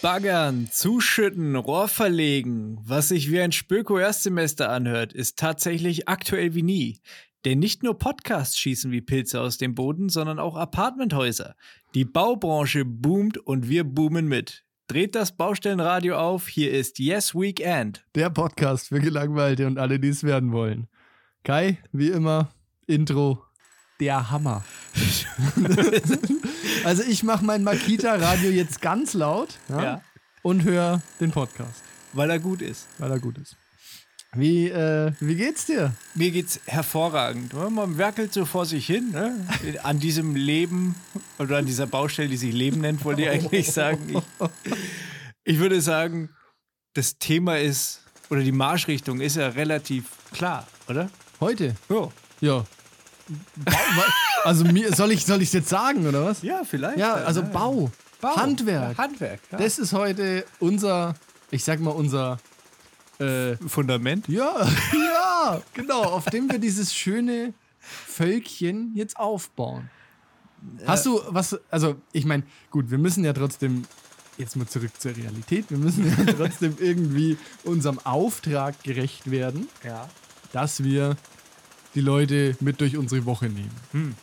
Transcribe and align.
Baggern, 0.00 0.68
zuschütten, 0.70 1.56
Rohr 1.56 1.88
verlegen, 1.88 2.78
was 2.84 3.08
sich 3.08 3.30
wie 3.30 3.40
ein 3.40 3.52
Spöko-Erstsemester 3.52 4.70
anhört, 4.70 5.12
ist 5.12 5.38
tatsächlich 5.38 6.08
aktuell 6.08 6.54
wie 6.54 6.62
nie. 6.62 7.00
Denn 7.44 7.58
nicht 7.58 7.82
nur 7.82 7.98
Podcasts 7.98 8.56
schießen 8.58 8.90
wie 8.90 9.00
Pilze 9.00 9.40
aus 9.40 9.58
dem 9.58 9.74
Boden, 9.74 10.08
sondern 10.08 10.38
auch 10.38 10.56
Apartmenthäuser. 10.56 11.56
Die 11.94 12.04
Baubranche 12.04 12.84
boomt 12.84 13.38
und 13.38 13.68
wir 13.68 13.84
boomen 13.84 14.28
mit. 14.28 14.64
Dreht 14.86 15.14
das 15.14 15.36
Baustellenradio 15.36 16.16
auf, 16.16 16.48
hier 16.48 16.72
ist 16.72 16.98
Yes 16.98 17.34
Weekend. 17.34 18.06
Der 18.14 18.30
Podcast 18.30 18.88
für 18.88 19.00
Gelangweilte 19.00 19.66
und 19.66 19.78
alle, 19.78 20.00
die 20.00 20.08
es 20.08 20.24
werden 20.24 20.52
wollen. 20.52 20.86
Kai, 21.44 21.78
wie 21.92 22.08
immer, 22.08 22.50
Intro, 22.88 23.44
der 24.00 24.30
Hammer. 24.30 24.64
also 26.84 27.02
ich 27.02 27.22
mache 27.22 27.44
mein 27.44 27.62
Makita-Radio 27.62 28.50
jetzt 28.50 28.80
ganz 28.80 29.12
laut 29.14 29.58
ja, 29.68 29.82
Ja. 29.82 30.02
und 30.42 30.64
höre 30.64 31.02
den 31.20 31.30
Podcast, 31.30 31.82
Weil 32.14 32.30
er 32.30 32.38
gut 32.38 32.62
ist. 32.62 32.86
weil 32.98 33.10
er 33.10 33.20
gut 33.20 33.36
ist. 33.38 33.56
Wie, 34.32 34.68
äh, 34.68 35.12
wie 35.20 35.34
geht's 35.36 35.66
dir? 35.66 35.92
Mir 36.14 36.30
geht's 36.30 36.60
hervorragend. 36.66 37.52
Man 37.54 37.96
werkelt 37.96 38.32
so 38.32 38.44
vor 38.44 38.66
sich 38.66 38.86
hin, 38.86 39.10
ne? 39.10 39.46
An 39.82 40.00
diesem 40.00 40.34
Leben 40.36 40.94
oder 41.38 41.58
an 41.58 41.66
dieser 41.66 41.86
Baustelle, 41.86 42.28
die 42.28 42.36
sich 42.36 42.52
Leben 42.52 42.80
nennt, 42.82 43.04
wollte 43.06 43.22
ich 43.22 43.30
eigentlich 43.30 43.72
sagen. 43.72 44.16
Ich, 44.34 44.74
ich 45.44 45.58
würde 45.58 45.80
sagen, 45.80 46.28
das 46.92 47.18
Thema 47.18 47.58
ist, 47.58 48.02
oder 48.28 48.42
die 48.42 48.52
Marschrichtung 48.52 49.20
ist 49.20 49.36
ja 49.36 49.48
relativ 49.48 50.04
klar, 50.32 50.66
oder? 50.88 51.08
Heute? 51.40 51.74
Ja. 51.88 52.08
Ja. 52.40 52.64
Also 54.44 54.64
mir, 54.64 54.94
soll 54.94 55.12
ich 55.12 55.26
soll 55.26 55.42
ich 55.42 55.52
jetzt 55.52 55.68
sagen 55.68 56.06
oder 56.06 56.24
was? 56.24 56.42
Ja, 56.42 56.62
vielleicht. 56.64 56.98
Ja, 56.98 57.14
also 57.14 57.42
Bau, 57.42 57.90
Bau. 58.20 58.36
Handwerk. 58.36 58.96
Handwerk. 58.98 59.40
Ja. 59.52 59.58
Das 59.58 59.78
ist 59.78 59.92
heute 59.92 60.44
unser, 60.60 61.14
ich 61.50 61.64
sag 61.64 61.80
mal 61.80 61.90
unser, 61.90 62.38
äh, 63.18 63.56
Fundament. 63.56 64.28
ja, 64.28 64.66
ja, 64.92 65.60
genau, 65.74 66.02
auf 66.04 66.24
dem 66.26 66.50
wir 66.50 66.58
dieses 66.58 66.94
schöne 66.94 67.52
Völkchen 67.80 68.92
jetzt 68.94 69.16
aufbauen. 69.18 69.90
Hast 70.86 71.06
du 71.06 71.20
was, 71.28 71.58
also 71.70 71.96
ich 72.12 72.24
meine, 72.24 72.42
gut, 72.70 72.90
wir 72.90 72.98
müssen 72.98 73.24
ja 73.24 73.32
trotzdem, 73.32 73.84
jetzt 74.38 74.56
mal 74.56 74.66
zurück 74.66 74.90
zur 74.98 75.16
Realität, 75.16 75.66
wir 75.70 75.78
müssen 75.78 76.06
ja 76.08 76.32
trotzdem 76.36 76.76
irgendwie 76.80 77.36
unserem 77.64 77.98
Auftrag 78.04 78.82
gerecht 78.82 79.30
werden, 79.30 79.68
Ja. 79.84 80.08
dass 80.52 80.82
wir 80.82 81.16
die 81.98 82.04
Leute 82.04 82.56
mit 82.60 82.80
durch 82.80 82.96
unsere 82.96 83.24
Woche 83.26 83.46
nehmen. 83.46 83.74
Hm. 83.90 84.14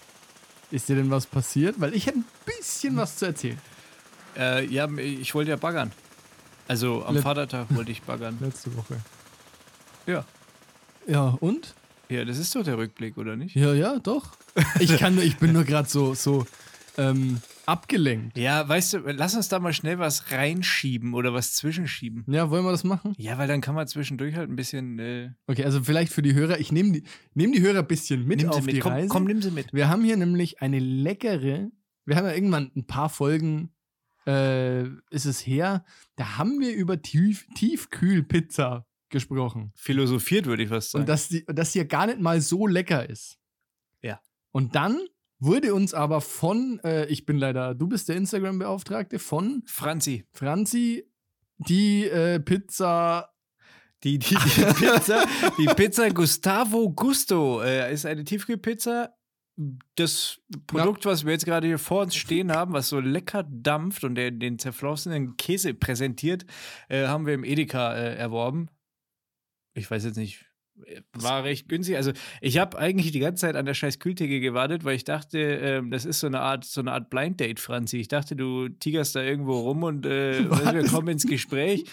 Ist 0.71 0.87
dir 0.87 0.95
denn 0.95 1.11
was 1.11 1.25
passiert? 1.25 1.75
Weil 1.77 1.93
ich 1.93 2.05
hätte 2.07 2.19
ein 2.19 2.25
bisschen 2.45 2.95
was 2.95 3.17
zu 3.17 3.25
erzählen. 3.25 3.59
Äh, 4.37 4.65
ja, 4.67 4.87
ich 4.97 5.35
wollte 5.35 5.51
ja 5.51 5.57
baggern. 5.57 5.91
Also 6.69 7.05
am 7.05 7.15
Let- 7.15 7.23
Vatertag 7.23 7.67
wollte 7.75 7.91
ich 7.91 8.01
baggern. 8.01 8.37
Letzte 8.41 8.75
Woche. 8.77 9.01
Ja. 10.07 10.23
Ja, 11.05 11.35
und? 11.41 11.75
Ja, 12.07 12.23
das 12.23 12.37
ist 12.37 12.55
doch 12.55 12.63
der 12.63 12.77
Rückblick, 12.77 13.17
oder 13.17 13.35
nicht? 13.35 13.55
Ja, 13.55 13.73
ja, 13.73 13.99
doch. 13.99 14.37
Ich 14.79 14.97
kann 14.97 15.17
ich 15.21 15.35
bin 15.37 15.51
nur 15.51 15.65
gerade 15.65 15.89
so, 15.89 16.13
so 16.13 16.45
ähm, 16.97 17.41
abgelenkt. 17.67 18.37
Ja, 18.37 18.67
weißt 18.67 18.93
du, 18.93 18.97
lass 18.99 19.35
uns 19.35 19.47
da 19.49 19.59
mal 19.59 19.73
schnell 19.73 19.99
was 19.99 20.31
reinschieben 20.31 21.13
oder 21.13 21.33
was 21.33 21.53
zwischenschieben. 21.53 22.23
Ja, 22.27 22.49
wollen 22.49 22.63
wir 22.65 22.71
das 22.71 22.83
machen? 22.83 23.13
Ja, 23.17 23.37
weil 23.37 23.47
dann 23.47 23.61
kann 23.61 23.75
man 23.75 23.87
zwischendurch 23.87 24.35
halt 24.35 24.49
ein 24.49 24.55
bisschen. 24.55 24.99
Äh, 24.99 25.31
Okay, 25.47 25.63
also 25.65 25.81
vielleicht 25.83 26.11
für 26.13 26.21
die 26.21 26.33
Hörer, 26.33 26.59
ich 26.59 26.71
nehme 26.71 26.91
die, 26.93 27.03
nehm 27.33 27.51
die 27.51 27.61
Hörer 27.61 27.79
ein 27.79 27.87
bisschen 27.87 28.25
mit 28.25 28.39
nimm 28.41 28.51
sie 28.51 28.57
auf 28.59 28.65
mit. 28.65 28.75
die 28.75 28.79
Komm, 28.79 28.91
Reise. 28.91 29.07
komm, 29.09 29.23
nimm 29.25 29.41
sie 29.41 29.51
mit. 29.51 29.73
Wir 29.73 29.89
haben 29.89 30.03
hier 30.03 30.17
nämlich 30.17 30.61
eine 30.61 30.79
leckere, 30.79 31.69
wir 32.05 32.15
haben 32.15 32.25
ja 32.25 32.33
irgendwann 32.33 32.71
ein 32.75 32.85
paar 32.87 33.09
Folgen, 33.09 33.71
äh, 34.27 34.83
ist 35.11 35.25
es 35.25 35.45
her, 35.45 35.85
da 36.15 36.37
haben 36.37 36.59
wir 36.59 36.73
über 36.75 37.01
Tief, 37.01 37.45
Tiefkühlpizza 37.55 38.85
gesprochen. 39.09 39.71
Philosophiert, 39.75 40.45
würde 40.45 40.63
ich 40.63 40.69
fast 40.69 40.91
sagen. 40.91 41.03
Und 41.03 41.09
dass 41.09 41.27
die, 41.29 41.45
dass 41.45 41.73
ja 41.73 41.83
gar 41.83 42.07
nicht 42.07 42.19
mal 42.19 42.41
so 42.41 42.67
lecker 42.67 43.07
ist. 43.09 43.37
Ja. 44.01 44.19
Und 44.51 44.75
dann 44.75 44.99
wurde 45.39 45.73
uns 45.73 45.93
aber 45.93 46.21
von, 46.21 46.79
äh, 46.83 47.05
ich 47.07 47.25
bin 47.25 47.37
leider, 47.37 47.75
du 47.75 47.87
bist 47.87 48.09
der 48.09 48.15
Instagram-Beauftragte, 48.15 49.19
von 49.19 49.63
Franzi, 49.65 50.25
Franzi 50.31 51.09
die 51.57 52.05
äh, 52.05 52.39
Pizza. 52.39 53.33
die, 54.03 54.19
die, 54.19 54.35
die 54.35 54.35
Pizza, 54.73 55.25
die 55.57 55.65
Pizza 55.65 56.09
Gustavo 56.09 56.89
Gusto 56.91 57.61
äh, 57.61 57.93
ist 57.93 58.05
eine 58.05 58.23
Tiefkühlpizza. 58.23 59.15
Das 59.95 60.41
Produkt, 60.67 61.05
was 61.05 61.23
wir 61.23 61.31
jetzt 61.31 61.45
gerade 61.45 61.67
hier 61.67 61.79
vor 61.79 62.01
uns 62.01 62.15
stehen 62.15 62.51
haben, 62.51 62.73
was 62.73 62.89
so 62.89 62.99
lecker 62.99 63.43
dampft 63.43 64.03
und 64.03 64.15
der, 64.15 64.31
den 64.31 64.59
zerflossenen 64.59 65.37
Käse 65.37 65.73
präsentiert, 65.73 66.45
äh, 66.89 67.07
haben 67.07 67.25
wir 67.25 67.33
im 67.33 67.45
Edeka 67.45 67.93
äh, 67.95 68.15
erworben. 68.15 68.69
Ich 69.73 69.89
weiß 69.89 70.03
jetzt 70.03 70.17
nicht, 70.17 70.45
war 71.13 71.43
recht 71.43 71.69
günstig. 71.69 71.95
Also 71.95 72.11
ich 72.41 72.57
habe 72.57 72.77
eigentlich 72.77 73.11
die 73.11 73.19
ganze 73.19 73.41
Zeit 73.41 73.55
an 73.55 73.65
der 73.65 73.73
scheiß 73.73 73.99
Kühltheke 73.99 74.39
gewartet, 74.39 74.83
weil 74.83 74.95
ich 74.95 75.03
dachte, 75.03 75.39
ähm, 75.39 75.91
das 75.91 76.05
ist 76.05 76.19
so 76.19 76.27
eine 76.27 76.41
Art, 76.41 76.65
so 76.65 76.81
eine 76.81 76.91
Art 76.91 77.09
Blind 77.09 77.39
Date, 77.39 77.59
Franzi. 77.59 77.97
Ich 77.97 78.07
dachte, 78.07 78.35
du 78.35 78.67
tigerst 78.67 79.15
da 79.15 79.21
irgendwo 79.21 79.59
rum 79.59 79.83
und 79.83 80.05
äh, 80.05 80.49
wir 80.73 80.85
kommen 80.85 81.07
ins 81.07 81.25
Gespräch. 81.25 81.85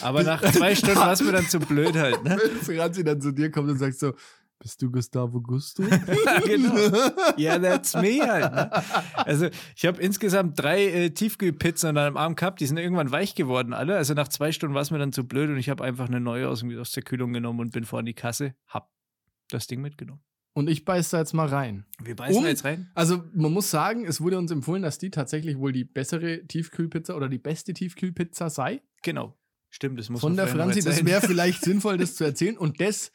Aber 0.00 0.22
nach 0.24 0.40
zwei 0.52 0.74
Stunden 0.74 0.96
war 0.96 1.12
es 1.12 1.22
mir 1.22 1.32
dann 1.32 1.46
zu 1.46 1.60
blöd 1.60 1.94
halt. 1.96 2.24
Ne? 2.24 2.38
Wenn 2.42 2.78
Franzi 2.78 3.04
dann 3.04 3.20
zu 3.20 3.32
dir 3.32 3.50
kommt 3.50 3.70
und 3.70 3.78
sagt 3.78 3.98
so, 3.98 4.14
bist 4.60 4.80
du 4.82 4.90
Gustavo 4.90 5.40
Gusto? 5.40 5.82
genau. 6.44 6.76
Ja, 7.36 7.58
that's 7.58 7.94
me 7.94 8.20
halt. 8.20 8.52
Ne? 8.52 8.70
Also 9.16 9.48
ich 9.74 9.86
habe 9.86 10.00
insgesamt 10.00 10.60
drei 10.62 10.86
äh, 10.86 11.10
Tiefkühlpizzen 11.10 11.88
an 11.88 11.98
einem 11.98 12.16
Abend 12.16 12.38
gehabt, 12.38 12.60
die 12.60 12.66
sind 12.66 12.76
irgendwann 12.76 13.10
weich 13.10 13.34
geworden 13.34 13.72
alle. 13.72 13.96
Also 13.96 14.14
nach 14.14 14.28
zwei 14.28 14.52
Stunden 14.52 14.74
war 14.74 14.82
es 14.82 14.90
mir 14.90 14.98
dann 14.98 15.12
zu 15.12 15.26
blöd 15.26 15.48
und 15.48 15.56
ich 15.56 15.70
habe 15.70 15.82
einfach 15.82 16.06
eine 16.06 16.20
neue 16.20 16.48
aus, 16.48 16.62
aus 16.78 16.92
der 16.92 17.02
Kühlung 17.02 17.32
genommen 17.32 17.60
und 17.60 17.72
bin 17.72 17.84
vor 17.84 17.98
an 18.00 18.04
die 18.04 18.14
Kasse, 18.14 18.54
hab 18.66 18.92
das 19.48 19.66
Ding 19.66 19.80
mitgenommen. 19.80 20.22
Und 20.52 20.68
ich 20.68 20.84
beiß 20.84 21.10
da 21.10 21.18
jetzt 21.18 21.32
mal 21.32 21.46
rein. 21.46 21.86
Wir 22.02 22.16
beißen 22.16 22.36
Um- 22.36 22.46
jetzt 22.46 22.64
rein. 22.64 22.90
Also 22.94 23.24
man 23.32 23.52
muss 23.52 23.70
sagen, 23.70 24.04
es 24.04 24.20
wurde 24.20 24.36
uns 24.36 24.50
empfohlen, 24.50 24.82
dass 24.82 24.98
die 24.98 25.10
tatsächlich 25.10 25.58
wohl 25.58 25.72
die 25.72 25.84
bessere 25.84 26.44
Tiefkühlpizza 26.46 27.14
oder 27.14 27.28
die 27.28 27.38
beste 27.38 27.72
Tiefkühlpizza 27.72 28.50
sei. 28.50 28.82
Genau. 29.02 29.38
Stimmt, 29.70 30.00
das 30.00 30.10
muss 30.10 30.20
Von 30.20 30.34
man 30.34 30.44
der 30.44 30.48
Franzi. 30.48 30.80
Das 30.82 31.04
wäre 31.06 31.20
vielleicht 31.20 31.62
sinnvoll, 31.64 31.96
das 31.96 32.16
zu 32.16 32.24
erzählen. 32.24 32.58
Und 32.58 32.80
das 32.80 33.12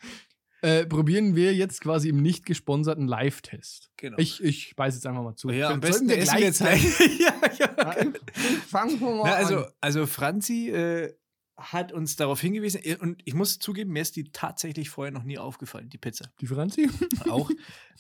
äh, 0.66 0.86
probieren 0.86 1.36
wir 1.36 1.54
jetzt 1.54 1.82
quasi 1.82 2.10
im 2.10 2.22
nicht 2.22 2.46
gesponserten 2.46 3.08
Live-Test. 3.08 3.92
Genau. 3.98 4.18
Ich, 4.18 4.44
ich 4.44 4.76
beiß 4.76 4.96
jetzt 4.96 5.06
einfach 5.06 5.24
mal 5.24 5.36
zu. 5.36 5.50
ja, 5.50 5.70
am 5.70 5.80
besten 5.80 6.08
wir 6.10 6.18
essen 6.18 6.38
jetzt 6.40 6.60
gleich. 6.60 6.84
ja, 7.20 7.34
ja. 7.60 7.76
Ja, 7.78 7.96
Fangen 8.68 9.00
wir 9.00 9.10
mal 9.16 9.24
Na, 9.26 9.34
also, 9.36 9.58
an. 9.66 9.72
also 9.82 10.06
Franzi 10.08 10.70
äh, 10.70 11.14
hat 11.58 11.92
uns 11.94 12.16
darauf 12.16 12.42
hingewiesen 12.42 12.82
äh, 12.84 12.98
und 12.98 13.22
ich 13.26 13.34
muss 13.34 13.60
zugeben, 13.60 13.92
mir 13.94 14.02
ist 14.02 14.16
die 14.16 14.32
tatsächlich 14.32 14.90
vorher 14.90 15.12
noch 15.14 15.24
nie 15.24 15.38
aufgefallen, 15.38 15.90
die 15.90 15.98
Pizza. 15.98 16.32
Die 16.42 16.48
Franzi? 16.48 16.90
auch. 17.30 17.50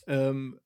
ähm, 0.08 0.60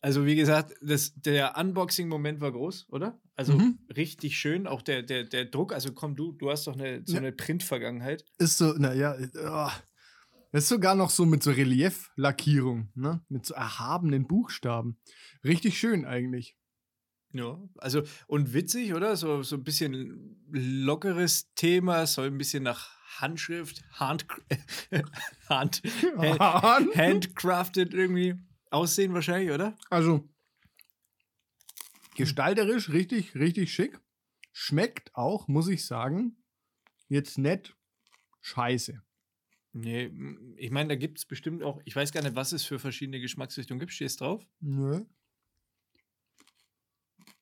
also 0.00 0.26
wie 0.26 0.34
gesagt, 0.34 0.72
das, 0.82 1.12
der 1.14 1.56
Unboxing-Moment 1.56 2.40
war 2.40 2.50
groß, 2.50 2.86
oder? 2.88 3.20
Also 3.36 3.52
Mhm. 3.54 3.78
richtig 3.96 4.36
schön. 4.36 4.66
Auch 4.66 4.82
der, 4.82 5.02
der, 5.02 5.24
der 5.24 5.44
Druck. 5.44 5.72
Also 5.72 5.92
komm, 5.92 6.16
du, 6.16 6.32
du 6.32 6.50
hast 6.50 6.66
doch 6.66 6.74
eine, 6.74 7.02
so 7.04 7.12
Ja. 7.14 7.20
eine 7.20 7.30
Print-Vergangenheit. 7.32 8.24
Ist 8.38 8.58
so, 8.58 8.72
naja, 8.72 9.16
oh. 9.38 9.68
Ist 10.52 10.68
sogar 10.68 10.94
noch 10.94 11.10
so 11.10 11.24
mit 11.24 11.42
so 11.42 11.50
Relief-Lackierung, 11.50 12.90
ne? 12.94 13.24
Mit 13.28 13.46
so 13.46 13.54
erhabenen 13.54 14.26
Buchstaben. 14.26 14.98
Richtig 15.44 15.78
schön 15.78 16.04
eigentlich. 16.04 16.56
Ja. 17.32 17.58
Also, 17.78 18.02
und 18.26 18.52
witzig, 18.52 18.92
oder? 18.94 19.16
So, 19.16 19.42
so 19.42 19.56
ein 19.56 19.64
bisschen 19.64 20.44
lockeres 20.50 21.52
Thema, 21.54 22.06
soll 22.06 22.26
ein 22.26 22.38
bisschen 22.38 22.62
nach 22.62 22.90
Handschrift, 23.20 23.82
Hand, 23.92 24.26
Hand, 25.48 25.82
Hand, 26.18 26.96
handcrafted 26.96 27.94
irgendwie 27.94 28.34
aussehen 28.70 29.14
wahrscheinlich, 29.14 29.50
oder? 29.50 29.76
Also, 29.90 30.28
gestalterisch 32.16 32.90
richtig, 32.90 33.34
richtig 33.34 33.72
schick. 33.72 33.98
Schmeckt 34.52 35.14
auch, 35.14 35.48
muss 35.48 35.68
ich 35.68 35.86
sagen, 35.86 36.36
jetzt 37.08 37.38
nicht 37.38 37.74
scheiße. 38.42 39.02
Nee, 39.74 40.10
ich 40.56 40.70
meine, 40.70 40.90
da 40.90 40.96
gibt 40.96 41.18
es 41.18 41.24
bestimmt 41.24 41.62
auch, 41.62 41.80
ich 41.86 41.96
weiß 41.96 42.12
gar 42.12 42.22
nicht, 42.22 42.34
was 42.36 42.52
es 42.52 42.62
für 42.64 42.78
verschiedene 42.78 43.20
Geschmacksrichtungen 43.20 43.80
gibt. 43.80 43.92
Stehst 43.92 44.20
drauf? 44.20 44.46
Nö. 44.60 45.04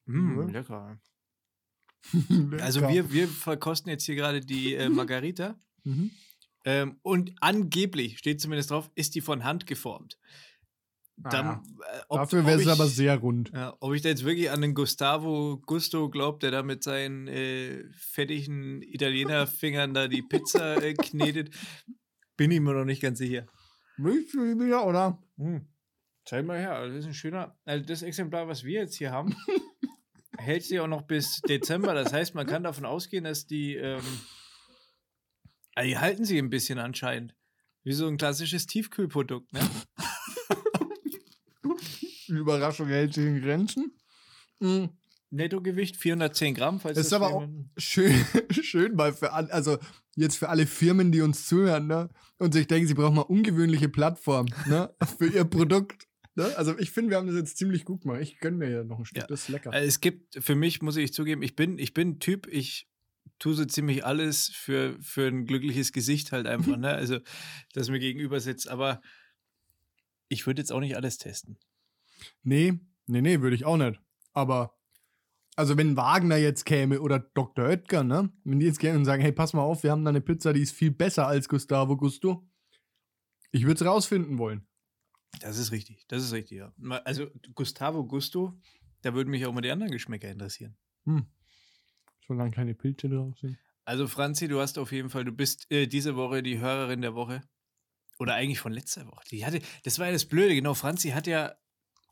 Mm, 0.06 0.38
Ja. 0.40 0.46
lecker. 0.52 1.00
Also 2.60 2.80
wir, 2.88 3.12
wir 3.12 3.28
verkosten 3.28 3.90
jetzt 3.90 4.04
hier 4.04 4.14
gerade 4.14 4.40
die 4.40 4.74
äh, 4.74 4.88
Margarita. 4.88 5.58
Mhm. 5.84 6.10
Ähm, 6.64 6.98
und 7.02 7.32
angeblich, 7.40 8.18
steht 8.18 8.40
zumindest 8.40 8.70
drauf, 8.70 8.90
ist 8.94 9.14
die 9.14 9.20
von 9.20 9.44
Hand 9.44 9.66
geformt. 9.66 10.18
Dann, 11.16 11.46
Ah, 11.46 11.62
äh, 11.96 12.00
ob- 12.08 12.18
Dafür 12.20 12.46
wäre 12.46 12.60
es 12.60 12.66
aber 12.66 12.86
sehr 12.86 13.16
rund. 13.18 13.50
Ja, 13.52 13.76
ob 13.80 13.92
ich 13.94 14.00
da 14.02 14.08
jetzt 14.08 14.24
wirklich 14.24 14.50
an 14.50 14.62
den 14.62 14.74
Gustavo 14.74 15.58
Gusto 15.66 16.08
glaube, 16.08 16.38
der 16.38 16.50
da 16.50 16.62
mit 16.62 16.82
seinen 16.82 17.28
äh, 17.28 17.84
fettigen 17.92 18.80
Italienerfingern 18.82 19.92
da 19.94 20.08
die 20.08 20.22
Pizza 20.22 20.82
äh, 20.82 20.94
knetet, 20.94 21.54
bin 22.40 22.52
ich 22.52 22.60
mir 22.60 22.72
noch 22.72 22.86
nicht 22.86 23.02
ganz 23.02 23.18
sicher. 23.18 23.46
Willst 23.98 24.32
du 24.32 24.42
die 24.42 24.58
wieder, 24.58 24.86
oder? 24.86 25.22
Zeig 26.24 26.46
mal 26.46 26.58
her, 26.58 26.86
das 26.86 27.00
ist 27.00 27.04
ein 27.04 27.12
schöner. 27.12 27.54
Also 27.66 27.84
das 27.84 28.00
Exemplar, 28.00 28.48
was 28.48 28.64
wir 28.64 28.80
jetzt 28.80 28.96
hier 28.96 29.10
haben, 29.10 29.36
hält 30.38 30.64
sich 30.64 30.80
auch 30.80 30.86
noch 30.86 31.02
bis 31.02 31.42
Dezember. 31.42 31.92
Das 31.92 32.14
heißt, 32.14 32.34
man 32.34 32.46
kann 32.46 32.62
davon 32.62 32.86
ausgehen, 32.86 33.24
dass 33.24 33.46
die. 33.46 33.74
Ähm, 33.74 34.00
also 35.74 35.86
die 35.86 35.98
halten 35.98 36.24
sich 36.24 36.38
ein 36.38 36.48
bisschen 36.48 36.78
anscheinend. 36.78 37.36
Wie 37.82 37.92
so 37.92 38.08
ein 38.08 38.16
klassisches 38.16 38.64
Tiefkühlprodukt, 38.64 39.52
ne? 39.52 39.60
Die 42.26 42.32
Überraschung 42.32 42.88
hält 42.88 43.12
sich 43.12 43.26
in 43.26 43.42
Grenzen. 43.42 43.92
Mhm. 44.60 44.88
Nettogewicht 45.28 45.98
410 45.98 46.54
Gramm, 46.54 46.80
falls 46.80 46.96
ist 46.96 47.12
das 47.12 47.20
aber 47.20 47.34
auch 47.34 47.46
schön, 47.76 48.14
schön 48.50 48.96
mal 48.96 49.12
für 49.12 49.30
also 49.32 49.78
jetzt 50.20 50.36
für 50.36 50.48
alle 50.48 50.66
Firmen, 50.66 51.12
die 51.12 51.20
uns 51.20 51.46
zuhören, 51.46 51.86
ne? 51.86 52.08
Und 52.38 52.52
sich 52.54 52.66
denken, 52.66 52.86
sie 52.86 52.94
brauchen 52.94 53.16
mal 53.16 53.22
ungewöhnliche 53.22 53.88
Plattform, 53.88 54.46
ne? 54.66 54.94
Für 55.18 55.26
ihr 55.26 55.44
Produkt. 55.44 56.06
Ne? 56.36 56.44
Also 56.56 56.78
ich 56.78 56.90
finde, 56.90 57.10
wir 57.10 57.16
haben 57.18 57.26
das 57.26 57.36
jetzt 57.36 57.56
ziemlich 57.56 57.84
gut 57.84 58.02
gemacht. 58.02 58.20
Ich 58.20 58.38
gönne 58.38 58.56
mir 58.56 58.70
ja 58.70 58.84
noch 58.84 58.98
ein 58.98 59.04
Stück, 59.04 59.22
Ja. 59.22 59.26
das 59.26 59.42
ist 59.42 59.48
lecker. 59.48 59.72
Also 59.72 59.86
es 59.86 60.00
gibt, 60.00 60.42
für 60.42 60.54
mich 60.54 60.80
muss 60.80 60.96
ich 60.96 61.12
zugeben, 61.12 61.42
ich 61.42 61.56
bin, 61.56 61.78
ich 61.78 61.92
bin 61.92 62.10
ein 62.10 62.18
Typ, 62.20 62.46
ich 62.46 62.88
tue 63.38 63.54
so 63.54 63.64
ziemlich 63.64 64.04
alles 64.04 64.48
für, 64.48 64.96
für 65.00 65.26
ein 65.26 65.44
glückliches 65.46 65.92
Gesicht 65.92 66.30
halt 66.32 66.46
einfach, 66.46 66.76
ne? 66.76 66.88
Also, 66.90 67.18
das 67.72 67.88
mir 67.90 67.98
gegenüber 67.98 68.38
sitzt. 68.40 68.68
Aber 68.68 69.00
ich 70.28 70.46
würde 70.46 70.60
jetzt 70.60 70.72
auch 70.72 70.80
nicht 70.80 70.96
alles 70.96 71.18
testen. 71.18 71.58
Nee, 72.42 72.74
nee, 73.06 73.22
nee, 73.22 73.40
würde 73.40 73.56
ich 73.56 73.64
auch 73.64 73.76
nicht. 73.78 73.98
Aber, 74.32 74.78
also 75.60 75.76
wenn 75.76 75.96
Wagner 75.96 76.36
jetzt 76.36 76.64
käme 76.64 77.00
oder 77.00 77.18
Dr. 77.18 77.66
Oetker, 77.66 78.02
ne? 78.02 78.32
Wenn 78.44 78.58
die 78.58 78.66
jetzt 78.66 78.80
kämen 78.80 78.98
und 78.98 79.04
sagen, 79.04 79.22
hey, 79.22 79.30
pass 79.30 79.52
mal 79.52 79.62
auf, 79.62 79.82
wir 79.82 79.90
haben 79.90 80.04
da 80.04 80.08
eine 80.08 80.20
Pizza, 80.20 80.52
die 80.52 80.62
ist 80.62 80.72
viel 80.72 80.90
besser 80.90 81.26
als 81.26 81.48
Gustavo 81.48 81.96
Gusto. 81.96 82.48
Ich 83.52 83.62
würde 83.62 83.74
es 83.74 83.86
rausfinden 83.86 84.38
wollen. 84.38 84.66
Das 85.40 85.58
ist 85.58 85.70
richtig, 85.70 86.06
das 86.08 86.24
ist 86.24 86.32
richtig, 86.32 86.58
ja. 86.58 86.72
Also 87.04 87.28
Gustavo 87.54 88.04
Gusto, 88.04 88.58
da 89.02 89.14
würden 89.14 89.30
mich 89.30 89.46
auch 89.46 89.52
mal 89.52 89.60
die 89.60 89.70
anderen 89.70 89.92
Geschmäcker 89.92 90.30
interessieren. 90.30 90.76
Hm. 91.04 91.26
Solange 92.26 92.50
keine 92.50 92.74
Pilze 92.74 93.08
drauf 93.08 93.38
sind. 93.38 93.58
Also 93.84 94.08
Franzi, 94.08 94.48
du 94.48 94.60
hast 94.60 94.78
auf 94.78 94.92
jeden 94.92 95.10
Fall, 95.10 95.24
du 95.24 95.32
bist 95.32 95.70
äh, 95.70 95.86
diese 95.86 96.16
Woche 96.16 96.42
die 96.42 96.58
Hörerin 96.58 97.02
der 97.02 97.14
Woche. 97.14 97.42
Oder 98.18 98.34
eigentlich 98.34 98.60
von 98.60 98.72
letzter 98.72 99.06
Woche. 99.06 99.24
Die 99.30 99.46
hatte, 99.46 99.60
das 99.84 99.98
war 99.98 100.06
ja 100.06 100.12
das 100.12 100.26
Blöde, 100.26 100.54
genau. 100.54 100.74
Franzi 100.74 101.10
hat 101.10 101.26
ja 101.26 101.54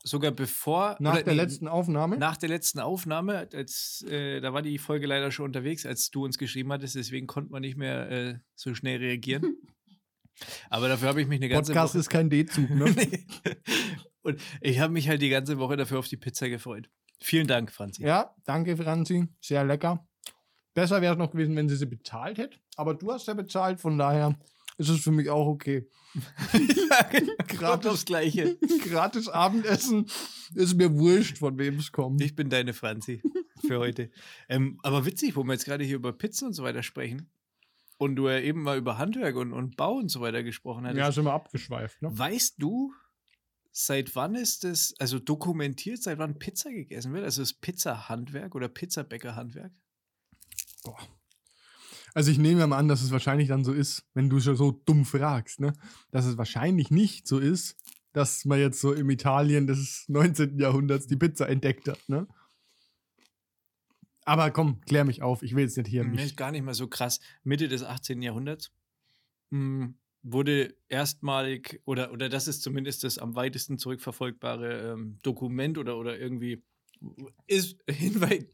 sogar 0.03 0.31
bevor. 0.31 0.95
Nach 0.99 1.21
der 1.21 1.33
letzten 1.33 1.67
Aufnahme? 1.67 2.17
Nach 2.17 2.37
der 2.37 2.49
letzten 2.49 2.79
Aufnahme, 2.79 3.47
als, 3.53 4.03
äh, 4.09 4.39
da 4.41 4.53
war 4.53 4.61
die 4.61 4.77
Folge 4.77 5.07
leider 5.07 5.31
schon 5.31 5.45
unterwegs, 5.45 5.85
als 5.85 6.09
du 6.09 6.25
uns 6.25 6.37
geschrieben 6.37 6.71
hattest, 6.71 6.95
deswegen 6.95 7.27
konnte 7.27 7.51
man 7.51 7.61
nicht 7.61 7.77
mehr 7.77 8.09
äh, 8.09 8.39
so 8.55 8.73
schnell 8.75 8.99
reagieren. 8.99 9.57
Aber 10.69 10.87
dafür 10.87 11.09
habe 11.09 11.21
ich 11.21 11.27
mich 11.27 11.39
eine 11.39 11.49
ganze 11.49 11.73
Podcast 11.73 11.95
Woche. 11.95 11.99
ist 11.99 12.09
kein 12.09 12.29
D-Zug, 12.29 12.69
ne? 12.69 12.85
Nee. 12.95 13.25
Und 14.21 14.41
ich 14.61 14.79
habe 14.79 14.93
mich 14.93 15.07
halt 15.09 15.21
die 15.21 15.29
ganze 15.29 15.57
Woche 15.59 15.75
dafür 15.77 15.99
auf 15.99 16.07
die 16.07 16.17
Pizza 16.17 16.49
gefreut. 16.49 16.89
Vielen 17.21 17.47
Dank, 17.47 17.71
Franzi. 17.71 18.03
ja, 18.03 18.33
danke, 18.45 18.77
Franzi. 18.77 19.27
Sehr 19.41 19.65
lecker. 19.65 20.07
Besser 20.73 21.01
wäre 21.01 21.13
es 21.13 21.17
noch 21.19 21.31
gewesen, 21.31 21.55
wenn 21.55 21.67
sie 21.67 21.75
sie 21.75 21.85
bezahlt 21.87 22.37
hätte. 22.37 22.57
Aber 22.77 22.93
du 22.93 23.11
hast 23.11 23.27
ja 23.27 23.33
bezahlt, 23.33 23.81
von 23.81 23.97
daher 23.97 24.37
ist 24.79 24.89
es 24.89 25.01
für 25.01 25.11
mich 25.11 25.29
auch 25.29 25.45
okay. 25.45 25.87
ja 26.89 27.03
genau. 27.11 27.33
Gratis. 27.47 27.91
Aufs 27.91 28.05
Gleiche. 28.05 28.57
Gratis 28.83 29.27
Abendessen 29.27 30.05
ist 30.55 30.75
mir 30.75 30.93
wurscht, 30.93 31.37
von 31.37 31.57
wem 31.59 31.75
es 31.75 31.91
kommt. 31.91 32.21
Ich 32.23 32.35
bin 32.35 32.49
deine 32.49 32.73
Franzi 32.73 33.21
für 33.67 33.79
heute. 33.79 34.09
Ähm, 34.47 34.79
aber 34.81 35.05
witzig, 35.05 35.35
wo 35.35 35.43
wir 35.43 35.53
jetzt 35.53 35.65
gerade 35.65 35.83
hier 35.83 35.97
über 35.97 36.13
Pizzen 36.13 36.47
und 36.47 36.53
so 36.53 36.63
weiter 36.63 36.81
sprechen 36.81 37.29
und 37.97 38.15
du 38.15 38.29
ja 38.29 38.39
eben 38.39 38.63
mal 38.63 38.77
über 38.77 38.97
Handwerk 38.97 39.35
und, 39.35 39.51
und 39.51 39.75
Bau 39.75 39.95
und 39.95 40.09
so 40.09 40.21
weiter 40.21 40.43
gesprochen 40.43 40.85
hattest. 40.85 40.99
ja, 40.99 41.11
sind 41.11 41.25
wir 41.25 41.33
abgeschweift, 41.33 42.01
ne? 42.01 42.09
Weißt 42.17 42.55
du, 42.57 42.93
seit 43.73 44.15
wann 44.15 44.35
ist 44.35 44.63
das, 44.63 44.95
also 44.97 45.19
dokumentiert, 45.19 46.01
seit 46.01 46.19
wann 46.19 46.39
Pizza 46.39 46.71
gegessen 46.71 47.13
wird? 47.13 47.25
Also 47.25 47.41
das 47.41 47.53
Pizza-Handwerk 47.53 48.55
oder 48.55 48.69
Pizzabäcker-Handwerk? 48.69 49.73
Also 52.19 52.31
ich 52.31 52.37
nehme 52.37 52.59
ja 52.59 52.67
mal 52.67 52.77
an, 52.77 52.89
dass 52.89 53.01
es 53.01 53.11
wahrscheinlich 53.11 53.47
dann 53.47 53.63
so 53.63 53.71
ist, 53.71 54.03
wenn 54.13 54.29
du 54.29 54.41
schon 54.41 54.57
so 54.57 54.71
dumm 54.73 55.05
fragst, 55.05 55.61
ne? 55.61 55.71
Dass 56.11 56.25
es 56.25 56.37
wahrscheinlich 56.37 56.91
nicht 56.91 57.25
so 57.25 57.39
ist, 57.39 57.77
dass 58.11 58.43
man 58.43 58.59
jetzt 58.59 58.81
so 58.81 58.91
im 58.91 59.09
Italien 59.09 59.67
des 59.67 60.03
19. 60.09 60.59
Jahrhunderts 60.59 61.07
die 61.07 61.15
Pizza 61.15 61.47
entdeckt 61.47 61.87
hat, 61.87 62.09
ne? 62.09 62.27
Aber 64.25 64.51
komm, 64.51 64.81
klär 64.81 65.05
mich 65.05 65.21
auf. 65.21 65.43
Ich 65.43 65.55
will 65.55 65.63
jetzt 65.63 65.77
nicht 65.77 65.87
hier 65.87 66.03
mich. 66.03 66.21
ist 66.21 66.35
gar 66.35 66.51
nicht 66.51 66.65
mal 66.65 66.73
so 66.73 66.89
krass. 66.89 67.21
Mitte 67.45 67.69
des 67.69 67.83
18. 67.83 68.21
Jahrhunderts 68.21 68.73
mh, 69.51 69.93
wurde 70.21 70.75
erstmalig, 70.89 71.81
oder, 71.85 72.11
oder 72.11 72.27
das 72.27 72.49
ist 72.49 72.63
zumindest 72.63 73.05
das 73.05 73.17
am 73.17 73.37
weitesten 73.37 73.77
zurückverfolgbare 73.77 74.91
ähm, 74.91 75.19
Dokument 75.23 75.77
oder, 75.77 75.95
oder 75.97 76.19
irgendwie 76.19 76.61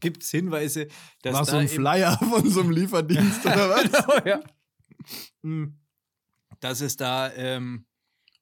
gibt 0.00 0.22
es 0.22 0.30
Hinweise, 0.30 0.88
dass 1.22 1.34
War 1.34 1.44
da 1.44 1.50
so 1.52 1.56
ein 1.56 1.68
Flyer 1.68 2.18
von 2.18 2.48
so 2.48 2.60
einem 2.60 2.70
Lieferdienst 2.72 3.44
oder 3.44 3.70
was? 3.70 3.84
genau, 3.90 4.26
ja. 4.26 4.42
Mm. 5.42 5.78
Dass 6.60 6.80
es 6.80 6.96
da 6.96 7.32
ähm, 7.34 7.86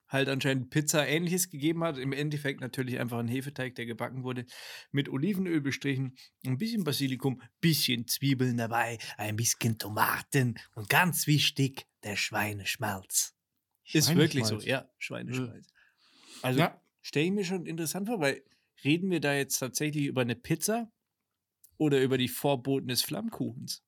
halt 0.07 0.29
anscheinend 0.29 0.69
Pizza 0.69 1.07
ähnliches 1.07 1.49
gegeben 1.49 1.83
hat. 1.83 1.97
Im 1.97 2.13
Endeffekt 2.13 2.61
natürlich 2.61 2.99
einfach 2.99 3.17
ein 3.19 3.27
Hefeteig, 3.27 3.75
der 3.75 3.85
gebacken 3.85 4.23
wurde, 4.23 4.45
mit 4.91 5.09
Olivenöl 5.09 5.61
bestrichen, 5.61 6.15
ein 6.45 6.57
bisschen 6.57 6.83
Basilikum, 6.83 7.41
bisschen 7.59 8.07
Zwiebeln 8.07 8.57
dabei, 8.57 8.97
ein 9.17 9.35
bisschen 9.35 9.77
Tomaten 9.77 10.55
und 10.75 10.89
ganz 10.89 11.27
wichtig, 11.27 11.85
der 12.03 12.15
Schweineschmalz. 12.15 13.35
Ist 13.91 14.15
wirklich 14.15 14.45
so, 14.45 14.59
Schweineschmalz. 14.59 14.65
ja, 14.65 14.89
Schweineschmalz. 14.97 15.67
Also 16.41 16.59
Ja. 16.59 16.81
stelle 17.01 17.25
ich 17.25 17.31
mir 17.31 17.45
schon 17.45 17.65
interessant 17.65 18.07
vor, 18.07 18.19
weil 18.19 18.41
reden 18.83 19.09
wir 19.09 19.19
da 19.19 19.33
jetzt 19.33 19.59
tatsächlich 19.59 20.05
über 20.05 20.21
eine 20.21 20.35
Pizza 20.35 20.91
oder 21.77 22.01
über 22.01 22.17
die 22.17 22.27
Vorboten 22.27 22.87
des 22.87 23.01
Flammkuchens? 23.01 23.83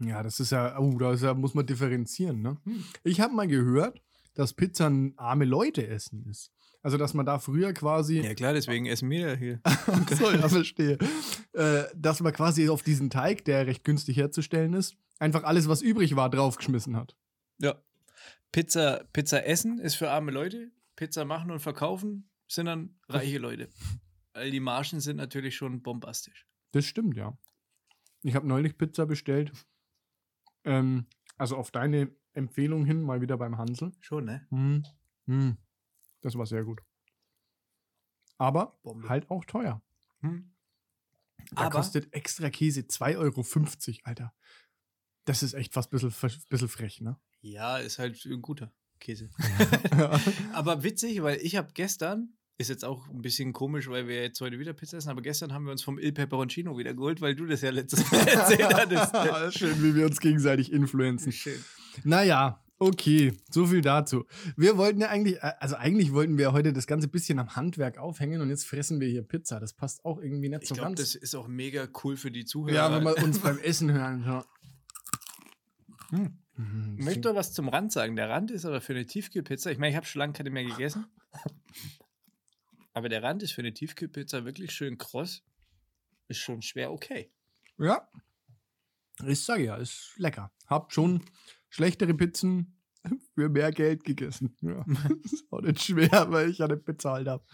Ja, 0.00 0.22
das 0.22 0.40
ist 0.40 0.52
ja, 0.52 0.78
oh, 0.78 0.96
da 0.98 1.14
ja, 1.14 1.34
muss 1.34 1.54
man 1.54 1.66
differenzieren, 1.66 2.42
ne? 2.42 2.58
Hm. 2.64 2.84
Ich 3.04 3.20
habe 3.20 3.34
mal 3.34 3.46
gehört, 3.46 4.02
dass 4.34 4.52
Pizza 4.52 4.88
ein 4.88 5.14
arme 5.16 5.44
Leute 5.44 5.86
essen 5.86 6.26
ist. 6.26 6.52
Also, 6.82 6.98
dass 6.98 7.14
man 7.14 7.26
da 7.26 7.38
früher 7.40 7.72
quasi. 7.72 8.20
Ja 8.20 8.34
klar, 8.34 8.52
deswegen 8.52 8.86
essen 8.86 9.10
wir 9.10 9.30
ja 9.30 9.34
hier. 9.34 9.60
so, 10.16 10.30
ja, 10.30 10.48
verstehe. 10.48 10.98
Äh, 11.52 11.84
dass 11.96 12.20
man 12.20 12.32
quasi 12.32 12.68
auf 12.68 12.82
diesen 12.82 13.10
Teig, 13.10 13.44
der 13.44 13.66
recht 13.66 13.82
günstig 13.82 14.18
herzustellen 14.18 14.72
ist, 14.74 14.96
einfach 15.18 15.42
alles, 15.42 15.68
was 15.68 15.82
übrig 15.82 16.14
war, 16.14 16.30
draufgeschmissen 16.30 16.96
hat. 16.96 17.16
Ja. 17.58 17.82
Pizza, 18.52 19.04
Pizza 19.12 19.44
essen 19.46 19.80
ist 19.80 19.96
für 19.96 20.10
arme 20.10 20.30
Leute. 20.30 20.70
Pizza 20.94 21.24
machen 21.24 21.50
und 21.50 21.60
verkaufen 21.60 22.30
sind 22.46 22.66
dann 22.66 22.96
reiche 23.08 23.38
Leute. 23.38 23.68
Weil 24.36 24.50
die 24.50 24.60
Margen 24.60 25.00
sind 25.00 25.16
natürlich 25.16 25.56
schon 25.56 25.82
bombastisch. 25.82 26.46
Das 26.72 26.84
stimmt, 26.84 27.16
ja. 27.16 27.38
Ich 28.22 28.34
habe 28.34 28.46
neulich 28.46 28.76
Pizza 28.76 29.06
bestellt. 29.06 29.50
Ähm, 30.64 31.06
also 31.38 31.56
auf 31.56 31.70
deine 31.70 32.14
Empfehlung 32.34 32.84
hin, 32.84 33.00
mal 33.00 33.22
wieder 33.22 33.38
beim 33.38 33.56
Hansel. 33.56 33.92
Schon, 33.98 34.26
ne? 34.26 34.46
Hm. 34.50 34.84
Hm. 35.26 35.56
Das 36.20 36.36
war 36.36 36.44
sehr 36.44 36.64
gut. 36.64 36.82
Aber 38.36 38.78
Bombe. 38.82 39.08
halt 39.08 39.30
auch 39.30 39.46
teuer. 39.46 39.80
Hm. 40.20 40.52
Da 41.52 41.62
Aber 41.62 41.76
kostet 41.76 42.12
extra 42.12 42.50
Käse 42.50 42.82
2,50 42.82 43.16
Euro, 43.16 44.00
Alter. 44.04 44.34
Das 45.24 45.42
ist 45.42 45.54
echt 45.54 45.72
fast 45.72 45.88
ein 45.88 45.92
bisschen, 45.92 46.10
frech- 46.10 46.46
bisschen 46.50 46.68
frech, 46.68 47.00
ne? 47.00 47.18
ja, 47.40 47.78
ist 47.78 47.98
halt 47.98 48.22
ein 48.26 48.42
guter 48.42 48.70
Käse. 49.00 49.30
aber 50.52 50.82
witzig, 50.82 51.22
weil 51.22 51.38
ich 51.38 51.56
habe 51.56 51.72
gestern, 51.72 52.36
ist 52.58 52.68
jetzt 52.68 52.84
auch 52.84 53.08
ein 53.08 53.20
bisschen 53.22 53.52
komisch, 53.52 53.88
weil 53.88 54.08
wir 54.08 54.22
jetzt 54.22 54.40
heute 54.40 54.58
wieder 54.58 54.72
Pizza 54.72 54.96
essen, 54.96 55.10
aber 55.10 55.20
gestern 55.22 55.52
haben 55.52 55.64
wir 55.66 55.72
uns 55.72 55.82
vom 55.82 55.98
Il 55.98 56.12
Peperoncino 56.12 56.78
wieder 56.78 56.94
geholt, 56.94 57.20
weil 57.20 57.34
du 57.34 57.44
das 57.46 57.60
ja 57.60 57.70
letztes 57.70 58.10
Mal 58.10 58.18
erzählt 58.28 58.74
hattest. 58.74 59.58
Schön, 59.58 59.82
wie 59.82 59.94
wir 59.94 60.06
uns 60.06 60.20
gegenseitig 60.20 60.72
influenzen. 60.72 61.32
Schön. 61.32 61.62
Naja, 62.04 62.62
okay, 62.78 63.34
so 63.50 63.66
viel 63.66 63.82
dazu. 63.82 64.24
Wir 64.56 64.78
wollten 64.78 65.00
ja 65.02 65.08
eigentlich, 65.08 65.36
äh, 65.36 65.52
also 65.60 65.76
eigentlich 65.76 66.12
wollten 66.14 66.38
wir 66.38 66.52
heute 66.52 66.72
das 66.72 66.86
ganze 66.86 67.08
bisschen 67.08 67.38
am 67.38 67.56
Handwerk 67.56 67.98
aufhängen 67.98 68.40
und 68.40 68.48
jetzt 68.48 68.64
fressen 68.66 69.00
wir 69.00 69.08
hier 69.08 69.22
Pizza. 69.22 69.60
Das 69.60 69.74
passt 69.74 70.04
auch 70.06 70.18
irgendwie 70.18 70.48
nicht 70.48 70.62
Ich 70.62 70.68
so 70.70 70.74
glaube, 70.76 70.88
ganz. 70.94 71.00
das 71.00 71.14
ist 71.14 71.34
auch 71.34 71.48
mega 71.48 71.86
cool 72.04 72.16
für 72.16 72.30
die 72.30 72.46
Zuhörer. 72.46 72.74
ja, 72.74 72.90
wenn 72.96 73.04
wir 73.04 73.22
uns 73.22 73.38
beim 73.38 73.58
Essen 73.58 73.92
hören. 73.92 74.22
Ja. 74.26 74.44
Hm. 76.10 76.38
Mhm, 76.56 76.96
Ich 76.98 77.04
möchte 77.04 77.28
noch 77.28 77.34
was 77.36 77.52
zum 77.52 77.68
Rand 77.68 77.92
sagen. 77.92 78.16
Der 78.16 78.30
Rand 78.30 78.50
ist 78.50 78.64
aber 78.64 78.80
für 78.80 78.94
eine 78.94 79.04
Tiefkühlpizza. 79.04 79.70
Ich 79.70 79.76
meine, 79.78 79.90
ich 79.90 79.96
habe 79.96 80.06
schon 80.06 80.20
lange 80.20 80.32
keine 80.32 80.48
mehr 80.48 80.64
gegessen. 80.64 81.04
Aber 82.96 83.10
der 83.10 83.22
Rand 83.22 83.42
ist 83.42 83.52
für 83.52 83.60
eine 83.60 83.74
Tiefkühlpizza 83.74 84.46
wirklich 84.46 84.72
schön 84.72 84.96
kross. 84.96 85.42
Ist 86.28 86.38
schon 86.38 86.62
schwer 86.62 86.90
okay. 86.90 87.30
Ja. 87.76 88.08
Ich 89.26 89.44
sage 89.44 89.64
ja, 89.64 89.76
ist 89.76 90.14
lecker. 90.16 90.50
Hab 90.66 90.94
schon 90.94 91.22
schlechtere 91.68 92.14
Pizzen 92.14 92.80
für 93.34 93.50
mehr 93.50 93.70
Geld 93.70 94.02
gegessen. 94.04 94.56
Ja. 94.62 94.82
ist 95.24 95.44
auch 95.50 95.60
nicht 95.60 95.82
schwer, 95.82 96.30
weil 96.30 96.48
ich 96.50 96.56
ja 96.56 96.68
nicht 96.68 96.86
bezahlt 96.86 97.28
habe. 97.28 97.44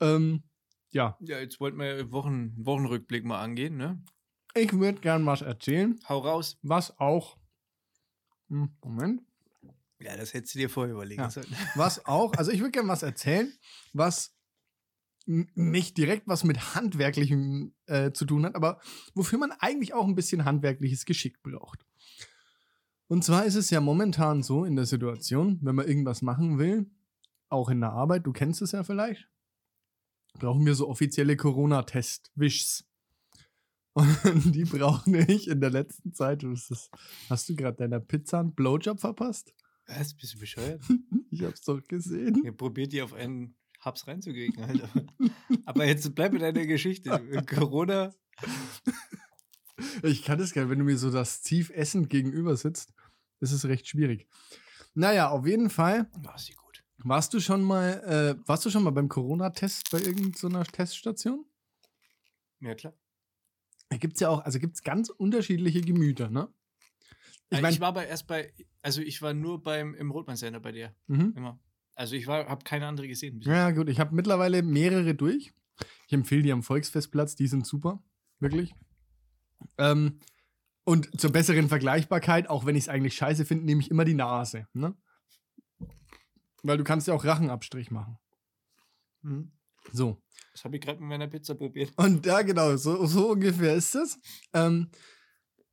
Ähm, 0.00 0.44
ja, 0.92 1.16
Ja, 1.20 1.40
jetzt 1.40 1.58
wollten 1.58 1.78
wir 1.78 2.12
Wochen, 2.12 2.54
Wochenrückblick 2.64 3.24
mal 3.24 3.40
angehen, 3.42 3.76
ne? 3.76 4.00
ich 4.54 4.72
würde 4.72 5.00
gern 5.00 5.26
was 5.26 5.42
erzählen, 5.42 5.98
Hau 6.08 6.18
raus. 6.18 6.58
was 6.62 6.96
auch. 7.00 7.38
Hm, 8.48 8.70
Moment. 8.84 9.22
Ja, 10.00 10.16
das 10.16 10.32
hättest 10.32 10.54
du 10.54 10.60
dir 10.60 10.70
vorher 10.70 10.94
überlegen 10.94 11.22
Ja. 11.22 11.30
sollen. 11.30 11.48
Was 11.74 12.04
auch, 12.06 12.34
also 12.34 12.52
ich 12.52 12.60
würde 12.60 12.70
gerne 12.70 12.88
was 12.88 13.02
erzählen, 13.02 13.52
was 13.92 14.32
nicht 15.26 15.96
direkt 15.96 16.26
was 16.26 16.44
mit 16.44 16.74
Handwerklichem 16.74 17.74
äh, 17.86 18.12
zu 18.12 18.24
tun 18.24 18.44
hat, 18.44 18.54
aber 18.54 18.80
wofür 19.14 19.38
man 19.38 19.52
eigentlich 19.52 19.94
auch 19.94 20.06
ein 20.06 20.14
bisschen 20.14 20.44
handwerkliches 20.44 21.04
Geschick 21.04 21.42
braucht. 21.42 21.86
Und 23.06 23.24
zwar 23.24 23.44
ist 23.44 23.56
es 23.56 23.70
ja 23.70 23.80
momentan 23.80 24.42
so 24.42 24.64
in 24.64 24.76
der 24.76 24.86
Situation, 24.86 25.58
wenn 25.62 25.74
man 25.74 25.86
irgendwas 25.86 26.22
machen 26.22 26.58
will, 26.58 26.90
auch 27.48 27.68
in 27.68 27.80
der 27.80 27.92
Arbeit, 27.92 28.26
du 28.26 28.32
kennst 28.32 28.62
es 28.62 28.72
ja 28.72 28.84
vielleicht, 28.84 29.28
brauchen 30.34 30.64
wir 30.64 30.74
so 30.74 30.88
offizielle 30.88 31.36
Corona-Test-Wischs. 31.36 32.86
Und 33.94 34.54
die 34.54 34.64
brauche 34.64 35.10
ich 35.26 35.48
in 35.48 35.60
der 35.60 35.70
letzten 35.70 36.14
Zeit. 36.14 36.44
Ist, 36.44 36.90
hast 37.28 37.48
du 37.48 37.56
gerade 37.56 37.76
deiner 37.76 37.98
Pizza 37.98 38.38
einen 38.38 38.54
Blowjob 38.54 39.00
verpasst? 39.00 39.52
Was? 39.86 40.14
Bist 40.14 40.34
du 40.34 40.38
bescheuert? 40.38 40.82
Ich 41.32 41.44
hab's 41.44 41.60
doch 41.60 41.80
gesehen. 41.86 42.42
Ihr 42.44 42.50
probiert 42.50 42.92
die 42.92 43.02
auf 43.02 43.14
einen 43.14 43.54
Haps 43.80 44.06
reinzukriegen, 44.06 44.62
Alter. 44.62 44.88
Aber 45.64 45.86
jetzt 45.86 46.14
bleib 46.14 46.34
in 46.34 46.40
deiner 46.40 46.66
Geschichte. 46.66 47.10
Corona. 47.46 48.12
Ich 50.02 50.24
kann 50.24 50.38
das 50.38 50.52
gar 50.52 50.62
nicht, 50.62 50.70
wenn 50.70 50.78
du 50.78 50.84
mir 50.84 50.98
so 50.98 51.10
das 51.10 51.40
tief 51.40 51.70
essend 51.70 52.10
gegenüber 52.10 52.54
sitzt, 52.56 52.92
ist 53.40 53.52
es 53.52 53.64
recht 53.64 53.88
schwierig. 53.88 54.26
Naja, 54.94 55.30
auf 55.30 55.46
jeden 55.46 55.70
Fall. 55.70 56.10
War 56.22 56.38
sie 56.38 56.52
gut. 56.52 56.84
Warst 56.98 57.32
du 57.32 57.40
schon 57.40 57.62
mal, 57.62 58.36
äh, 58.38 58.48
warst 58.48 58.64
du 58.66 58.70
schon 58.70 58.82
mal 58.82 58.90
beim 58.90 59.08
Corona-Test 59.08 59.90
bei 59.90 60.00
irgendeiner 60.00 60.64
Teststation? 60.64 61.46
Ja, 62.60 62.74
klar. 62.74 62.92
Da 63.88 63.96
gibt's 63.96 64.20
ja 64.20 64.28
auch, 64.28 64.40
also 64.44 64.58
gibt's 64.58 64.82
ganz 64.82 65.08
unterschiedliche 65.08 65.80
Gemüter, 65.80 66.28
ne? 66.28 66.52
Ich, 67.48 67.56
Ich 67.56 67.62
mein- 67.62 67.72
ich 67.72 67.80
war 67.80 67.88
aber 67.88 68.06
erst 68.06 68.26
bei, 68.26 68.52
also 68.82 69.00
ich 69.00 69.22
war 69.22 69.32
nur 69.32 69.62
beim 69.62 69.94
im 69.94 70.10
Rotmann 70.10 70.36
Center 70.36 70.60
bei 70.60 70.72
dir. 70.72 70.94
Mhm. 71.06 71.32
Immer. 71.36 71.58
Also 72.00 72.16
ich 72.16 72.26
habe 72.28 72.64
keine 72.64 72.86
andere 72.86 73.06
gesehen. 73.06 73.42
Ja, 73.42 73.72
gut, 73.72 73.90
ich 73.90 74.00
habe 74.00 74.14
mittlerweile 74.14 74.62
mehrere 74.62 75.14
durch. 75.14 75.52
Ich 76.06 76.14
empfehle 76.14 76.42
die 76.42 76.50
am 76.50 76.62
Volksfestplatz, 76.62 77.36
die 77.36 77.46
sind 77.46 77.66
super. 77.66 78.02
Wirklich. 78.38 78.74
Ähm, 79.76 80.18
und 80.84 81.20
zur 81.20 81.30
besseren 81.30 81.68
Vergleichbarkeit, 81.68 82.48
auch 82.48 82.64
wenn 82.64 82.74
ich 82.74 82.84
es 82.84 82.88
eigentlich 82.88 83.16
scheiße 83.16 83.44
finde, 83.44 83.66
nehme 83.66 83.82
ich 83.82 83.90
immer 83.90 84.06
die 84.06 84.14
Nase. 84.14 84.66
Ne? 84.72 84.96
Weil 86.62 86.78
du 86.78 86.84
kannst 86.84 87.06
ja 87.06 87.12
auch 87.12 87.26
Rachenabstrich 87.26 87.90
machen. 87.90 88.16
Mhm. 89.20 89.52
So. 89.92 90.22
Das 90.54 90.64
habe 90.64 90.76
ich 90.76 90.82
gerade 90.82 91.00
mit 91.00 91.08
meiner 91.10 91.28
Pizza 91.28 91.54
probiert. 91.54 91.92
Und 91.98 92.24
ja, 92.24 92.40
genau, 92.40 92.78
so, 92.78 93.04
so 93.04 93.32
ungefähr 93.32 93.74
ist 93.74 93.94
das. 93.94 94.18
Ähm, 94.54 94.88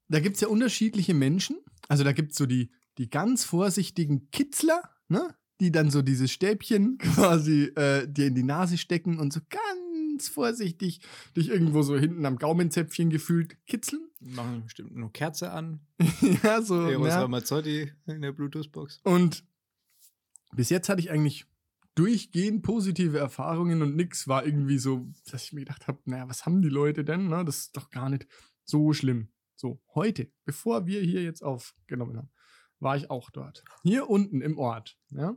da 0.09 0.19
gibt 0.19 0.35
es 0.35 0.41
ja 0.41 0.49
unterschiedliche 0.49 1.13
Menschen. 1.13 1.55
Also 1.87 2.03
da 2.03 2.11
gibt 2.11 2.33
es 2.33 2.37
so 2.37 2.45
die, 2.45 2.73
die 2.97 3.09
ganz 3.09 3.45
vorsichtigen 3.45 4.29
Kitzler, 4.31 4.83
ne? 5.07 5.33
Die 5.59 5.71
dann 5.71 5.89
so 5.89 6.01
dieses 6.01 6.31
Stäbchen 6.31 6.97
quasi 7.15 7.71
äh, 7.75 8.07
dir 8.07 8.27
in 8.27 8.35
die 8.35 8.43
Nase 8.43 8.77
stecken 8.77 9.19
und 9.19 9.33
so 9.33 9.39
ganz 9.49 10.29
vorsichtig 10.29 11.01
dich 11.35 11.49
irgendwo 11.49 11.83
so 11.83 11.97
hinten 11.97 12.25
am 12.25 12.37
Gaumenzäpfchen 12.37 13.09
gefühlt 13.09 13.57
kitzeln. 13.65 14.09
Machen 14.19 14.63
bestimmt 14.63 14.95
nur 14.95 15.11
Kerze 15.13 15.51
an. 15.51 15.79
ja, 16.43 16.61
so. 16.61 16.87
Eros 16.87 17.07
ja. 17.07 17.21
Ramazzotti 17.21 17.91
in 18.07 18.21
der 18.21 18.31
Bluetooth-Box. 18.31 19.01
Und 19.03 19.43
bis 20.53 20.69
jetzt 20.69 20.89
hatte 20.89 21.01
ich 21.01 21.11
eigentlich 21.11 21.45
durchgehend 21.97 22.61
positive 22.63 23.17
Erfahrungen 23.17 23.81
und 23.81 23.95
nix 23.95 24.27
war 24.27 24.45
irgendwie 24.45 24.77
so, 24.77 25.07
dass 25.31 25.45
ich 25.45 25.53
mir 25.53 25.61
gedacht 25.61 25.87
habe, 25.87 25.99
naja, 26.05 26.29
was 26.29 26.45
haben 26.45 26.61
die 26.61 26.69
Leute 26.69 27.03
denn? 27.03 27.27
Ne? 27.27 27.43
Das 27.43 27.57
ist 27.57 27.77
doch 27.77 27.89
gar 27.89 28.09
nicht 28.09 28.27
so 28.63 28.93
schlimm. 28.93 29.29
So, 29.55 29.81
heute, 29.95 30.31
bevor 30.45 30.85
wir 30.85 31.01
hier 31.01 31.23
jetzt 31.23 31.43
aufgenommen 31.43 32.17
haben, 32.17 32.29
war 32.79 32.95
ich 32.95 33.09
auch 33.09 33.31
dort. 33.31 33.63
Hier 33.81 34.09
unten 34.09 34.41
im 34.41 34.59
Ort. 34.59 34.99
Ja? 35.09 35.35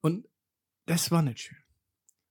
Und 0.00 0.28
das 0.86 1.10
war 1.10 1.22
nicht 1.22 1.40
schön. 1.40 1.56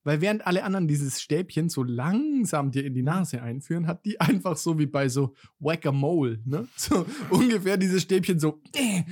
Weil 0.03 0.21
während 0.21 0.47
alle 0.47 0.63
anderen 0.63 0.88
dieses 0.88 1.21
Stäbchen 1.21 1.67
so 1.67 1.83
langsam 1.83 2.71
dir 2.71 2.86
in 2.86 2.93
die 2.93 3.03
Nase 3.03 3.41
einführen, 3.41 3.88
hat 3.88 4.05
die 4.05 4.19
einfach 4.21 4.55
so 4.57 4.79
wie 4.79 4.86
bei 4.86 5.09
so 5.09 5.36
Whack-a-Mole, 5.59 6.41
ne? 6.45 6.67
So 6.77 7.05
ungefähr 7.29 7.77
dieses 7.77 8.03
Stäbchen 8.03 8.39
so 8.39 8.62
äh, 8.74 9.03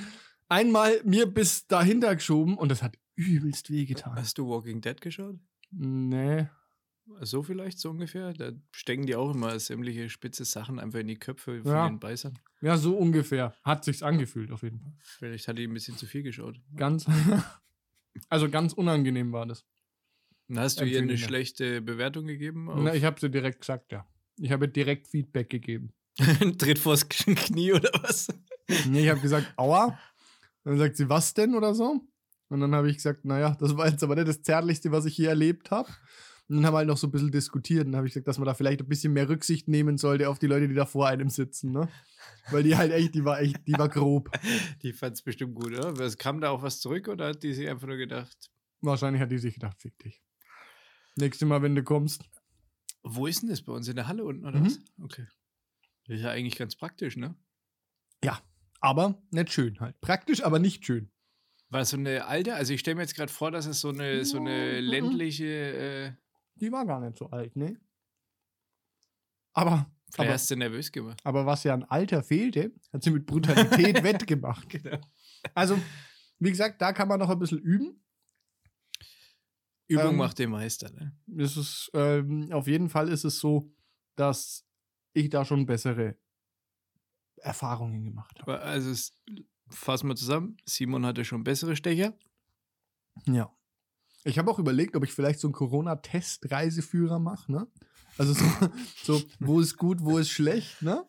einmal 0.48 1.02
mir 1.04 1.26
bis 1.26 1.68
dahinter 1.68 2.16
geschoben 2.16 2.58
und 2.58 2.70
das 2.70 2.82
hat 2.82 2.98
übelst 3.16 3.70
wehgetan. 3.70 4.16
Hast 4.16 4.38
du 4.38 4.48
Walking 4.48 4.82
Dead 4.82 5.00
geschaut? 5.02 5.38
Nee. 5.72 6.48
So 7.22 7.44
vielleicht, 7.44 7.78
so 7.78 7.92
ungefähr? 7.92 8.34
Da 8.34 8.52
stecken 8.72 9.06
die 9.06 9.16
auch 9.16 9.36
immer 9.36 9.60
sämtliche 9.60 10.10
spitze 10.10 10.44
Sachen 10.44 10.80
einfach 10.80 11.00
in 11.00 11.08
die 11.08 11.20
Köpfe 11.20 11.62
von 11.62 11.72
Ja. 11.72 11.88
den 11.88 12.00
Beißern. 12.00 12.40
Ja, 12.62 12.78
so 12.78 12.98
ungefähr. 12.98 13.54
Hat 13.64 13.84
sich's 13.86 14.02
angefühlt, 14.02 14.52
auf 14.52 14.64
jeden 14.64 14.80
Fall. 14.80 14.94
Vielleicht 15.04 15.48
hat 15.48 15.58
die 15.60 15.68
ein 15.68 15.74
bisschen 15.74 15.98
zu 15.98 16.08
viel 16.08 16.24
geschaut. 16.24 16.60
Ganz. 16.76 17.06
also 18.30 18.50
ganz 18.50 18.74
unangenehm 18.74 19.32
war 19.32 19.46
das. 19.46 19.66
Und 20.48 20.60
hast 20.60 20.80
du 20.80 20.86
ihr 20.86 21.00
eine 21.00 21.18
schlechte 21.18 21.82
Bewertung 21.82 22.28
gegeben? 22.28 22.70
Na, 22.84 22.94
ich 22.94 23.04
habe 23.04 23.20
sie 23.20 23.30
direkt 23.30 23.62
gesagt, 23.62 23.92
ja. 23.92 24.08
Ich 24.38 24.52
habe 24.52 24.68
direkt 24.68 25.08
Feedback 25.08 25.50
gegeben. 25.50 25.94
Tritt 26.58 26.80
vors 26.80 27.08
Knie 27.10 27.74
oder 27.74 27.90
was? 28.04 28.28
Nee, 28.88 29.04
ich 29.04 29.10
habe 29.10 29.22
gesagt, 29.22 29.54
aua. 29.58 29.98
Dann 30.64 30.78
sagt 30.78 30.98
sie, 30.98 31.10
was 31.10 31.34
denn 31.34 31.56
oder 31.56 31.74
so? 31.74 32.02
Und 32.50 32.60
dann 32.60 32.76
habe 32.76 32.90
ich 32.90 32.98
gesagt, 32.98 33.26
naja, 33.26 33.56
das 33.60 33.76
war 33.76 33.90
jetzt 33.90 34.04
aber 34.04 34.16
nicht 34.16 34.28
das 34.28 34.42
Zärtlichste, 34.42 34.92
was 34.92 35.06
ich 35.06 35.18
je 35.18 35.26
erlebt 35.26 35.72
habe. 35.72 35.90
Und 36.48 36.58
dann 36.58 36.66
haben 36.66 36.74
wir 36.74 36.78
halt 36.80 36.88
noch 36.88 36.98
so 36.98 37.08
ein 37.08 37.12
bisschen 37.12 37.32
diskutiert. 37.32 37.86
Und 37.86 37.92
dann 37.94 37.98
habe 37.98 38.08
ich 38.08 38.14
gesagt, 38.14 38.28
dass 38.28 38.38
man 38.38 38.46
da 38.46 38.54
vielleicht 38.54 38.82
ein 38.82 38.88
bisschen 38.88 39.14
mehr 39.14 39.28
Rücksicht 39.28 39.68
nehmen 39.68 39.98
sollte 39.98 40.30
auf 40.30 40.38
die 40.38 40.46
Leute, 40.48 40.68
die 40.68 40.76
da 40.76 40.86
vor 40.86 41.08
einem 41.08 41.30
sitzen, 41.30 41.72
ne? 41.72 41.90
Weil 42.52 42.62
die 42.64 42.76
halt 42.78 42.92
echt, 42.92 43.16
die 43.16 43.26
war 43.26 43.40
echt, 43.42 43.58
die 43.68 43.74
war 43.74 43.90
grob. 43.90 44.30
Die 44.84 44.94
fand 44.94 45.16
es 45.16 45.22
bestimmt 45.24 45.56
gut, 45.56 45.74
oder? 45.78 45.94
Kam 46.18 46.42
da 46.42 46.50
auch 46.52 46.62
was 46.62 46.80
zurück 46.80 47.08
oder 47.08 47.30
hat 47.30 47.42
die 47.44 47.54
sich 47.54 47.68
einfach 47.68 47.88
nur 47.88 47.98
gedacht, 47.98 48.52
Wahrscheinlich 48.82 49.22
hat 49.22 49.32
die 49.32 49.40
sich 49.40 49.56
gedacht, 49.56 49.82
fick 49.82 49.98
dich. 50.00 50.22
Nächstes 51.16 51.48
Mal, 51.48 51.62
wenn 51.64 51.74
du 51.76 51.82
kommst. 51.84 52.24
wo 53.02 53.26
ist 53.26 53.42
denn 53.42 53.50
das 53.50 53.62
bei 53.64 53.72
uns? 53.74 53.88
In 53.88 53.96
der 53.96 54.08
Halle 54.08 54.24
unten 54.24 54.46
oder 54.46 54.60
Mhm. 54.60 54.66
was? 54.66 54.80
Okay. 55.02 55.26
Das 56.08 56.18
ist 56.18 56.22
ja 56.24 56.30
eigentlich 56.30 56.56
ganz 56.58 56.76
praktisch, 56.76 57.18
ne? 57.18 57.36
Aber 58.82 59.20
nicht 59.32 59.52
schön 59.52 59.80
halt. 59.80 60.00
Praktisch, 60.02 60.44
aber 60.44 60.60
nicht 60.60 60.86
schön. 60.86 61.10
War 61.70 61.84
so 61.86 61.98
eine 61.98 62.26
alte, 62.26 62.54
also 62.54 62.74
ich 62.74 62.82
stelle 62.82 62.96
mir 62.96 63.02
jetzt 63.02 63.16
gerade 63.16 63.32
vor, 63.32 63.50
dass 63.50 63.66
es 63.66 63.80
so 63.82 63.90
eine, 63.90 64.24
so 64.26 64.38
eine 64.38 64.80
Mhm. 64.82 64.88
ländliche, 64.88 65.46
äh, 65.46 66.12
Die 66.56 66.72
war 66.72 66.86
gar 66.86 67.00
nicht 67.02 67.18
so 67.18 67.30
alt, 67.30 67.56
ne? 67.56 67.80
Aber, 69.54 69.90
vielleicht 70.06 70.20
aber, 70.20 70.34
hast 70.34 70.52
du 70.52 70.56
nervös 70.56 70.92
gemacht. 70.92 71.22
aber 71.24 71.46
was 71.46 71.64
ja 71.64 71.74
an 71.74 71.84
Alter 71.84 72.24
fehlte, 72.24 72.74
hat 72.92 73.04
sie 73.04 73.12
mit 73.12 73.26
Brutalität 73.26 74.04
wettgemacht. 74.04 74.70
Genau. 74.70 75.00
Also, 75.54 75.78
wie 76.40 76.50
gesagt, 76.50 76.82
da 76.82 76.94
kann 76.94 77.08
man 77.08 77.20
noch 77.20 77.30
ein 77.30 77.40
bisschen 77.40 77.60
üben. 77.60 78.02
Übung 79.88 80.12
Ähm, 80.12 80.18
macht 80.18 80.40
den 80.40 80.50
Meister, 80.50 80.92
ne? 80.92 81.16
Es 81.38 81.58
ist, 81.58 81.92
ähm, 81.94 82.52
auf 82.52 82.68
jeden 82.68 82.90
Fall 82.90 83.10
ist 83.10 83.24
es 83.24 83.40
so, 83.40 83.72
dass 84.16 84.66
ich 85.14 85.30
da 85.30 85.46
schon 85.46 85.66
bessere 85.66 86.18
Erfahrungen 87.38 88.04
gemacht 88.04 88.42
habe. 88.42 88.60
Also 88.62 89.12
fassen 89.70 90.08
wir 90.08 90.16
zusammen, 90.16 90.58
Simon 90.66 91.06
hatte 91.06 91.24
schon 91.24 91.44
bessere 91.44 91.76
Stecher. 91.76 92.18
Ja. 93.26 93.56
Ich 94.26 94.38
habe 94.40 94.50
auch 94.52 94.60
überlegt, 94.60 94.96
ob 94.96 95.04
ich 95.04 95.14
vielleicht 95.14 95.40
so 95.40 95.48
einen 95.48 95.54
Corona-Test-Reiseführer 95.54 97.20
mache, 97.20 97.52
ne? 97.52 97.68
Also 98.18 98.34
so, 98.34 98.44
so, 99.04 99.22
wo 99.40 99.60
ist 99.60 99.78
gut, 99.78 100.02
wo 100.02 100.18
ist 100.18 100.30
schlecht, 100.30 100.82
ne? 100.82 101.06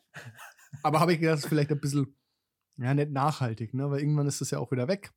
Aber 0.82 1.00
habe 1.00 1.12
ich 1.14 1.20
gedacht, 1.20 1.34
das 1.38 1.44
ist 1.44 1.48
vielleicht 1.48 1.70
ein 1.70 1.80
bisschen, 1.80 2.14
ja, 2.76 2.92
nicht 2.94 3.10
nachhaltig, 3.10 3.74
ne? 3.74 3.90
Weil 3.90 4.00
irgendwann 4.00 4.26
ist 4.26 4.40
das 4.40 4.50
ja 4.50 4.58
auch 4.58 4.70
wieder 4.70 4.86
weg. 4.88 5.12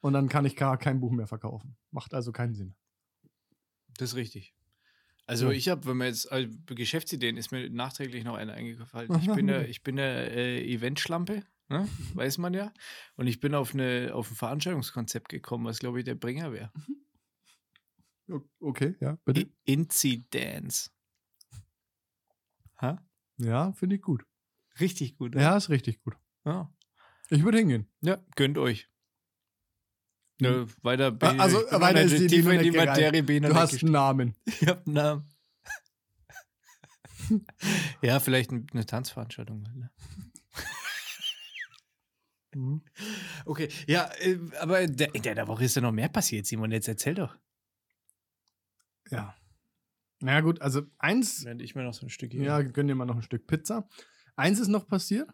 Und 0.00 0.14
dann 0.14 0.28
kann 0.28 0.44
ich 0.44 0.56
gar 0.56 0.76
kein 0.78 0.98
Buch 1.00 1.12
mehr 1.12 1.28
verkaufen. 1.28 1.76
Macht 1.92 2.12
also 2.12 2.32
keinen 2.32 2.54
Sinn. 2.54 2.74
Das 3.98 4.10
ist 4.10 4.16
richtig. 4.16 4.54
Also 5.26 5.46
So. 5.46 5.52
ich 5.52 5.68
habe, 5.68 5.86
wenn 5.86 5.96
man 5.98 6.08
jetzt 6.08 6.30
äh, 6.32 6.48
Geschäftsideen, 6.66 7.36
ist 7.36 7.52
mir 7.52 7.70
nachträglich 7.70 8.24
noch 8.24 8.34
eine 8.34 8.52
eingefallen. 8.54 9.08
Ich 9.22 9.32
bin 9.32 9.48
ja, 9.48 9.60
ich 9.62 9.82
bin 9.84 9.96
ja 9.98 10.04
äh, 10.04 10.60
Eventschlampe, 10.64 11.44
ne? 11.68 11.86
weiß 12.14 12.38
man 12.38 12.52
ja. 12.54 12.72
Und 13.14 13.28
ich 13.28 13.38
bin 13.38 13.54
auf, 13.54 13.74
eine, 13.74 14.10
auf 14.12 14.28
ein 14.32 14.34
Veranstaltungskonzept 14.34 15.28
gekommen, 15.28 15.64
was 15.66 15.78
glaube 15.78 16.00
ich 16.00 16.04
der 16.04 16.16
Bringer 16.16 16.52
wäre. 16.52 16.72
O- 16.74 16.80
Okay, 18.60 18.94
ja, 19.00 19.18
bitte. 19.24 19.50
Inzidenz. 19.64 20.90
Ha? 22.80 23.04
Ja, 23.36 23.72
finde 23.72 23.96
ich 23.96 24.02
gut. 24.02 24.24
Richtig 24.80 25.16
gut. 25.16 25.34
Ja, 25.34 25.56
ist 25.56 25.68
richtig 25.68 26.02
gut. 26.02 26.16
Ja. 26.44 26.72
Ich 27.30 27.42
würde 27.44 27.58
hingehen. 27.58 27.86
ja, 28.00 28.18
gönnt 28.36 28.58
euch. 28.58 28.88
Ja, 30.40 30.66
weiter 30.82 31.12
bin 31.12 31.40
also, 31.40 31.64
ich 31.64 31.72
weiter 31.72 32.02
ist 32.02 32.18
die- 32.18 32.26
tiefer 32.26 32.54
in 32.54 32.62
die. 32.62 32.70
Materie 32.76 33.22
bin 33.22 33.44
Du 33.44 33.54
hast 33.54 33.82
einen 33.82 33.92
Namen. 33.92 34.34
Ich 34.46 34.66
hab 34.66 34.86
einen 34.86 34.94
Namen. 34.94 35.30
ja, 38.02 38.18
vielleicht 38.18 38.50
ein- 38.50 38.66
eine 38.72 38.84
Tanzveranstaltung. 38.86 39.62
Ne? 39.62 39.90
Mhm. 42.54 42.82
Okay, 43.46 43.68
ja, 43.86 44.10
äh, 44.18 44.38
aber 44.60 44.80
in 44.82 44.96
der, 44.96 45.14
in 45.14 45.22
der 45.22 45.48
Woche 45.48 45.64
ist 45.64 45.76
ja 45.76 45.82
noch 45.82 45.92
mehr 45.92 46.08
passiert, 46.08 46.46
Simon. 46.46 46.70
Jetzt 46.70 46.88
erzähl 46.88 47.14
doch. 47.14 47.36
Ja. 49.12 49.34
Na 50.20 50.32
ja, 50.32 50.40
gut, 50.40 50.60
also 50.62 50.82
eins, 50.98 51.44
Während 51.44 51.62
ich 51.62 51.74
mir 51.74 51.82
noch 51.82 51.94
so 51.94 52.06
ein 52.06 52.10
Stück 52.10 52.32
ja, 52.34 52.62
gönn 52.62 52.86
dir 52.86 52.94
mal 52.94 53.06
noch 53.06 53.16
ein 53.16 53.22
Stück 53.22 53.46
Pizza. 53.46 53.88
Eins 54.36 54.60
ist 54.60 54.68
noch 54.68 54.86
passiert. 54.86 55.28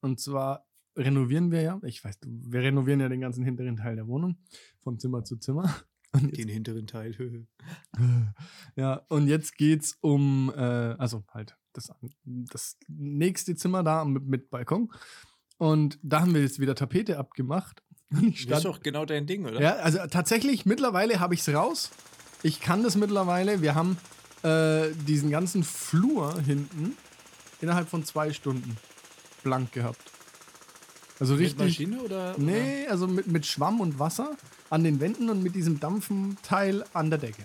Und 0.00 0.18
zwar 0.18 0.66
renovieren 0.96 1.50
wir 1.50 1.62
ja. 1.62 1.80
Ich 1.84 2.02
weiß, 2.02 2.18
wir 2.24 2.60
renovieren 2.60 3.00
ja 3.00 3.08
den 3.08 3.20
ganzen 3.20 3.44
hinteren 3.44 3.76
Teil 3.76 3.96
der 3.96 4.06
Wohnung 4.08 4.38
von 4.82 4.98
Zimmer 4.98 5.24
zu 5.24 5.36
Zimmer. 5.36 5.74
Und 6.12 6.24
jetzt, 6.24 6.38
Den 6.38 6.48
hinteren 6.48 6.88
Teil. 6.88 7.14
ja, 8.76 8.94
und 9.10 9.28
jetzt 9.28 9.56
geht's 9.56 9.96
um, 10.00 10.52
äh, 10.56 10.60
also 10.60 11.22
halt 11.28 11.56
das, 11.72 11.92
das 12.24 12.78
nächste 12.88 13.54
Zimmer 13.54 13.84
da 13.84 14.04
mit, 14.04 14.26
mit 14.26 14.50
Balkon. 14.50 14.92
Und 15.56 16.00
da 16.02 16.22
haben 16.22 16.34
wir 16.34 16.42
jetzt 16.42 16.58
wieder 16.58 16.74
Tapete 16.74 17.16
abgemacht. 17.16 17.84
Und 18.10 18.24
ich 18.24 18.46
Das 18.46 18.58
ist 18.58 18.62
stand, 18.62 18.64
doch 18.64 18.82
genau 18.82 19.04
dein 19.04 19.28
Ding, 19.28 19.46
oder? 19.46 19.60
ja, 19.60 19.76
also 19.76 20.00
tatsächlich, 20.10 20.66
mittlerweile 20.66 21.20
habe 21.20 21.34
ich 21.34 21.42
es 21.42 21.54
raus. 21.54 21.92
Ich 22.42 22.60
kann 22.60 22.82
das 22.82 22.96
mittlerweile. 22.96 23.62
Wir 23.62 23.74
haben 23.74 23.98
äh, 24.42 24.90
diesen 25.06 25.30
ganzen 25.30 25.64
Flur 25.64 26.40
hinten 26.40 26.96
innerhalb 27.60 27.88
von 27.88 28.04
zwei 28.04 28.32
Stunden 28.32 28.76
blank 29.42 29.72
gehabt. 29.72 30.10
Also 31.18 31.34
Mit 31.34 31.42
richtig. 31.42 31.58
Maschine 31.58 32.00
oder? 32.00 32.34
Nee, 32.38 32.86
also 32.88 33.06
mit, 33.06 33.26
mit 33.26 33.44
Schwamm 33.44 33.80
und 33.80 33.98
Wasser 33.98 34.36
an 34.70 34.84
den 34.84 35.00
Wänden 35.00 35.28
und 35.28 35.42
mit 35.42 35.54
diesem 35.54 35.78
Dampfenteil 35.78 36.84
an 36.94 37.10
der 37.10 37.18
Decke. 37.18 37.42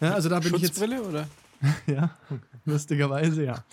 Ja, 0.00 0.14
also 0.14 0.28
da 0.28 0.40
bin 0.40 0.54
ich 0.56 0.62
jetzt. 0.62 0.78
Schutzbrille 0.78 1.02
oder? 1.02 1.28
Ja, 1.86 2.16
lustigerweise, 2.64 3.44
ja. 3.44 3.64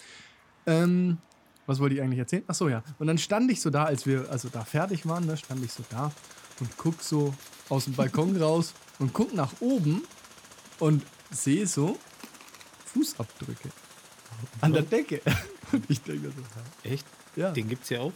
Ähm, 0.65 1.19
was 1.67 1.79
wollte 1.79 1.95
ich 1.95 2.01
eigentlich 2.01 2.19
erzählen? 2.19 2.43
Ach 2.47 2.55
so, 2.55 2.67
ja. 2.67 2.83
Und 2.97 3.07
dann 3.07 3.17
stand 3.17 3.51
ich 3.51 3.61
so 3.61 3.69
da, 3.69 3.83
als 3.85 4.05
wir 4.05 4.29
also 4.29 4.49
da 4.49 4.63
fertig 4.63 5.07
waren, 5.07 5.25
ne, 5.25 5.37
stand 5.37 5.63
ich 5.63 5.71
so 5.71 5.83
da 5.89 6.11
und 6.59 6.69
guck 6.77 7.01
so 7.01 7.33
aus 7.69 7.85
dem 7.85 7.93
Balkon 7.93 8.35
raus 8.41 8.73
und 8.99 9.13
guck 9.13 9.33
nach 9.33 9.51
oben 9.59 10.03
und 10.79 11.03
sehe 11.31 11.67
so 11.67 11.97
Fußabdrücke 12.93 13.69
an 14.61 14.73
der 14.73 14.83
Decke. 14.83 15.21
Und 15.71 15.83
ich 15.89 16.01
denke 16.01 16.27
so, 16.29 16.89
Echt? 16.89 17.05
ja, 17.35 17.51
Den 17.51 17.67
gibt's 17.67 17.89
ja 17.89 18.01
auch. 18.01 18.13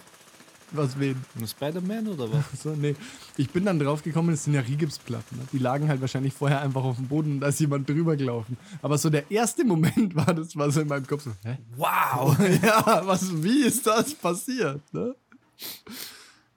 was 0.71 0.99
wen? 0.99 1.23
Ein 1.37 1.47
Spider-Man 1.47 2.07
oder 2.09 2.31
was? 2.31 2.43
So, 2.63 2.75
nee. 2.75 2.95
Ich 3.37 3.49
bin 3.49 3.65
dann 3.65 3.79
drauf 3.79 4.03
gekommen, 4.03 4.33
es 4.33 4.43
sind 4.43 4.53
ja 4.53 4.61
Rigipsplatten. 4.61 5.37
Ne? 5.37 5.47
Die 5.51 5.57
lagen 5.57 5.87
halt 5.87 5.99
wahrscheinlich 6.01 6.33
vorher 6.33 6.61
einfach 6.61 6.83
auf 6.83 6.97
dem 6.97 7.07
Boden 7.07 7.33
und 7.33 7.39
da 7.41 7.47
ist 7.47 7.59
jemand 7.59 7.89
drüber 7.89 8.15
gelaufen. 8.15 8.57
Aber 8.81 8.97
so 8.97 9.09
der 9.09 9.29
erste 9.31 9.63
Moment 9.65 10.15
war, 10.15 10.33
das 10.33 10.55
war 10.55 10.69
so 10.71 10.81
in 10.81 10.87
meinem 10.87 11.07
Kopf 11.07 11.23
so, 11.23 11.31
hä? 11.43 11.57
Wow! 11.75 12.37
ja, 12.61 13.01
was, 13.05 13.41
wie 13.43 13.63
ist 13.63 13.85
das 13.87 14.13
passiert? 14.13 14.81
Ne? 14.93 15.15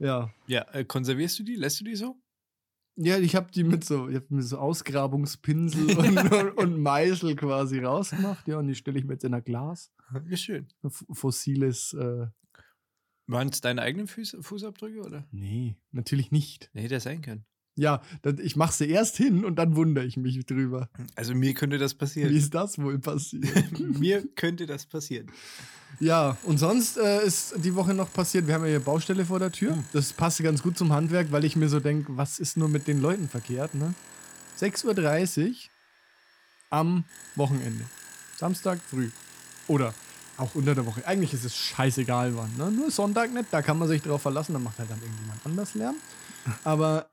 Ja. 0.02 0.32
Ja, 0.46 0.62
äh, 0.72 0.84
konservierst 0.84 1.38
du 1.38 1.44
die? 1.44 1.54
Lässt 1.54 1.80
du 1.80 1.84
die 1.84 1.94
so? 1.94 2.16
Ja, 2.96 3.18
ich 3.18 3.34
habe 3.36 3.50
die 3.50 3.64
mit 3.64 3.84
so, 3.84 4.08
ich 4.08 4.16
hab 4.16 4.30
mit 4.30 4.44
so 4.44 4.58
Ausgrabungspinsel 4.58 5.96
und, 5.96 6.18
und, 6.32 6.58
und 6.58 6.80
Meißel 6.80 7.36
quasi 7.36 7.78
rausgemacht. 7.78 8.46
Ja, 8.48 8.58
und 8.58 8.66
die 8.66 8.74
stelle 8.74 8.98
ich 8.98 9.04
mir 9.04 9.14
jetzt 9.14 9.24
in 9.24 9.32
ein 9.32 9.44
Glas. 9.44 9.92
Wie 10.24 10.36
schön. 10.36 10.68
F 10.82 11.04
fossiles. 11.10 11.94
Äh, 11.94 12.26
Waren 13.28 13.48
es 13.48 13.60
deine 13.60 13.80
eigenen 13.82 14.08
Fuß 14.08 14.36
Fußabdrücke 14.40 15.00
oder? 15.00 15.26
nee, 15.30 15.76
natürlich 15.92 16.32
nicht. 16.32 16.70
Nee, 16.74 16.88
das 16.88 17.04
sein 17.04 17.22
können. 17.22 17.46
Ja, 17.74 18.02
dann, 18.20 18.38
ich 18.38 18.56
mache 18.56 18.74
sie 18.74 18.88
erst 18.88 19.16
hin 19.16 19.44
und 19.44 19.56
dann 19.56 19.76
wundere 19.76 20.04
ich 20.04 20.16
mich 20.16 20.44
drüber. 20.44 20.88
Also 21.14 21.34
mir 21.34 21.54
könnte 21.54 21.78
das 21.78 21.94
Wie 21.94 21.98
passieren. 21.98 22.34
ist 22.34 22.54
das 22.54 22.78
wohl 22.78 22.98
passiert? 22.98 23.80
mir 23.98 24.26
könnte 24.36 24.66
das 24.66 24.84
passieren. 24.84 25.30
Ja, 26.00 26.36
und 26.44 26.58
sonst 26.58 26.96
äh, 26.98 27.24
ist 27.24 27.54
die 27.58 27.74
Woche 27.74 27.94
noch 27.94 28.12
passiert, 28.12 28.46
wir 28.46 28.54
haben 28.54 28.64
ja 28.64 28.70
hier 28.70 28.80
Baustelle 28.80 29.24
vor 29.24 29.38
der 29.38 29.52
Tür. 29.52 29.76
Das 29.92 30.12
passt 30.12 30.42
ganz 30.42 30.62
gut 30.62 30.76
zum 30.76 30.92
Handwerk, 30.92 31.32
weil 31.32 31.44
ich 31.44 31.56
mir 31.56 31.68
so 31.68 31.80
denke, 31.80 32.16
was 32.16 32.38
ist 32.38 32.56
nur 32.56 32.68
mit 32.68 32.86
den 32.88 33.00
Leuten 33.00 33.28
verkehrt, 33.28 33.74
ne? 33.74 33.94
6.30 34.58 35.48
Uhr 35.48 35.54
am 36.70 37.04
Wochenende. 37.36 37.84
Samstag 38.36 38.80
früh. 38.88 39.10
Oder 39.68 39.94
auch 40.36 40.54
unter 40.54 40.74
der 40.74 40.86
Woche. 40.86 41.06
Eigentlich 41.06 41.34
ist 41.34 41.44
es 41.44 41.54
scheißegal 41.54 42.36
wann, 42.36 42.56
ne? 42.56 42.70
Nur 42.70 42.90
Sonntag 42.90 43.32
nicht, 43.32 43.46
da 43.50 43.62
kann 43.62 43.78
man 43.78 43.88
sich 43.88 44.02
drauf 44.02 44.22
verlassen, 44.22 44.54
dann 44.54 44.62
macht 44.62 44.78
halt 44.78 44.90
dann 44.90 45.00
irgendjemand 45.00 45.40
anders 45.44 45.74
Lärm. 45.74 45.96
Aber 46.64 47.11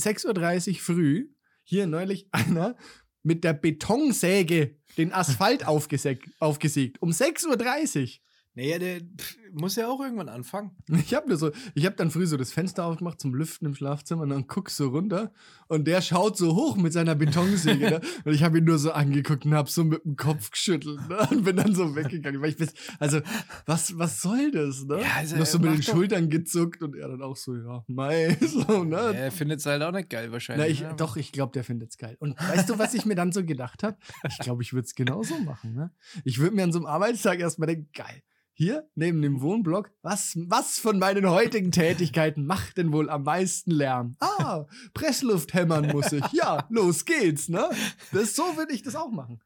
6.30 0.00 0.68
Uhr 0.68 0.74
früh, 0.76 1.28
hier 1.64 1.86
neulich 1.86 2.28
einer 2.32 2.76
mit 3.22 3.42
der 3.42 3.54
Betonsäge 3.54 4.76
den 4.96 5.12
Asphalt 5.12 5.66
aufgesägt, 5.66 6.28
aufgesägt. 6.38 7.02
Um 7.02 7.10
6.30 7.10 8.02
Uhr. 8.02 8.08
Naja, 8.56 8.78
der 8.78 9.00
pff, 9.00 9.36
muss 9.52 9.76
ja 9.76 9.86
auch 9.88 10.00
irgendwann 10.00 10.28
anfangen. 10.30 10.70
Ich 11.06 11.14
habe 11.14 11.36
so, 11.36 11.50
ich 11.74 11.84
habe 11.84 11.94
dann 11.94 12.10
früh 12.10 12.26
so 12.26 12.36
das 12.36 12.52
Fenster 12.52 12.84
aufgemacht 12.86 13.20
zum 13.20 13.34
Lüften 13.34 13.66
im 13.66 13.74
Schlafzimmer 13.74 14.22
und 14.22 14.30
dann 14.30 14.46
guck 14.46 14.70
so 14.70 14.88
runter 14.88 15.30
und 15.68 15.86
der 15.86 16.00
schaut 16.00 16.36
so 16.38 16.56
hoch 16.56 16.76
mit 16.76 16.92
seiner 16.92 17.14
Betonsäge 17.14 17.90
ne? 17.90 18.00
und 18.24 18.32
ich 18.32 18.42
habe 18.42 18.58
ihn 18.58 18.64
nur 18.64 18.78
so 18.78 18.92
angeguckt 18.92 19.44
und 19.44 19.54
habe 19.54 19.70
so 19.70 19.84
mit 19.84 20.04
dem 20.04 20.16
Kopf 20.16 20.50
geschüttelt 20.50 20.98
ne? 21.08 21.28
und 21.30 21.44
bin 21.44 21.56
dann 21.56 21.74
so 21.74 21.94
weggegangen, 21.94 22.40
weil 22.40 22.50
ich 22.50 22.60
weiß, 22.60 22.72
also 22.98 23.20
was 23.66 23.96
was 23.98 24.22
soll 24.22 24.50
das, 24.50 24.84
ne? 24.84 25.00
Ja, 25.02 25.06
also, 25.16 25.36
Noch 25.36 25.46
so 25.46 25.58
mit 25.58 25.70
den 25.72 25.80
doch- 25.80 25.92
Schultern 25.92 26.30
gezuckt 26.30 26.82
und 26.82 26.96
er 26.96 27.08
dann 27.08 27.22
auch 27.22 27.36
so 27.36 27.54
ja, 27.54 27.84
mei, 27.88 28.36
so 28.40 28.84
ne? 28.84 29.14
Er 29.14 29.30
findet 29.32 29.60
es 29.60 29.66
halt 29.66 29.82
auch 29.82 29.92
nicht 29.92 30.08
geil 30.08 30.26
Na, 30.28 30.32
wahrscheinlich. 30.32 30.70
ich, 30.70 30.80
ne? 30.80 30.94
doch, 30.96 31.16
ich 31.16 31.30
glaube, 31.30 31.52
der 31.52 31.62
findet's 31.62 31.98
geil. 31.98 32.16
Und 32.20 32.38
weißt 32.40 32.70
du, 32.70 32.78
was 32.78 32.94
ich 32.94 33.04
mir 33.04 33.14
dann 33.14 33.32
so 33.32 33.44
gedacht 33.44 33.82
habe? 33.82 33.98
Ich 34.28 34.38
glaube, 34.38 34.62
ich 34.62 34.72
würde 34.72 34.86
es 34.86 34.94
genauso 34.94 35.38
machen. 35.40 35.74
Ne? 35.74 35.90
Ich 36.24 36.38
würde 36.38 36.56
mir 36.56 36.64
an 36.64 36.72
so 36.72 36.78
einem 36.78 36.86
Arbeitstag 36.86 37.38
erstmal 37.38 37.66
denken, 37.66 37.88
geil, 37.92 38.22
hier 38.58 38.88
neben 38.94 39.20
dem 39.20 39.42
Wohnblock, 39.42 39.90
was, 40.00 40.32
was 40.48 40.78
von 40.78 40.98
meinen 40.98 41.28
heutigen 41.28 41.72
Tätigkeiten 41.72 42.46
macht 42.46 42.78
denn 42.78 42.90
wohl 42.90 43.10
am 43.10 43.22
meisten 43.24 43.70
Lärm? 43.70 44.16
Ah, 44.18 44.64
Pressluft 44.94 45.52
hämmern 45.52 45.88
muss 45.88 46.10
ich. 46.12 46.24
Ja, 46.32 46.66
los 46.70 47.04
geht's, 47.04 47.50
ne? 47.50 47.68
Das, 48.12 48.34
so 48.34 48.56
würde 48.56 48.72
ich 48.72 48.82
das 48.82 48.96
auch 48.96 49.10
machen. 49.10 49.42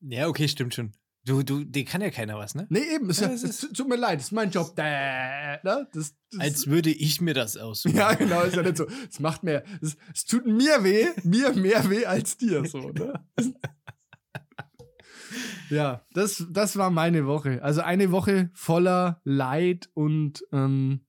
Ja, 0.00 0.26
okay, 0.28 0.48
stimmt 0.48 0.72
schon. 0.74 0.92
Du, 1.26 1.42
du, 1.42 1.64
dir 1.64 1.84
kann 1.84 2.00
ja 2.00 2.10
keiner 2.10 2.38
was, 2.38 2.54
ne? 2.54 2.66
Nee, 2.70 2.82
eben, 2.94 3.10
Ja, 3.10 3.28
ja, 3.28 3.32
es 3.34 3.42
es 3.44 3.62
ist- 3.62 3.76
tut 3.76 3.88
mir 3.88 3.96
leid, 3.96 4.18
das 4.20 4.26
ist 4.26 4.32
mein 4.32 4.50
Job. 4.50 4.74
Däh, 4.74 4.82
ne? 5.62 5.86
das, 5.92 6.14
das, 6.30 6.40
Als 6.40 6.66
würde 6.66 6.90
ich 6.90 7.20
mir 7.20 7.34
das 7.34 7.56
aussuchen. 7.58 7.96
Ja, 7.96 8.14
genau, 8.14 8.42
ist 8.42 8.56
ja 8.56 8.62
nicht 8.62 8.76
so. 8.78 8.86
Es 9.10 9.20
macht 9.20 9.42
mir, 9.42 9.64
es, 9.82 9.96
es 10.14 10.24
tut 10.24 10.46
mir 10.46 10.82
weh, 10.82 11.08
mir 11.24 11.52
mehr 11.54 11.88
weh 11.90 12.06
als 12.06 12.36
dir, 12.38 12.64
so, 12.66 12.88
ne? 12.90 13.12
Ja, 15.70 16.04
das, 16.12 16.46
das 16.50 16.76
war 16.76 16.90
meine 16.90 17.26
Woche. 17.26 17.62
Also 17.62 17.80
eine 17.80 18.10
Woche 18.10 18.50
voller 18.54 19.20
Leid 19.24 19.88
und, 19.94 20.44
ähm, 20.52 21.06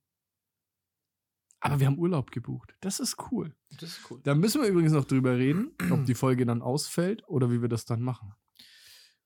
aber 1.60 1.80
wir 1.80 1.88
haben 1.88 1.98
Urlaub 1.98 2.32
gebucht. 2.32 2.76
Das 2.82 3.00
ist 3.00 3.18
cool. 3.32 3.56
Das 3.80 3.84
ist 3.98 4.12
cool. 4.12 4.22
Da 4.24 4.36
müssen 4.36 4.62
wir 4.62 4.68
übrigens 4.70 4.94
noch 4.94 5.06
drüber 5.06 5.36
reden, 5.38 5.72
ob 5.92 6.06
die 6.06 6.14
Folge 6.16 6.46
dann 6.46 6.62
ausfällt 6.62 7.28
oder 7.28 7.52
wie 7.52 7.62
wir 7.62 7.70
das 7.70 7.86
dann 7.86 8.02
machen. 8.02 8.34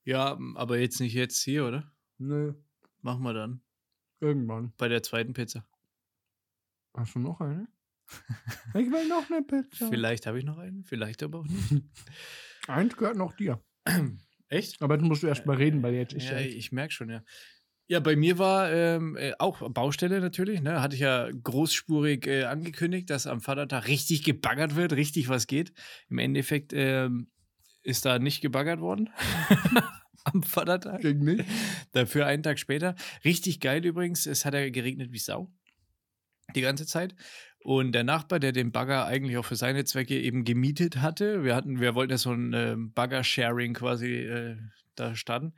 Ja, 0.04 0.40
aber 0.56 0.80
jetzt 0.80 1.00
nicht 1.00 1.14
jetzt 1.14 1.42
hier, 1.44 1.66
oder? 1.68 1.92
Nö, 2.18 2.54
Machen 3.02 3.24
wir 3.24 3.34
dann. 3.34 3.62
irgendwann. 4.20 4.74
Bei 4.78 4.88
der 4.88 5.04
zweiten 5.04 5.34
Pizza. 5.34 5.66
Hast 6.96 7.16
du 7.16 7.20
noch 7.20 7.40
eine? 7.42 7.68
Ich 8.74 8.90
will 8.92 9.08
noch 9.08 9.30
eine 9.30 9.44
Pizza. 9.44 9.88
Vielleicht 9.90 10.26
habe 10.26 10.40
ich 10.40 10.46
noch 10.46 10.58
einen, 10.58 10.84
vielleicht 10.84 11.22
aber 11.24 11.40
auch 11.40 11.46
nicht. 11.46 11.84
Eins 12.68 12.96
gehört 12.98 13.18
noch 13.18 13.34
dir. 13.34 13.64
Echt? 14.50 14.82
Aber 14.82 14.96
jetzt 14.96 15.04
musst 15.04 15.24
du 15.24 15.28
erst 15.28 15.46
mal 15.46 15.56
reden, 15.56 15.82
weil 15.84 15.94
jetzt 15.94 16.14
ist 16.14 16.30
Ja, 16.30 16.40
ja, 16.40 16.46
ich 16.46 16.72
merke 16.72 16.94
schon, 16.94 17.10
ja. 17.10 17.24
Ja, 17.88 18.00
bei 18.00 18.16
mir 18.16 18.38
war 18.38 18.72
ähm, 18.72 19.18
äh, 19.18 19.34
auch 19.40 19.68
Baustelle 19.72 20.20
natürlich, 20.22 20.62
ne? 20.62 20.80
Hatte 20.80 20.96
ich 20.96 21.02
ja 21.02 21.28
großspurig 21.32 22.28
äh, 22.28 22.44
angekündigt, 22.44 23.10
dass 23.10 23.26
am 23.26 23.42
Vatertag 23.42 23.88
richtig 23.88 24.24
gebaggert 24.24 24.76
wird, 24.76 24.94
richtig 24.94 25.28
was 25.28 25.48
geht. 25.48 25.74
Im 26.08 26.20
Endeffekt 26.20 26.72
ähm, 26.74 27.32
ist 27.82 28.06
da 28.06 28.20
nicht 28.20 28.42
gebaggert 28.42 28.80
worden. 28.80 29.10
am 30.24 30.44
Vatertag. 30.44 31.02
Ging 31.02 31.20
nicht. 31.20 31.46
Dafür 31.92 32.26
einen 32.26 32.44
Tag 32.44 32.60
später. 32.60 32.96
Richtig 33.26 33.60
geil 33.60 33.84
übrigens. 33.86 34.26
Es 34.26 34.46
hat 34.46 34.54
ja 34.54 34.70
geregnet 34.70 35.12
wie 35.12 35.20
Sau. 35.20 35.52
Die 36.56 36.62
ganze 36.62 36.86
Zeit. 36.86 37.16
Und 37.62 37.92
der 37.92 38.04
Nachbar, 38.04 38.40
der 38.40 38.52
den 38.52 38.72
Bagger 38.72 39.06
eigentlich 39.06 39.38
auch 39.38 39.46
für 39.46 39.56
seine 39.56 39.84
Zwecke 39.84 40.20
eben 40.20 40.46
gemietet 40.46 41.02
hatte, 41.02 41.44
wir 41.44 41.56
hatten, 41.56 41.80
wir 41.80 41.94
wollten 41.94 42.12
ja 42.12 42.18
so 42.18 42.32
ein 42.32 42.54
ähm, 42.54 42.94
Bagger-Sharing 42.94 43.74
quasi 43.74 44.16
äh, 44.16 44.58
da 44.96 45.16
starten. 45.16 45.54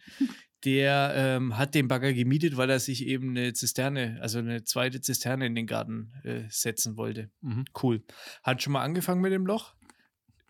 Der 0.64 1.14
ähm, 1.16 1.58
hat 1.58 1.74
den 1.74 1.88
Bagger 1.88 2.14
gemietet, 2.14 2.58
weil 2.58 2.70
er 2.70 2.80
sich 2.80 3.06
eben 3.06 3.32
eine 3.32 3.54
Zisterne, 3.54 4.20
also 4.22 4.40
eine 4.40 4.64
zweite 4.64 5.02
Zisterne 5.02 5.46
in 5.46 5.56
den 5.56 5.68
Garten 5.68 6.14
äh, 6.24 6.44
setzen 6.50 6.98
wollte. 6.98 7.32
Mhm. 7.42 7.66
Cool. 7.82 8.04
Hat 8.44 8.62
schon 8.62 8.74
mal 8.74 8.84
angefangen 8.84 9.22
mit 9.22 9.32
dem 9.32 9.46
Loch. 9.46 9.76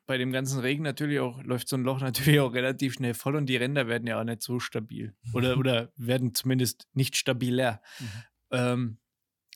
Bei 0.07 0.17
dem 0.17 0.31
ganzen 0.31 0.59
Regen 0.59 0.83
natürlich 0.83 1.19
auch, 1.19 1.41
läuft 1.43 1.69
so 1.69 1.77
ein 1.77 1.83
Loch 1.83 2.01
natürlich 2.01 2.39
auch 2.41 2.53
relativ 2.53 2.93
schnell 2.95 3.13
voll 3.13 3.35
und 3.35 3.45
die 3.45 3.55
Ränder 3.55 3.87
werden 3.87 4.07
ja 4.07 4.19
auch 4.19 4.25
nicht 4.25 4.41
so 4.41 4.59
stabil. 4.59 5.15
Oder, 5.33 5.57
oder 5.57 5.91
werden 5.95 6.33
zumindest 6.33 6.87
nicht 6.93 7.15
stabiler. 7.15 7.81
Ähm, 8.51 8.97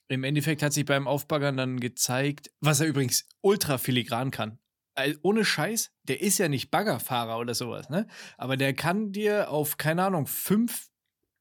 Im 0.08 0.24
Endeffekt 0.24 0.62
hat 0.62 0.74
sich 0.74 0.86
beim 0.86 1.08
Aufbaggern 1.08 1.58
dann 1.58 1.80
gezeigt, 1.80 2.52
was 2.60 2.80
er 2.80 2.88
übrigens 2.88 3.28
ultra 3.42 3.78
filigran 3.78 4.32
kann. 4.32 4.60
Also 4.94 5.20
ohne 5.24 5.44
Scheiß, 5.44 5.92
der 6.04 6.22
ist 6.22 6.38
ja 6.38 6.48
nicht 6.48 6.72
Baggerfahrer 6.72 7.38
oder 7.38 7.54
sowas, 7.54 7.90
ne? 7.90 8.08
Aber 8.38 8.56
der 8.56 8.74
kann 8.74 9.12
dir 9.12 9.50
auf, 9.50 9.78
keine 9.78 10.04
Ahnung, 10.04 10.26
fünf 10.26 10.90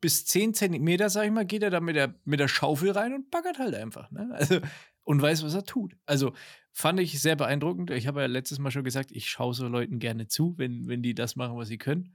bis 0.00 0.26
zehn 0.26 0.52
Zentimeter, 0.54 1.08
sag 1.08 1.24
ich 1.24 1.30
mal, 1.30 1.46
geht 1.46 1.62
er 1.62 1.70
da 1.70 1.80
mit 1.80 1.96
der, 1.96 2.14
mit 2.24 2.40
der 2.40 2.48
Schaufel 2.48 2.90
rein 2.90 3.14
und 3.14 3.30
baggert 3.30 3.58
halt 3.58 3.74
einfach, 3.74 4.10
ne? 4.10 4.28
Also, 4.34 4.60
und 5.04 5.20
weiß, 5.20 5.44
was 5.44 5.54
er 5.54 5.64
tut. 5.64 5.94
Also, 6.06 6.32
fand 6.72 6.98
ich 6.98 7.20
sehr 7.20 7.36
beeindruckend. 7.36 7.90
Ich 7.90 8.06
habe 8.06 8.20
ja 8.22 8.26
letztes 8.26 8.58
Mal 8.58 8.70
schon 8.70 8.84
gesagt, 8.84 9.12
ich 9.12 9.28
schaue 9.30 9.54
so 9.54 9.68
Leuten 9.68 9.98
gerne 9.98 10.26
zu, 10.26 10.54
wenn, 10.56 10.88
wenn 10.88 11.02
die 11.02 11.14
das 11.14 11.36
machen, 11.36 11.56
was 11.56 11.68
sie 11.68 11.78
können. 11.78 12.14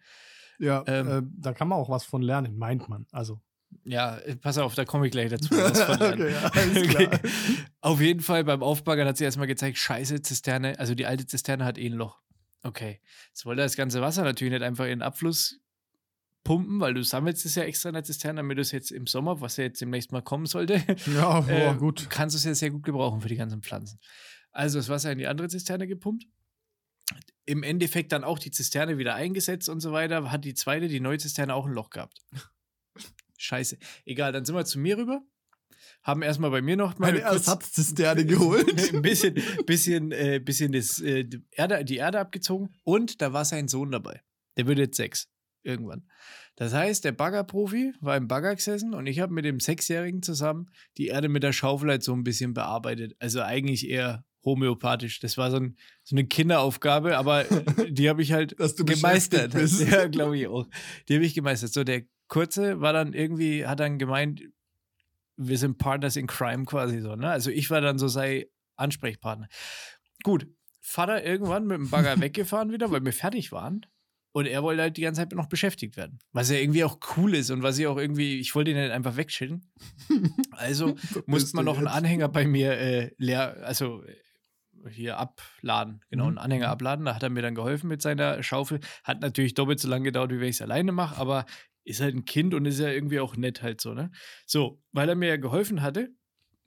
Ja, 0.60 0.84
Ähm, 0.88 1.08
äh, 1.08 1.22
da 1.38 1.54
kann 1.54 1.68
man 1.68 1.80
auch 1.80 1.90
was 1.90 2.04
von 2.04 2.22
lernen, 2.22 2.58
meint 2.58 2.90
man. 2.90 3.06
Also, 3.12 3.40
Ja, 3.84 4.18
äh, 4.18 4.36
pass 4.36 4.58
auf, 4.58 4.76
da 4.76 4.86
komme 4.86 5.08
ich 5.08 5.12
gleich 5.12 5.30
dazu. 5.30 5.54
okay, 5.56 6.32
ja, 6.32 6.52
alles 6.54 6.88
klar. 6.96 7.20
Auf 7.82 8.02
jeden 8.02 8.22
Fall 8.22 8.44
beim 8.44 8.62
Aufbaggern 8.62 9.08
hat 9.08 9.18
sie 9.18 9.24
erstmal 9.24 9.48
gezeigt, 9.48 9.78
scheiße, 9.78 10.22
Zisterne, 10.22 10.78
also 10.80 10.96
die 10.96 11.06
alte 11.06 11.26
Zisterne 11.26 11.66
hat 11.66 11.78
eh 11.78 11.88
ein 11.88 11.94
Loch. 11.94 12.20
Okay. 12.64 13.00
Jetzt 13.30 13.46
wollte 13.46 13.62
das 13.62 13.76
ganze 13.76 14.02
Wasser 14.02 14.24
natürlich 14.24 14.54
nicht 14.54 14.64
einfach 14.64 14.84
in 14.86 14.92
den 14.92 15.02
Abfluss 15.02 15.60
pumpen, 16.44 16.80
weil 16.80 16.94
du 16.94 17.04
sammelst 17.04 17.46
es 17.46 17.56
ja 17.56 17.64
extra 17.64 17.90
in 17.90 17.94
der 17.94 18.04
Zisterne, 18.04 18.38
damit 18.38 18.58
du 18.58 18.62
es 18.62 18.72
jetzt 18.72 18.92
im 18.92 19.08
Sommer, 19.08 19.42
was 19.42 19.58
ja 19.58 19.66
jetzt 19.66 19.82
demnächst 19.82 20.12
mal 20.12 20.22
kommen 20.22 20.46
sollte, 20.46 20.84
Ja, 21.16 21.40
äh, 21.48 21.70
oh, 21.70 21.76
gut. 21.76 22.10
kannst 22.10 22.36
du 22.36 22.38
es 22.38 22.44
ja 22.44 22.54
sehr 22.56 22.72
gut 22.72 22.84
gebrauchen 22.84 23.22
für 23.22 23.28
die 23.28 23.36
ganzen 23.36 23.62
Pflanzen. 23.62 24.00
Also 24.52 24.80
das 24.80 24.90
Wasser 24.90 25.12
in 25.12 25.20
die 25.20 25.28
andere 25.28 25.48
Zisterne 25.48 25.88
gepumpt. 25.88 26.26
Im 27.46 27.64
Endeffekt 27.64 28.12
dann 28.12 28.24
auch 28.24 28.40
die 28.40 28.52
Zisterne 28.52 28.98
wieder 28.98 29.16
eingesetzt 29.16 29.70
und 29.70 29.80
so 29.80 29.92
weiter. 29.92 30.32
Hat 30.32 30.46
die 30.46 30.54
zweite, 30.54 30.88
die 30.88 31.00
neue 31.00 31.18
Zisterne, 31.18 31.56
auch 31.56 31.66
ein 31.66 31.74
Loch 31.74 31.90
gehabt. 31.90 32.20
Scheiße. 33.40 33.78
Egal, 34.06 34.32
dann 34.32 34.46
sind 34.46 34.56
wir 34.56 34.66
zu 34.66 34.80
mir 34.80 34.98
rüber. 34.98 35.22
Haben 36.04 36.22
erstmal 36.22 36.52
bei 36.52 36.62
mir 36.62 36.76
noch 36.78 36.98
mal 37.00 37.08
Eine 37.10 37.22
kurz- 37.22 37.48
Ersatzzisterne 37.48 38.26
geholt. 38.26 38.68
ein 38.94 39.02
bisschen, 39.02 39.36
bisschen, 39.66 40.12
äh, 40.12 40.40
bisschen 40.44 40.72
das, 40.72 41.00
äh, 41.02 41.24
die 41.24 41.42
Erde, 41.52 41.84
die 41.86 41.98
Erde 41.98 42.20
abgezogen 42.20 42.70
und 42.84 43.22
da 43.22 43.34
war 43.34 43.46
sein 43.46 43.68
Sohn 43.68 43.92
dabei. 43.92 44.22
Der 44.58 44.68
wird 44.68 44.78
jetzt 44.78 44.98
sechs. 44.98 45.28
Irgendwann. 45.62 46.08
Das 46.56 46.74
heißt, 46.74 47.04
der 47.04 47.12
Baggerprofi 47.12 47.94
war 48.00 48.16
im 48.16 48.28
Bagger 48.30 48.56
gesessen 48.56 48.94
und 48.94 49.08
ich 49.08 49.20
habe 49.20 49.34
mit 49.34 49.44
dem 49.44 49.60
Sechsjährigen 49.60 50.22
zusammen 50.22 50.70
die 50.98 51.08
Erde 51.08 51.28
mit 51.28 51.44
der 51.44 51.52
Schaufel 51.52 51.90
halt 51.90 52.04
so 52.04 52.14
ein 52.14 52.24
bisschen 52.24 52.54
bearbeitet. 52.54 53.16
Also 53.20 53.42
eigentlich 53.42 53.88
eher 53.90 54.24
homöopathisch. 54.44 55.20
Das 55.20 55.38
war 55.38 55.52
so, 55.52 55.58
ein, 55.58 55.78
so 56.04 56.16
eine 56.16 56.26
Kinderaufgabe, 56.26 57.18
aber 57.18 57.44
die 57.90 58.10
habe 58.10 58.22
ich 58.22 58.32
halt 58.32 58.60
Dass 58.60 58.76
du 58.76 58.86
gemeistert. 58.86 59.54
bist. 59.54 59.82
Ja, 59.90 60.08
glaube 60.08 60.38
ich 60.38 60.48
auch. 60.48 60.68
Die 61.08 61.16
habe 61.16 61.26
ich 61.26 61.34
gemeistert. 61.34 61.74
So, 61.74 61.84
der 61.84 62.04
Kurze 62.28 62.82
war 62.82 62.94
dann 62.94 63.14
irgendwie, 63.14 63.66
hat 63.66 63.80
dann 63.80 63.98
gemeint, 63.98 64.42
wir 65.36 65.58
sind 65.58 65.78
Partners 65.78 66.16
in 66.16 66.28
Crime 66.28 66.66
quasi 66.66 67.00
so, 67.00 67.16
ne? 67.16 67.30
Also 67.30 67.50
ich 67.50 67.70
war 67.70 67.82
dann 67.82 67.98
so 67.98 68.08
sei 68.08 68.48
Ansprechpartner. 68.76 69.48
Gut, 70.24 70.48
Vater 70.82 71.24
irgendwann 71.24 71.66
mit 71.66 71.78
dem 71.78 71.90
Bagger 71.90 72.20
weggefahren 72.22 72.72
wieder, 72.72 72.92
weil 72.92 73.04
wir 73.04 73.14
fertig 73.14 73.52
waren. 73.52 73.86
Und 74.32 74.46
er 74.46 74.62
wollte 74.62 74.84
halt 74.84 74.98
die 74.98 75.02
ganze 75.02 75.22
Zeit 75.22 75.32
noch 75.32 75.50
beschäftigt 75.50 75.98
werden. 75.98 76.20
Was 76.34 76.52
ja 76.52 76.58
irgendwie 76.58 76.84
auch 76.84 77.00
cool 77.18 77.34
ist 77.34 77.50
und 77.50 77.64
was 77.64 77.80
ich 77.80 77.88
auch 77.88 77.98
irgendwie, 77.98 78.40
ich 78.40 78.54
wollte 78.54 78.72
ihn 78.72 78.78
nicht 78.78 78.92
einfach 78.92 79.18
wegchillen. 79.18 79.66
Also 80.52 80.96
musste 81.26 81.56
man 81.56 81.64
noch 81.64 81.78
einen? 81.78 81.88
Anhänger 81.88 82.28
bei 82.28 82.46
mir 82.46 82.74
äh, 82.74 83.12
leer, 83.18 83.58
also 83.64 84.04
äh, 84.04 84.16
hier 84.90 85.18
abladen, 85.18 86.02
genau, 86.10 86.24
Mhm. 86.26 86.30
einen 86.30 86.38
Anhänger 86.38 86.70
abladen. 86.70 87.06
Da 87.06 87.16
hat 87.16 87.24
er 87.24 87.30
mir 87.30 87.42
dann 87.42 87.56
geholfen 87.56 87.88
mit 87.88 88.02
seiner 88.02 88.42
Schaufel. 88.44 88.80
Hat 89.04 89.22
natürlich 89.22 89.54
doppelt 89.54 89.80
so 89.80 89.88
lange 89.88 90.06
gedauert, 90.06 90.32
wie 90.32 90.40
wenn 90.40 90.48
ich 90.50 90.56
es 90.58 90.62
alleine 90.62 90.92
mache, 90.92 91.20
aber 91.20 91.46
ist 91.84 92.02
halt 92.02 92.16
ein 92.16 92.26
Kind 92.26 92.54
und 92.54 92.66
ist 92.66 92.80
ja 92.80 92.90
irgendwie 92.90 93.20
auch 93.20 93.36
nett 93.36 93.62
halt 93.64 93.82
so, 93.82 93.94
ne? 93.94 94.12
So, 94.46 94.82
weil 94.92 95.10
er 95.10 95.16
mir 95.16 95.30
ja 95.30 95.38
geholfen 95.38 95.82
hatte, 95.82 96.10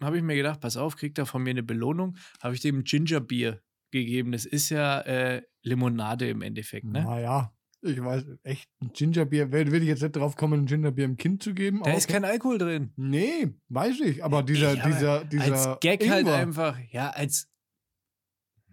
habe 0.03 0.16
ich 0.16 0.22
mir 0.22 0.35
gedacht, 0.35 0.61
pass 0.61 0.77
auf, 0.77 0.96
kriegt 0.96 1.16
er 1.18 1.27
von 1.27 1.42
mir 1.42 1.51
eine 1.51 1.62
Belohnung, 1.62 2.16
habe 2.42 2.55
ich 2.55 2.61
dem 2.61 2.83
Gingerbier 2.83 3.61
gegeben. 3.92 4.33
Das 4.33 4.44
ist 4.46 4.68
ja 4.70 5.01
äh, 5.03 5.42
Limonade 5.62 6.29
im 6.29 6.42
Endeffekt, 6.42 6.87
ne? 6.87 7.05
Naja, 7.05 7.53
ich 7.83 8.03
weiß, 8.03 8.25
echt, 8.42 8.68
ein 8.81 8.90
Gingerbier, 8.92 9.53
will, 9.53 9.70
will 9.70 9.83
ich 9.83 9.88
jetzt 9.88 10.03
nicht 10.03 10.16
drauf 10.16 10.35
kommen, 10.35 10.62
ein 10.62 10.66
Gingerbier 10.66 11.07
dem 11.07 11.16
Kind 11.16 11.42
zu 11.42 11.55
geben? 11.55 11.83
Da 11.85 11.92
ist 11.92 12.09
kein 12.09 12.25
Alkohol 12.25 12.59
drin. 12.59 12.92
Nee, 12.96 13.55
weiß 13.68 14.01
ich, 14.01 14.25
aber 14.25 14.42
dieser, 14.42 14.75
Ich, 14.75 14.81
aber 14.83 14.90
dieser, 14.92 15.25
dieser. 15.25 15.68
als 15.70 15.81
Gag 15.81 16.09
halt 16.09 16.22
Ingwer. 16.27 16.35
einfach, 16.37 16.79
ja, 16.90 17.11
als 17.11 17.48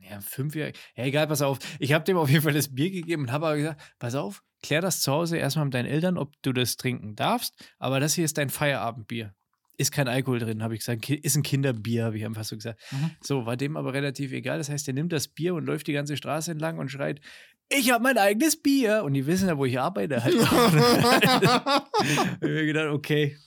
ja, 0.10 0.20
fünfjährig. 0.22 0.78
Ja, 0.96 1.06
egal, 1.06 1.28
pass 1.28 1.42
auf. 1.42 1.60
Ich 1.80 1.94
habe 1.94 2.06
dem 2.06 2.18
auf 2.18 2.30
jeden 2.30 2.42
Fall 2.42 2.54
das 2.54 2.74
Bier 2.74 2.92
gegeben 2.92 3.24
und 3.24 3.32
habe 3.32 3.48
aber 3.48 3.58
gesagt, 3.58 3.82
pass 4.00 4.16
auf, 4.16 4.44
klär 4.64 4.82
das 4.82 5.02
zu 5.02 5.12
Hause 5.12 5.38
erstmal 5.38 5.66
mit 5.66 5.74
deinen 5.74 5.86
Eltern, 5.86 6.18
ob 6.18 6.34
du 6.42 6.54
das 6.54 6.78
trinken 6.78 7.16
darfst, 7.16 7.54
aber 7.78 8.00
das 8.00 8.14
hier 8.14 8.26
ist 8.26 8.38
dein 8.38 8.50
Feierabendbier. 8.50 9.34
Ist 9.78 9.94
kein 9.94 10.10
Alkohol 10.10 10.40
drin, 10.40 10.62
habe 10.62 10.74
ich 10.74 10.82
gesagt. 10.82 11.10
Ist 11.10 11.38
ein 11.38 11.44
Kinderbier, 11.44 12.04
habe 12.04 12.18
ich 12.18 12.26
einfach 12.26 12.44
so 12.44 12.58
gesagt. 12.58 12.82
Mhm. 12.92 13.12
So, 13.22 13.46
war 13.46 13.56
dem 13.56 13.78
aber 13.78 13.94
relativ 13.94 14.34
egal. 14.34 14.58
Das 14.58 14.68
heißt, 14.68 14.86
er 14.90 14.94
nimmt 14.94 15.14
das 15.14 15.30
Bier 15.30 15.56
und 15.56 15.64
läuft 15.64 15.88
die 15.88 15.94
ganze 15.94 16.18
Straße 16.18 16.52
entlang 16.52 16.80
und 16.80 16.92
schreit, 16.92 17.22
ich 17.70 17.90
habe 17.92 18.04
mein 18.04 18.18
eigenes 18.18 18.62
Bier. 18.62 19.04
Und 19.06 19.14
die 19.14 19.26
wissen 19.26 19.48
ja, 19.48 19.58
wo 19.58 19.64
ich 19.64 19.80
arbeite. 19.80 20.22
Halt. 20.22 20.36
ich 22.42 22.50
mir 22.50 22.66
gedacht, 22.66 22.90
okay, 22.90 23.38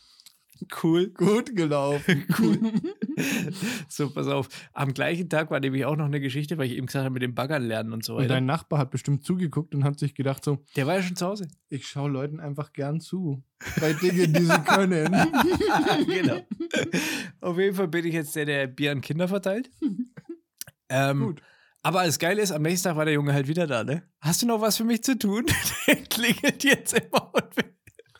cool. 0.82 1.08
Gut 1.10 1.54
gelaufen. 1.56 2.24
Cool. 2.38 2.58
so, 3.88 4.08
pass 4.10 4.26
auf. 4.26 4.48
Am 4.72 4.94
gleichen 4.94 5.28
Tag 5.28 5.50
war 5.50 5.60
nämlich 5.60 5.84
auch 5.84 5.96
noch 5.96 6.06
eine 6.06 6.18
Geschichte, 6.20 6.56
weil 6.58 6.66
ich 6.66 6.72
eben 6.76 6.86
gesagt 6.86 7.04
habe, 7.04 7.12
mit 7.12 7.22
dem 7.22 7.34
Baggern 7.34 7.62
lernen 7.62 7.92
und 7.92 8.04
so 8.04 8.14
Und 8.14 8.20
weiter. 8.22 8.34
dein 8.34 8.46
Nachbar 8.46 8.78
hat 8.78 8.90
bestimmt 8.90 9.24
zugeguckt 9.24 9.74
und 9.74 9.84
hat 9.84 9.98
sich 9.98 10.14
gedacht 10.14 10.42
so, 10.44 10.64
Der 10.76 10.86
war 10.86 10.96
ja 10.96 11.02
schon 11.02 11.16
zu 11.16 11.26
Hause. 11.26 11.48
ich 11.68 11.86
schaue 11.86 12.10
Leuten 12.10 12.40
einfach 12.40 12.72
gern 12.72 13.00
zu. 13.00 13.42
Bei 13.80 13.92
Dingen, 13.92 14.32
die 14.32 14.44
sie 14.44 14.60
können. 14.66 15.14
genau. 16.06 16.40
Auf 17.40 17.58
jeden 17.58 17.76
Fall 17.76 17.88
bin 17.88 18.06
ich 18.06 18.14
jetzt 18.14 18.34
der, 18.34 18.46
der 18.46 18.66
Bier 18.66 18.92
an 18.92 19.00
Kinder 19.02 19.28
verteilt. 19.28 19.70
Ähm, 20.88 21.20
Gut. 21.20 21.42
Aber 21.82 22.04
das 22.04 22.18
Geile 22.18 22.40
ist, 22.42 22.52
am 22.52 22.62
nächsten 22.62 22.88
Tag 22.88 22.96
war 22.96 23.04
der 23.04 23.14
Junge 23.14 23.32
halt 23.34 23.48
wieder 23.48 23.66
da, 23.66 23.82
ne? 23.84 24.04
Hast 24.20 24.40
du 24.42 24.46
noch 24.46 24.60
was 24.60 24.76
für 24.76 24.84
mich 24.84 25.02
zu 25.02 25.18
tun? 25.18 25.44
der 25.86 25.96
klingelt 25.96 26.64
jetzt 26.64 26.94
immer 26.94 27.34
und 27.34 27.56
will 27.56 27.64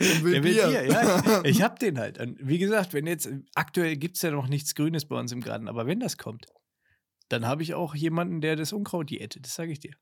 Und 0.03 0.25
will 0.25 0.33
Der 0.35 0.45
will 0.45 0.53
Bier. 0.55 0.67
Bier, 0.69 0.87
ja. 0.87 1.43
Ich 1.45 1.63
hab 1.63 1.79
den 1.79 1.99
halt. 1.99 2.19
Und 2.19 2.39
wie 2.41 2.59
gesagt, 2.59 2.93
wenn 2.95 3.07
jetzt, 3.07 3.29
aktuell 3.55 3.97
gibt 3.97 4.17
es 4.17 4.23
ja 4.23 4.31
noch 4.31 4.49
nichts 4.49 4.75
Grünes 4.75 5.05
bei 5.07 5.19
uns 5.19 5.33
im 5.33 5.41
Garten, 5.41 5.69
aber 5.69 5.87
wenn 5.87 6.01
das 6.01 6.19
kommt, 6.19 6.47
dann 7.29 7.47
habe 7.47 7.63
ich 7.63 7.75
auch 7.75 7.95
jemanden, 7.95 8.41
der 8.41 8.57
das 8.57 8.73
Unkraut 8.73 9.09
diätet, 9.11 9.47
das 9.47 9.55
sage 9.55 9.73
ich 9.73 9.81
dir. 9.81 9.95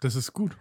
Das 0.00 0.14
ist 0.16 0.32
gut. 0.32 0.56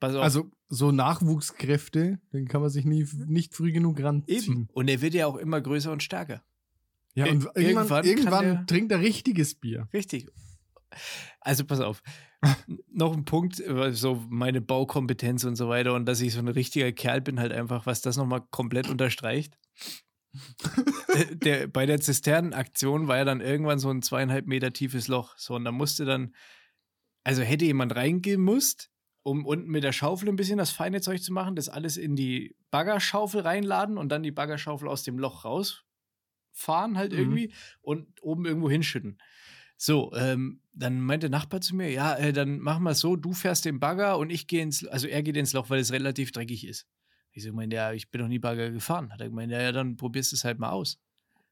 Auf. 0.00 0.22
Also 0.22 0.50
so 0.68 0.92
Nachwuchskräfte, 0.92 2.20
den 2.32 2.48
kann 2.48 2.60
man 2.60 2.70
sich 2.70 2.84
nie, 2.84 3.06
nicht 3.26 3.54
früh 3.54 3.72
genug 3.72 4.00
ranziehen. 4.02 4.42
eben. 4.42 4.68
Und 4.72 4.88
er 4.88 5.00
wird 5.00 5.14
ja 5.14 5.26
auch 5.26 5.36
immer 5.36 5.60
größer 5.60 5.90
und 5.90 6.02
stärker. 6.02 6.44
Ja, 7.14 7.24
und 7.26 7.44
Ir- 7.44 7.50
irgendwann 7.56 7.64
irgendwann, 7.64 8.04
irgendwann 8.04 8.44
der- 8.44 8.66
trinkt 8.66 8.92
er 8.92 9.00
richtiges 9.00 9.54
Bier. 9.54 9.88
Richtig. 9.92 10.28
Also 11.40 11.64
pass 11.64 11.80
auf. 11.80 12.02
Noch 12.92 13.16
ein 13.16 13.24
Punkt, 13.24 13.60
äh, 13.60 13.92
so 13.92 14.22
meine 14.28 14.60
Baukompetenz 14.60 15.44
und 15.44 15.56
so 15.56 15.68
weiter 15.68 15.94
und 15.94 16.06
dass 16.06 16.20
ich 16.20 16.32
so 16.32 16.38
ein 16.38 16.48
richtiger 16.48 16.92
Kerl 16.92 17.20
bin, 17.20 17.40
halt 17.40 17.52
einfach, 17.52 17.86
was 17.86 18.02
das 18.02 18.16
nochmal 18.16 18.42
komplett 18.50 18.88
unterstreicht. 18.88 19.58
Äh, 21.14 21.36
der, 21.36 21.66
bei 21.66 21.86
der 21.86 22.00
Zisternenaktion 22.00 23.08
war 23.08 23.16
ja 23.16 23.24
dann 23.24 23.40
irgendwann 23.40 23.78
so 23.78 23.90
ein 23.90 24.02
zweieinhalb 24.02 24.46
Meter 24.46 24.72
tiefes 24.72 25.08
Loch. 25.08 25.34
So, 25.38 25.54
und 25.54 25.64
da 25.64 25.72
musste 25.72 26.04
dann, 26.04 26.34
also 27.24 27.42
hätte 27.42 27.64
jemand 27.64 27.96
reingehen 27.96 28.40
musst, 28.42 28.90
um 29.22 29.44
unten 29.44 29.70
mit 29.70 29.82
der 29.82 29.92
Schaufel 29.92 30.28
ein 30.28 30.36
bisschen 30.36 30.58
das 30.58 30.70
feine 30.70 31.00
Zeug 31.00 31.22
zu 31.22 31.32
machen, 31.32 31.56
das 31.56 31.68
alles 31.68 31.96
in 31.96 32.14
die 32.14 32.54
Baggerschaufel 32.70 33.40
reinladen 33.40 33.98
und 33.98 34.10
dann 34.10 34.22
die 34.22 34.30
Baggerschaufel 34.30 34.88
aus 34.88 35.02
dem 35.02 35.18
Loch 35.18 35.44
rausfahren 35.44 36.96
halt 36.96 37.12
Mhm. 37.12 37.18
irgendwie 37.18 37.52
und 37.80 38.22
oben 38.22 38.44
irgendwo 38.46 38.70
hinschütten. 38.70 39.18
So, 39.76 40.12
ähm, 40.14 40.62
dann 40.72 41.00
meinte 41.00 41.28
der 41.28 41.38
Nachbar 41.38 41.60
zu 41.60 41.76
mir, 41.76 41.90
ja, 41.90 42.14
äh, 42.16 42.32
dann 42.32 42.60
machen 42.60 42.82
wir 42.84 42.92
es 42.92 43.00
so, 43.00 43.16
du 43.16 43.32
fährst 43.32 43.64
den 43.64 43.78
Bagger 43.78 44.18
und 44.18 44.30
ich 44.30 44.46
gehe 44.46 44.62
ins, 44.62 44.86
also 44.86 45.06
er 45.06 45.22
geht 45.22 45.36
ins 45.36 45.52
Loch, 45.52 45.68
weil 45.68 45.80
es 45.80 45.92
relativ 45.92 46.32
dreckig 46.32 46.66
ist. 46.66 46.86
Ich 47.32 47.42
so, 47.42 47.52
meinte, 47.52 47.76
ja, 47.76 47.92
ich 47.92 48.10
bin 48.10 48.22
noch 48.22 48.28
nie 48.28 48.38
Bagger 48.38 48.70
gefahren. 48.70 49.12
Hat 49.12 49.20
er 49.20 49.28
gemeint, 49.28 49.52
ja, 49.52 49.60
ja, 49.60 49.72
dann 49.72 49.96
probierst 49.96 50.32
du 50.32 50.36
es 50.36 50.44
halt 50.44 50.58
mal 50.58 50.70
aus. 50.70 50.98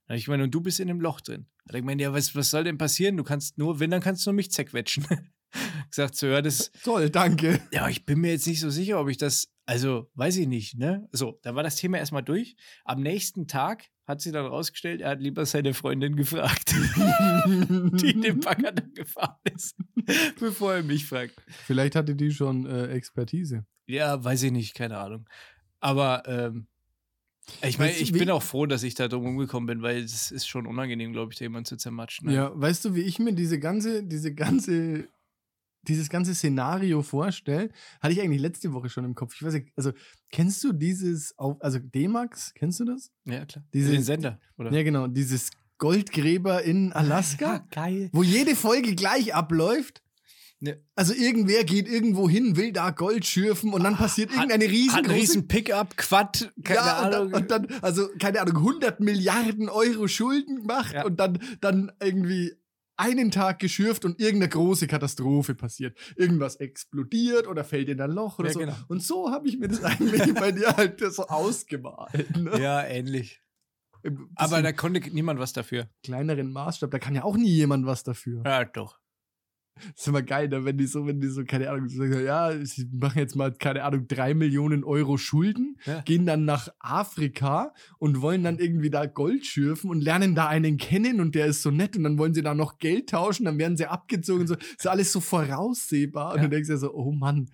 Dann 0.06 0.16
ich 0.16 0.24
gemeint, 0.24 0.42
und 0.42 0.54
du 0.54 0.60
bist 0.60 0.80
in 0.80 0.88
dem 0.88 1.00
Loch 1.00 1.20
drin. 1.20 1.46
Hat 1.66 1.74
er 1.74 1.80
gemeint, 1.80 2.00
ja, 2.00 2.12
was, 2.12 2.34
was 2.34 2.50
soll 2.50 2.64
denn 2.64 2.78
passieren? 2.78 3.16
Du 3.16 3.24
kannst 3.24 3.58
nur, 3.58 3.80
wenn, 3.80 3.90
dann 3.90 4.00
kannst 4.00 4.24
du 4.24 4.30
nur 4.30 4.36
mich 4.36 4.50
zerquetschen. 4.50 5.06
Gesagt, 5.90 6.16
so, 6.16 6.26
ja, 6.26 6.42
das, 6.42 6.72
Toll, 6.82 7.10
danke. 7.10 7.60
ja, 7.72 7.88
ich 7.88 8.04
bin 8.04 8.20
mir 8.20 8.32
jetzt 8.32 8.46
nicht 8.46 8.60
so 8.60 8.70
sicher, 8.70 9.00
ob 9.00 9.08
ich 9.08 9.18
das, 9.18 9.48
also 9.66 10.10
weiß 10.14 10.36
ich 10.38 10.46
nicht, 10.46 10.78
ne? 10.78 11.08
So, 11.12 11.38
da 11.42 11.54
war 11.54 11.62
das 11.62 11.76
Thema 11.76 11.98
erstmal 11.98 12.22
durch. 12.22 12.56
Am 12.84 13.00
nächsten 13.02 13.46
Tag 13.46 13.86
hat 14.06 14.20
sie 14.20 14.32
dann 14.32 14.46
rausgestellt, 14.46 15.00
er 15.00 15.10
hat 15.10 15.20
lieber 15.20 15.46
seine 15.46 15.72
Freundin 15.72 16.16
gefragt, 16.16 16.72
die 17.46 18.20
den 18.20 18.40
Bagger 18.40 18.72
dann 18.72 18.92
gefahren 18.92 19.38
ist, 19.54 19.76
bevor 20.40 20.74
er 20.74 20.82
mich 20.82 21.06
fragt. 21.06 21.34
Vielleicht 21.64 21.94
hatte 21.94 22.14
die 22.14 22.30
schon 22.30 22.66
äh, 22.66 22.88
Expertise. 22.88 23.64
Ja, 23.86 24.22
weiß 24.22 24.42
ich 24.42 24.52
nicht, 24.52 24.74
keine 24.74 24.98
Ahnung. 24.98 25.28
Aber 25.80 26.22
ähm, 26.26 26.66
ich 27.62 27.78
meine, 27.78 27.90
Weißt 27.90 28.00
du, 28.00 28.04
ich 28.04 28.12
bin 28.12 28.30
auch 28.30 28.42
froh, 28.42 28.66
dass 28.66 28.82
ich 28.82 28.94
da 28.94 29.08
drum 29.08 29.26
umgekommen 29.26 29.66
bin, 29.66 29.82
weil 29.82 29.98
es 29.98 30.30
ist 30.30 30.46
schon 30.46 30.66
unangenehm, 30.66 31.12
glaube 31.12 31.32
ich, 31.32 31.38
da 31.38 31.44
jemanden 31.44 31.66
zu 31.66 31.76
zermatschen. 31.76 32.28
ne? 32.28 32.34
Ja, 32.34 32.52
weißt 32.54 32.84
du, 32.86 32.94
wie 32.94 33.02
ich 33.02 33.18
mir 33.18 33.34
diese 33.34 33.58
ganze, 33.58 34.02
diese 34.02 34.34
ganze, 34.34 35.08
dieses 35.88 36.08
ganze 36.08 36.34
Szenario 36.34 37.02
vorstelle? 37.02 37.70
Hatte 38.00 38.12
ich 38.14 38.20
eigentlich 38.20 38.40
letzte 38.40 38.72
Woche 38.72 38.88
schon 38.88 39.04
im 39.04 39.14
Kopf. 39.14 39.34
Ich 39.36 39.42
weiß 39.42 39.54
nicht, 39.54 39.68
also 39.76 39.92
kennst 40.30 40.62
du 40.64 40.72
dieses, 40.72 41.36
auf, 41.38 41.56
also 41.60 41.78
D-Max, 41.78 42.52
kennst 42.54 42.80
du 42.80 42.84
das? 42.84 43.10
ja 43.24 43.44
klar. 43.44 43.64
Diese- 43.72 43.92
Den 43.92 44.02
Sender, 44.02 44.40
oder? 44.58 44.72
Ja, 44.72 44.82
genau, 44.82 45.06
dieses 45.06 45.50
Goldgräber 45.78 46.62
in 46.62 46.92
Alaska, 46.92 47.54
Ja, 47.54 47.58
geil. 47.70 48.08
wo 48.12 48.22
jede 48.22 48.56
Folge 48.56 48.94
gleich 48.94 49.34
abläuft. 49.34 50.02
Ne. 50.60 50.80
Also 50.94 51.12
irgendwer 51.12 51.64
geht 51.64 51.88
irgendwo 51.88 52.26
hin, 52.28 52.56
will 52.56 52.72
da 52.72 52.90
Gold 52.90 53.26
schürfen 53.26 53.72
und 53.74 53.82
dann 53.84 53.96
passiert 53.96 54.30
Hat- 54.30 54.36
irgendeine 54.36 54.64
Hat 54.64 54.70
riesengroße 54.72 55.14
riesen 55.14 55.48
Pickup, 55.48 55.96
Quad, 55.98 56.52
keine 56.62 56.78
ja, 56.78 56.96
Ahnung. 57.00 57.32
Und 57.34 57.50
dann, 57.50 57.62
und 57.64 57.70
dann, 57.72 57.82
also 57.82 58.08
keine 58.18 58.40
Ahnung, 58.40 58.56
100 58.58 59.00
Milliarden 59.00 59.68
Euro 59.68 60.08
Schulden 60.08 60.64
macht 60.64 60.94
Ja. 60.94 61.04
und 61.04 61.16
dann, 61.20 61.38
dann 61.60 61.92
irgendwie 62.00 62.52
einen 62.96 63.30
Tag 63.30 63.58
geschürft 63.58 64.04
und 64.04 64.20
irgendeine 64.20 64.48
große 64.50 64.86
Katastrophe 64.86 65.54
passiert. 65.54 65.98
Irgendwas 66.16 66.56
explodiert 66.56 67.46
oder 67.46 67.64
fällt 67.64 67.88
in 67.88 68.00
ein 68.00 68.10
Loch 68.10 68.38
oder 68.38 68.48
Ja, 68.48 68.52
so. 68.54 68.60
genau. 68.60 68.76
Und 68.88 69.02
so 69.02 69.30
habe 69.30 69.48
ich 69.48 69.58
mir 69.58 69.68
das 69.68 69.82
eigentlich 69.84 70.34
bei 70.34 70.52
dir 70.52 70.76
halt 70.76 71.00
so 71.00 71.26
ausgemalt. 71.26 72.36
Ne? 72.36 72.60
Ja, 72.60 72.82
ähnlich. 72.84 73.40
Aber 74.34 74.60
da 74.60 74.72
konnte 74.72 75.00
niemand 75.10 75.40
was 75.40 75.52
dafür. 75.54 75.88
kleineren 76.04 76.52
Maßstab, 76.52 76.90
da 76.90 76.98
kann 76.98 77.14
ja 77.14 77.24
auch 77.24 77.36
nie 77.36 77.48
jemand 77.54 77.86
was 77.86 78.02
dafür. 78.04 78.42
Ja, 78.44 78.64
doch. 78.64 78.98
Das 79.76 79.84
ist 80.02 80.08
immer 80.08 80.22
geil, 80.22 80.48
ne? 80.48 80.64
wenn 80.64 80.78
die 80.78 80.86
so, 80.86 81.06
wenn 81.06 81.20
die 81.20 81.28
so, 81.28 81.44
keine 81.44 81.70
Ahnung, 81.70 81.88
so 81.88 81.98
sagen, 81.98 82.24
ja, 82.24 82.52
sie 82.64 82.88
machen 82.92 83.18
jetzt 83.18 83.34
mal, 83.34 83.52
keine 83.52 83.82
Ahnung, 83.84 84.06
drei 84.06 84.32
Millionen 84.34 84.84
Euro 84.84 85.16
Schulden, 85.18 85.76
Ja. 85.84 86.00
gehen 86.02 86.26
dann 86.26 86.44
nach 86.44 86.68
Afrika 86.78 87.74
und 87.98 88.20
wollen 88.20 88.44
dann 88.44 88.58
irgendwie 88.58 88.90
da 88.90 89.06
Gold 89.06 89.44
schürfen 89.46 89.90
und 89.90 90.00
lernen 90.00 90.34
da 90.34 90.46
einen 90.48 90.76
kennen 90.76 91.20
und 91.20 91.34
der 91.34 91.46
ist 91.46 91.62
so 91.62 91.70
nett 91.70 91.96
und 91.96 92.04
dann 92.04 92.18
wollen 92.18 92.34
sie 92.34 92.42
da 92.42 92.54
noch 92.54 92.78
Geld 92.78 93.10
tauschen, 93.10 93.44
dann 93.46 93.58
werden 93.58 93.76
sie 93.76 93.86
abgezogen 93.86 94.42
und 94.42 94.46
so. 94.46 94.54
Ist 94.54 94.86
alles 94.86 95.10
so 95.12 95.20
voraussehbar. 95.20 96.32
Und 96.32 96.38
Ja. 96.38 96.42
du 96.44 96.50
denkst 96.50 96.68
ja 96.68 96.76
so, 96.76 96.92
oh 96.94 97.12
Mann. 97.12 97.50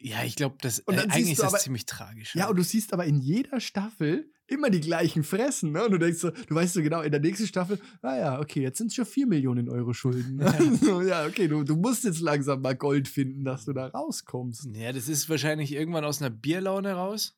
Ja, 0.00 0.22
ich 0.22 0.36
glaube, 0.36 0.56
das 0.60 0.78
Und 0.80 0.94
äh, 0.94 0.96
dann 0.98 1.10
eigentlich 1.10 1.26
siehst 1.26 1.38
ist 1.40 1.42
das 1.44 1.54
aber- 1.54 1.58
ziemlich 1.62 1.86
tragisch. 1.86 2.34
Ja, 2.36 2.48
und 2.48 2.56
du 2.56 2.62
siehst 2.62 2.92
aber 2.92 3.04
in 3.04 3.18
jeder 3.20 3.58
Staffel 3.60 4.32
immer 4.46 4.70
die 4.70 4.80
gleichen 4.80 5.24
Fressen, 5.24 5.72
ne? 5.72 5.84
Und 5.84 5.90
du 5.90 5.98
denkst 5.98 6.20
so, 6.20 6.30
du 6.30 6.54
weißt 6.54 6.72
so 6.74 6.82
genau, 6.82 7.02
in 7.02 7.10
der 7.10 7.20
nächsten 7.20 7.46
Staffel, 7.46 7.80
ah 8.00 8.16
ja, 8.16 8.40
okay, 8.40 8.62
jetzt 8.62 8.78
sind 8.78 8.86
es 8.86 8.94
schon 8.94 9.04
4 9.06 9.26
Millionen 9.26 9.68
Euro 9.68 9.92
Schulden. 9.92 10.36
Ne? 10.36 10.76
so, 10.80 11.02
ja, 11.02 11.26
okay, 11.26 11.48
du, 11.48 11.64
du 11.64 11.76
musst 11.76 12.04
jetzt 12.04 12.20
langsam 12.20 12.62
mal 12.62 12.76
Gold 12.76 13.08
finden, 13.08 13.44
dass 13.44 13.64
du 13.64 13.72
da 13.72 13.88
rauskommst. 13.88 14.68
Ja, 14.72 14.92
das 14.92 15.08
ist 15.08 15.28
wahrscheinlich 15.28 15.72
irgendwann 15.72 16.04
aus 16.04 16.22
einer 16.22 16.30
Bierlaune 16.30 16.92
raus. 16.92 17.36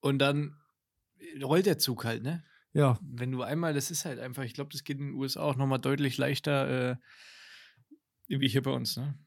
Und 0.00 0.18
dann 0.18 0.56
rollt 1.42 1.66
der 1.66 1.78
Zug 1.78 2.04
halt, 2.04 2.22
ne? 2.22 2.44
Ja, 2.72 2.98
Wenn 3.02 3.32
du 3.32 3.42
einmal, 3.42 3.72
das 3.74 3.90
ist 3.90 4.04
halt 4.04 4.18
einfach, 4.20 4.42
ich 4.44 4.54
glaube, 4.54 4.70
das 4.72 4.84
geht 4.84 4.98
in 4.98 5.06
den 5.08 5.14
USA 5.14 5.40
auch 5.42 5.56
nochmal 5.56 5.80
deutlich 5.80 6.18
leichter, 6.18 6.90
äh, 6.92 6.96
wie 8.28 8.48
hier 8.48 8.62
bei 8.62 8.70
uns, 8.70 8.96
ne? 8.96 9.18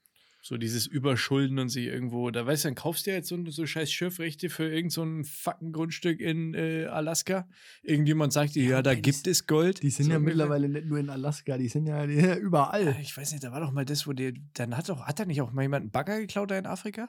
So 0.45 0.58
dieses 0.58 0.88
Überschulden 0.88 1.58
und 1.58 1.69
sich 1.69 1.86
irgendwo, 1.86 2.29
da 2.29 2.45
weißt 2.45 2.65
du, 2.65 2.67
dann 2.67 2.75
kaufst 2.75 3.06
du 3.06 3.12
ja 3.12 3.15
jetzt 3.15 3.29
so, 3.29 3.41
so 3.49 3.65
scheiß 3.65 3.89
Schiffrechte 3.89 4.49
für 4.49 4.65
irgend 4.69 4.91
so 4.91 5.01
ein 5.01 5.23
fucking 5.23 5.71
Grundstück 5.71 6.19
in 6.19 6.53
äh, 6.53 6.84
Alaska. 6.88 7.47
Irgendjemand 7.82 8.34
sagt 8.34 8.56
dir, 8.56 8.63
ja, 8.65 8.82
da 8.82 8.89
aber 8.91 8.95
die- 8.97 9.03
gibt 9.03 9.25
es 9.25 9.47
Gold. 9.47 9.82
die 9.82 9.89
sind 9.89 10.08
So 10.08 10.12
ja 10.12 10.19
mittlerweile 10.19 10.67
nicht 10.67 10.86
nur 10.86 10.99
in 10.99 11.10
Alaska, 11.10 11.58
die 11.58 11.69
sind 11.69 11.86
ja 11.88 12.03
ja, 12.03 12.36
überall. 12.38 12.88
Äh, 12.89 13.01
Ich 13.01 13.15
weiß 13.15 13.32
nicht, 13.32 13.41
da 13.45 13.53
war 13.53 13.62
doch 13.62 13.71
mal 13.71 13.86
das, 13.86 14.06
wo 14.06 14.12
der, 14.12 14.34
dann 14.56 14.75
hat 14.75 14.89
doch, 14.89 15.06
hat 15.08 15.17
da 15.17 15.23
nicht 15.23 15.41
auch 15.41 15.53
mal 15.53 15.62
jemand 15.62 15.84
einen 15.84 15.91
Bagger 15.91 16.19
geklaut 16.19 16.51
da 16.51 16.58
in 16.58 16.65
Afrika? 16.65 17.08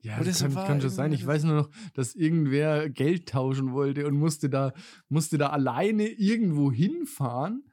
Ja, 0.00 0.20
das 0.22 0.40
kann, 0.42 0.52
kann 0.54 0.80
schon 0.80 0.90
sein. 0.90 1.12
Ich 1.12 1.24
weiß 1.24 1.44
nur 1.44 1.54
noch, 1.54 1.70
dass 1.94 2.16
irgendwer 2.16 2.88
Geld 2.88 3.28
tauschen 3.28 3.72
wollte 3.72 4.04
und 4.06 4.14
musste 4.16 4.50
da, 4.50 4.72
musste 5.08 5.38
da 5.38 5.50
alleine 5.50 6.08
irgendwo 6.08 6.72
hinfahren. 6.72 7.67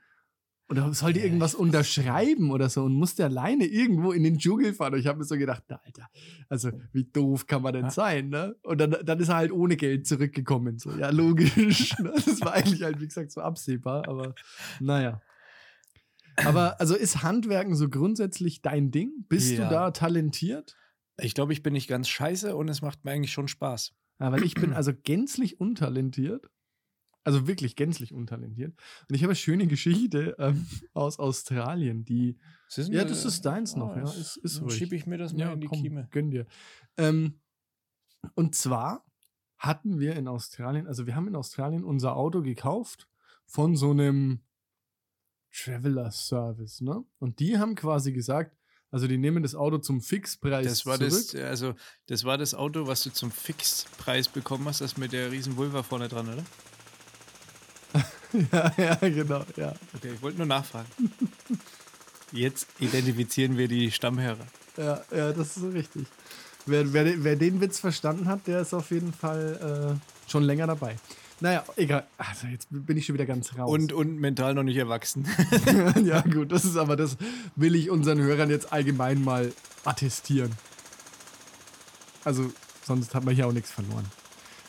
Oder 0.67 0.91
sollte 0.93 1.19
Ja, 1.19 1.25
irgendwas 1.25 1.54
unterschreiben 1.54 2.49
oder 2.49 2.69
so 2.69 2.84
und 2.84 2.93
musste 2.93 3.23
alleine 3.25 3.65
irgendwo 3.65 4.12
in 4.12 4.23
den 4.23 4.39
Dschungel 4.39 4.73
fahren. 4.73 4.93
Und 4.95 4.99
ich 4.99 5.06
habe 5.06 5.19
mir 5.19 5.23
so 5.25 5.38
gedacht, 5.38 5.63
na, 5.67 5.80
Alter, 5.86 6.08
also 6.49 6.71
wie 6.91 7.04
doof 7.04 7.45
kann 7.45 7.62
man 7.62 7.73
denn 7.73 7.91
sein, 7.91 8.30
ne? 8.30 8.56
Und 8.63 8.80
dann, 8.80 8.95
dann 9.04 9.19
ist 9.19 9.30
er 9.30 9.36
halt 9.36 9.51
ohne 9.51 9.78
Geld 9.78 10.08
zurückgekommen. 10.08 10.80
So, 10.80 10.91
ja, 10.97 11.12
logisch. 11.12 11.97
ne? 11.99 12.12
Das 12.15 12.41
war 12.41 12.54
eigentlich 12.54 12.82
halt, 12.82 12.99
wie 12.99 13.08
gesagt, 13.08 13.32
so 13.32 13.41
absehbar, 13.41 14.08
aber 14.08 14.34
naja. 14.80 15.21
Aber 16.43 16.80
also 16.82 16.95
ist 16.95 17.23
Handwerken 17.23 17.75
so 17.75 17.88
grundsätzlich 17.88 18.62
dein 18.62 18.91
Ding? 18.91 19.12
Bist 19.30 19.58
Ja. 19.58 19.65
du 19.69 19.69
da 19.75 19.91
talentiert? 19.91 20.75
Ich 21.21 21.34
glaube, 21.34 21.54
ich 21.54 21.63
bin 21.63 21.73
nicht 21.73 21.88
ganz 21.88 22.10
scheiße 22.10 22.56
und 22.56 22.67
es 22.69 22.82
macht 22.82 23.06
mir 23.06 23.12
eigentlich 23.12 23.32
schon 23.32 23.47
Spaß. 23.47 23.93
Ja, 24.19 24.32
weil 24.32 24.43
ich 24.43 24.56
bin 24.56 24.73
also 24.73 24.91
gänzlich 24.93 25.60
untalentiert. 25.62 26.49
Also 27.26 27.48
wirklich 27.48 27.76
gänzlich 27.76 28.14
untalentiert. 28.14 28.74
Und 29.10 29.16
ich 29.16 29.24
habe 29.24 29.32
eine 29.32 29.36
schöne 29.36 29.68
Geschichte 29.68 30.36
ähm, 30.40 30.66
aus 30.94 31.20
Australien, 31.20 32.06
die. 32.06 32.38
Denn 32.78 32.92
Ja, 32.94 33.02
da- 33.04 33.10
das 33.10 33.26
ist 33.26 33.44
deins 33.46 33.76
noch, 33.76 33.90
Ah, 33.92 33.98
ja. 33.98 34.02
das- 34.04 34.16
Ist, 34.18 34.38
ist 34.38 34.62
dann 34.62 34.70
schiebe 34.70 34.96
ich 34.96 35.06
mir 35.08 35.18
das 35.18 35.34
mal 35.34 35.52
in 35.54 35.60
die 35.62 35.68
komm, 35.68 35.82
Kieme. 35.82 36.08
Gönn 36.12 36.30
dir. 36.32 36.46
Ähm, 36.98 37.40
und 38.36 38.56
zwar 38.56 39.06
hatten 39.58 40.00
wir 40.00 40.16
in 40.16 40.28
Australien, 40.28 40.88
also 40.88 41.06
wir 41.08 41.16
haben 41.16 41.28
in 41.28 41.36
Australien 41.36 41.84
unser 41.84 42.16
Auto 42.16 42.42
gekauft 42.42 43.08
von 43.46 43.76
so 43.76 43.92
einem 43.92 44.42
Traveler 45.52 46.12
Service, 46.12 46.82
ne? 46.82 47.04
Und 47.20 47.40
die 47.40 47.58
haben 47.58 47.76
quasi 47.76 48.12
gesagt, 48.12 48.56
also 48.92 49.08
die 49.08 49.18
nehmen 49.18 49.42
das 49.44 49.56
Auto 49.56 49.78
zum 49.78 50.02
Fixpreis 50.02 50.66
Das 50.66 50.86
war 50.86 50.98
zurück. 50.98 51.12
das, 51.12 51.36
also 51.36 51.74
das 52.08 52.24
war 52.26 52.38
das 52.38 52.54
Auto, 52.54 52.88
was 52.88 53.04
du 53.04 53.10
zum 53.12 53.32
Fixpreis 53.32 54.28
bekommen 54.28 54.66
hast, 54.66 54.82
das 54.82 54.98
mit 54.98 55.12
der 55.14 55.32
riesen 55.32 55.56
Vulva 55.58 55.82
vorne 55.84 56.08
dran, 56.08 56.28
oder? 56.28 56.44
ja, 58.52 58.72
ja, 58.78 58.96
genau, 58.96 59.44
ja. 59.56 59.74
Okay, 59.96 60.12
ich 60.16 60.22
wollte 60.22 60.38
nur 60.38 60.48
nachfragen. 60.48 60.88
Jetzt 62.32 62.68
identifizieren 62.80 63.58
wir 63.58 63.68
die 63.68 63.92
Stammhörer. 63.92 64.46
Ja, 64.78 65.02
ja, 65.16 65.32
das 65.32 65.48
ist 65.48 65.56
so 65.56 65.70
richtig. 65.70 66.06
Wer, 66.66 66.92
wer, 66.94 67.24
wer 67.24 67.36
den 67.36 67.62
Witz 67.62 67.80
verstanden 67.80 68.28
hat, 68.28 68.48
der 68.48 68.62
ist 68.62 68.74
auf 68.74 68.92
jeden 68.92 69.14
Fall 69.14 69.98
äh, 69.98 70.30
schon 70.30 70.44
länger 70.44 70.68
dabei. 70.68 70.98
Naja, 71.42 71.64
egal. 71.76 72.08
Also 72.18 72.48
jetzt 72.48 72.68
bin 72.70 72.98
ich 72.98 73.06
schon 73.06 73.16
wieder 73.16 73.26
ganz 73.26 73.58
raus. 73.58 73.70
Und, 73.70 73.92
und 73.92 74.20
mental 74.20 74.54
noch 74.54 74.64
nicht 74.64 74.78
erwachsen. 74.78 75.28
ja, 76.04 76.22
gut, 76.22 76.52
das 76.52 76.66
ist 76.66 76.78
aber, 76.78 76.96
das 76.96 77.18
will 77.56 77.76
ich 77.76 77.90
unseren 77.90 78.20
Hörern 78.20 78.50
jetzt 78.50 78.72
allgemein 78.72 79.24
mal 79.24 79.54
attestieren. 79.84 80.52
Also, 82.24 82.52
sonst 82.84 83.14
hat 83.14 83.24
man 83.24 83.36
hier 83.36 83.48
auch 83.48 83.52
nichts 83.52 83.70
verloren. 83.70 84.06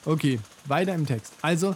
Okay, 0.04 0.40
weiter 0.66 0.94
im 0.94 1.06
Text. 1.06 1.32
Also, 1.40 1.74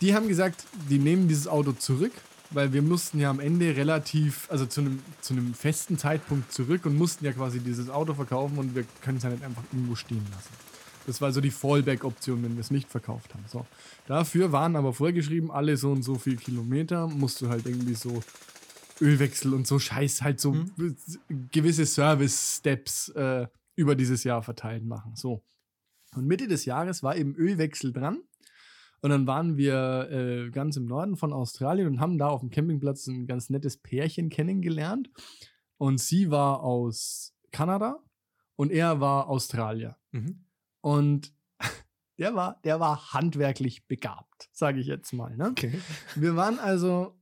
die 0.00 0.14
haben 0.14 0.28
gesagt, 0.28 0.64
die 0.90 0.98
nehmen 0.98 1.28
dieses 1.28 1.48
Auto 1.48 1.72
zurück, 1.72 2.12
weil 2.50 2.72
wir 2.72 2.82
mussten 2.82 3.18
ja 3.18 3.30
am 3.30 3.40
Ende 3.40 3.76
relativ, 3.76 4.48
also 4.50 4.66
zu 4.66 4.80
einem, 4.80 5.02
zu 5.20 5.34
einem 5.34 5.54
festen 5.54 5.98
Zeitpunkt 5.98 6.52
zurück 6.52 6.86
und 6.86 6.96
mussten 6.96 7.24
ja 7.24 7.32
quasi 7.32 7.60
dieses 7.60 7.90
Auto 7.90 8.14
verkaufen 8.14 8.58
und 8.58 8.74
wir 8.74 8.84
können 9.00 9.18
es 9.18 9.24
ja 9.24 9.30
nicht 9.30 9.44
einfach 9.44 9.62
irgendwo 9.72 9.94
stehen 9.94 10.24
lassen. 10.30 10.50
Das 11.06 11.20
war 11.20 11.32
so 11.32 11.40
die 11.40 11.50
Fallback-Option, 11.50 12.42
wenn 12.42 12.54
wir 12.54 12.60
es 12.60 12.70
nicht 12.70 12.88
verkauft 12.88 13.34
haben. 13.34 13.44
So. 13.46 13.66
Dafür 14.06 14.52
waren 14.52 14.74
aber 14.74 14.94
vorgeschrieben, 14.94 15.50
alle 15.50 15.76
so 15.76 15.92
und 15.92 16.02
so 16.02 16.14
viel 16.14 16.36
Kilometer 16.36 17.08
musst 17.08 17.40
du 17.40 17.48
halt 17.48 17.66
irgendwie 17.66 17.94
so 17.94 18.22
Ölwechsel 19.00 19.52
und 19.52 19.66
so 19.66 19.78
Scheiß, 19.78 20.22
halt 20.22 20.40
so 20.40 20.56
gewisse 21.52 21.84
Service-Steps 21.84 23.10
äh, 23.10 23.46
über 23.76 23.96
dieses 23.96 24.24
Jahr 24.24 24.42
verteilt 24.42 24.84
machen. 24.84 25.12
So. 25.14 25.42
Und 26.14 26.26
Mitte 26.26 26.46
des 26.46 26.64
Jahres 26.64 27.02
war 27.02 27.16
eben 27.16 27.34
Ölwechsel 27.34 27.92
dran. 27.92 28.18
Und 29.04 29.10
dann 29.10 29.26
waren 29.26 29.58
wir 29.58 30.08
äh, 30.10 30.50
ganz 30.50 30.78
im 30.78 30.86
Norden 30.86 31.18
von 31.18 31.34
Australien 31.34 31.88
und 31.88 32.00
haben 32.00 32.16
da 32.16 32.28
auf 32.28 32.40
dem 32.40 32.48
Campingplatz 32.48 33.06
ein 33.06 33.26
ganz 33.26 33.50
nettes 33.50 33.76
Pärchen 33.76 34.30
kennengelernt. 34.30 35.10
Und 35.76 36.00
sie 36.00 36.30
war 36.30 36.62
aus 36.62 37.34
Kanada 37.52 38.02
und 38.56 38.72
er 38.72 39.00
war 39.00 39.28
Australier. 39.28 39.98
Mhm. 40.12 40.46
Und 40.80 41.34
der 42.18 42.34
war, 42.34 42.62
der 42.64 42.80
war 42.80 43.12
handwerklich 43.12 43.86
begabt, 43.86 44.48
sage 44.52 44.80
ich 44.80 44.86
jetzt 44.86 45.12
mal. 45.12 45.36
Ne? 45.36 45.50
Okay. 45.50 45.78
Wir 46.14 46.34
waren 46.34 46.58
also 46.58 47.14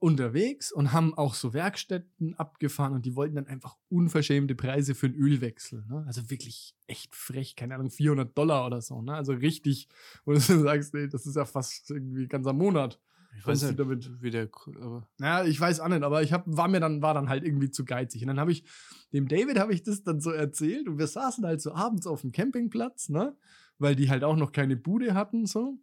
unterwegs 0.00 0.72
und 0.72 0.92
haben 0.92 1.14
auch 1.16 1.34
so 1.34 1.52
Werkstätten 1.52 2.34
abgefahren 2.34 2.94
und 2.94 3.04
die 3.06 3.14
wollten 3.14 3.36
dann 3.36 3.46
einfach 3.46 3.76
unverschämte 3.90 4.54
Preise 4.54 4.94
für 4.94 5.06
einen 5.06 5.14
Ölwechsel. 5.14 5.84
Ne? 5.88 6.02
Also 6.06 6.30
wirklich 6.30 6.74
echt 6.86 7.14
frech, 7.14 7.54
keine 7.54 7.74
Ahnung, 7.74 7.90
400 7.90 8.36
Dollar 8.36 8.66
oder 8.66 8.80
so. 8.80 9.02
Ne? 9.02 9.14
Also 9.14 9.32
richtig, 9.34 9.88
wo 10.24 10.32
du 10.32 10.38
sagst, 10.40 10.94
nee, 10.94 11.06
das 11.06 11.26
ist 11.26 11.36
ja 11.36 11.44
fast 11.44 11.90
irgendwie 11.90 12.26
ganzer 12.26 12.52
Monat. 12.54 12.98
Ich 13.36 13.46
weiß 13.46 13.62
nicht, 13.62 13.78
damit- 13.78 14.10
wie 14.22 14.30
der, 14.30 14.48
aber 14.80 15.08
Ja, 15.20 15.44
ich 15.44 15.60
weiß 15.60 15.78
auch 15.80 15.88
nicht, 15.88 16.02
aber 16.02 16.22
ich 16.22 16.32
hab, 16.32 16.44
war 16.46 16.66
mir 16.66 16.80
dann, 16.80 17.00
war 17.02 17.14
dann 17.14 17.28
halt 17.28 17.44
irgendwie 17.44 17.70
zu 17.70 17.84
geizig. 17.84 18.22
Und 18.22 18.28
dann 18.28 18.40
habe 18.40 18.50
ich, 18.52 18.64
dem 19.12 19.28
David 19.28 19.58
habe 19.58 19.72
ich 19.72 19.82
das 19.84 20.02
dann 20.02 20.20
so 20.20 20.30
erzählt 20.30 20.88
und 20.88 20.98
wir 20.98 21.06
saßen 21.06 21.44
halt 21.44 21.60
so 21.60 21.72
abends 21.72 22.06
auf 22.08 22.22
dem 22.22 22.32
Campingplatz, 22.32 23.08
ne? 23.10 23.36
Weil 23.78 23.94
die 23.94 24.10
halt 24.10 24.24
auch 24.24 24.34
noch 24.36 24.50
keine 24.50 24.76
Bude 24.76 25.14
hatten, 25.14 25.46
so. 25.46 25.78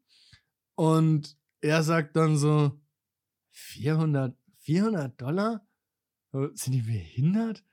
Und 0.76 1.38
er 1.62 1.84
sagt 1.84 2.16
dann 2.16 2.36
so, 2.36 2.80
400, 3.58 4.36
400 4.60 5.20
Dollar? 5.20 5.66
Äh, 6.34 6.48
Sind 6.54 6.74
die 6.74 6.82
behindert? 6.82 7.64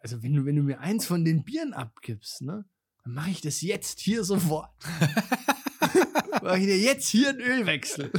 Also, 0.00 0.22
wenn 0.22 0.34
du, 0.34 0.44
wenn 0.44 0.56
du 0.56 0.62
mir 0.62 0.80
eins 0.80 1.06
von 1.06 1.24
den 1.24 1.44
Bieren 1.44 1.74
abgibst, 1.74 2.42
ne? 2.42 2.64
Dann 3.02 3.14
mache 3.14 3.30
ich 3.30 3.40
das 3.40 3.60
jetzt 3.60 4.00
hier 4.00 4.24
sofort. 4.24 4.70
mache 6.42 6.58
ich 6.58 6.64
dir 6.64 6.78
jetzt 6.78 7.08
hier 7.08 7.30
einen 7.30 7.40
Ölwechsel. 7.40 8.10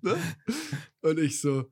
ne? 0.00 0.16
Und 1.02 1.18
ich 1.18 1.40
so, 1.40 1.70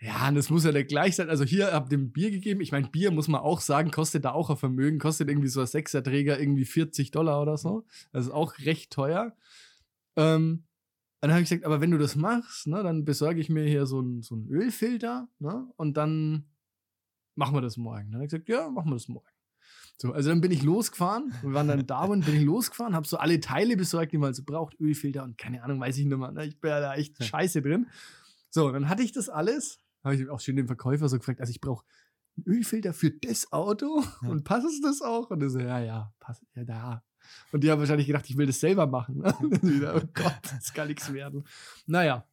ja, 0.00 0.28
und 0.28 0.34
das 0.34 0.50
muss 0.50 0.64
ja 0.64 0.72
der 0.72 0.84
gleich 0.84 1.16
sein. 1.16 1.30
Also 1.30 1.44
hier 1.44 1.72
habt 1.72 1.90
ihr 1.90 1.98
ein 1.98 2.12
Bier 2.12 2.30
gegeben. 2.30 2.60
Ich 2.60 2.70
meine, 2.70 2.88
Bier 2.88 3.10
muss 3.10 3.28
man 3.28 3.40
auch 3.40 3.60
sagen, 3.60 3.90
kostet 3.90 4.26
da 4.26 4.32
auch 4.32 4.50
ein 4.50 4.56
Vermögen. 4.58 4.98
Kostet 4.98 5.28
irgendwie 5.28 5.48
so 5.48 5.60
ein 5.60 5.66
Sechserträger 5.66 6.38
irgendwie 6.38 6.66
40 6.66 7.10
Dollar 7.10 7.40
oder 7.40 7.56
so. 7.56 7.86
Das 8.12 8.26
ist 8.26 8.32
auch 8.32 8.58
recht 8.58 8.92
teuer. 8.92 9.34
Ähm, 10.16 10.64
dann 11.20 11.30
habe 11.32 11.42
ich 11.42 11.48
gesagt, 11.48 11.64
aber 11.64 11.80
wenn 11.80 11.90
du 11.90 11.98
das 11.98 12.16
machst, 12.16 12.66
ne, 12.66 12.82
dann 12.82 13.04
besorge 13.04 13.40
ich 13.40 13.48
mir 13.48 13.64
hier 13.64 13.86
so 13.86 13.98
einen 14.00 14.22
so 14.22 14.34
einen 14.34 14.48
Ölfilter, 14.48 15.28
ne, 15.38 15.68
und 15.76 15.96
dann 15.96 16.46
machen 17.34 17.54
wir 17.54 17.60
das 17.62 17.76
morgen. 17.76 18.06
Dann 18.10 18.14
habe 18.14 18.24
ich 18.24 18.30
gesagt, 18.30 18.48
ja, 18.48 18.70
machen 18.70 18.90
wir 18.90 18.94
das 18.96 19.08
morgen. 19.08 19.26
So, 19.98 20.12
also 20.12 20.28
dann 20.28 20.42
bin 20.42 20.50
ich 20.50 20.62
losgefahren. 20.62 21.32
Wir 21.42 21.54
waren 21.54 21.68
dann 21.68 21.86
da 21.86 22.04
und 22.04 22.26
bin 22.26 22.34
ich 22.36 22.42
losgefahren, 22.42 22.94
habe 22.94 23.06
so 23.06 23.16
alle 23.16 23.40
Teile 23.40 23.76
besorgt, 23.78 24.12
die 24.12 24.18
man 24.18 24.34
so 24.34 24.42
braucht, 24.44 24.78
Ölfilter 24.78 25.24
und 25.24 25.38
keine 25.38 25.62
Ahnung, 25.62 25.80
weiß 25.80 25.96
ich 25.96 26.04
nicht 26.04 26.18
mehr. 26.18 26.32
Ne? 26.32 26.44
Ich 26.44 26.60
bin 26.60 26.68
ja 26.70 26.80
da 26.80 26.94
echt 26.94 27.22
scheiße 27.22 27.62
drin. 27.62 27.86
So, 28.50 28.70
dann 28.70 28.88
hatte 28.90 29.02
ich 29.02 29.12
das 29.12 29.28
alles, 29.30 29.80
habe 30.04 30.14
ich 30.14 30.28
auch 30.28 30.40
schön 30.40 30.56
den 30.56 30.66
Verkäufer 30.66 31.08
so 31.08 31.16
gefragt, 31.18 31.40
also 31.40 31.50
ich 31.50 31.60
brauche 31.62 31.84
einen 32.36 32.56
Ölfilter 32.56 32.92
für 32.92 33.10
das 33.10 33.52
Auto 33.52 34.02
Ja. 34.22 34.28
und 34.28 34.44
passt 34.44 34.66
es 34.66 34.80
das 34.82 35.00
auch? 35.00 35.30
Und 35.30 35.42
er 35.42 35.48
so, 35.48 35.60
ja, 35.60 35.80
ja, 35.80 36.12
passt, 36.20 36.42
ja, 36.54 36.64
da. 36.64 37.02
Und 37.52 37.62
die 37.62 37.70
haben 37.70 37.78
wahrscheinlich 37.78 38.06
gedacht, 38.06 38.28
ich 38.28 38.36
will 38.36 38.46
das 38.46 38.60
selber 38.60 38.86
machen. 38.86 39.18
Ne? 39.18 39.34
Wieder, 39.62 39.96
oh 40.02 40.08
Gott, 40.14 40.40
das 40.42 40.72
kann 40.72 40.88
nichts 40.88 41.12
werden. 41.12 41.44
Naja, 41.86 42.26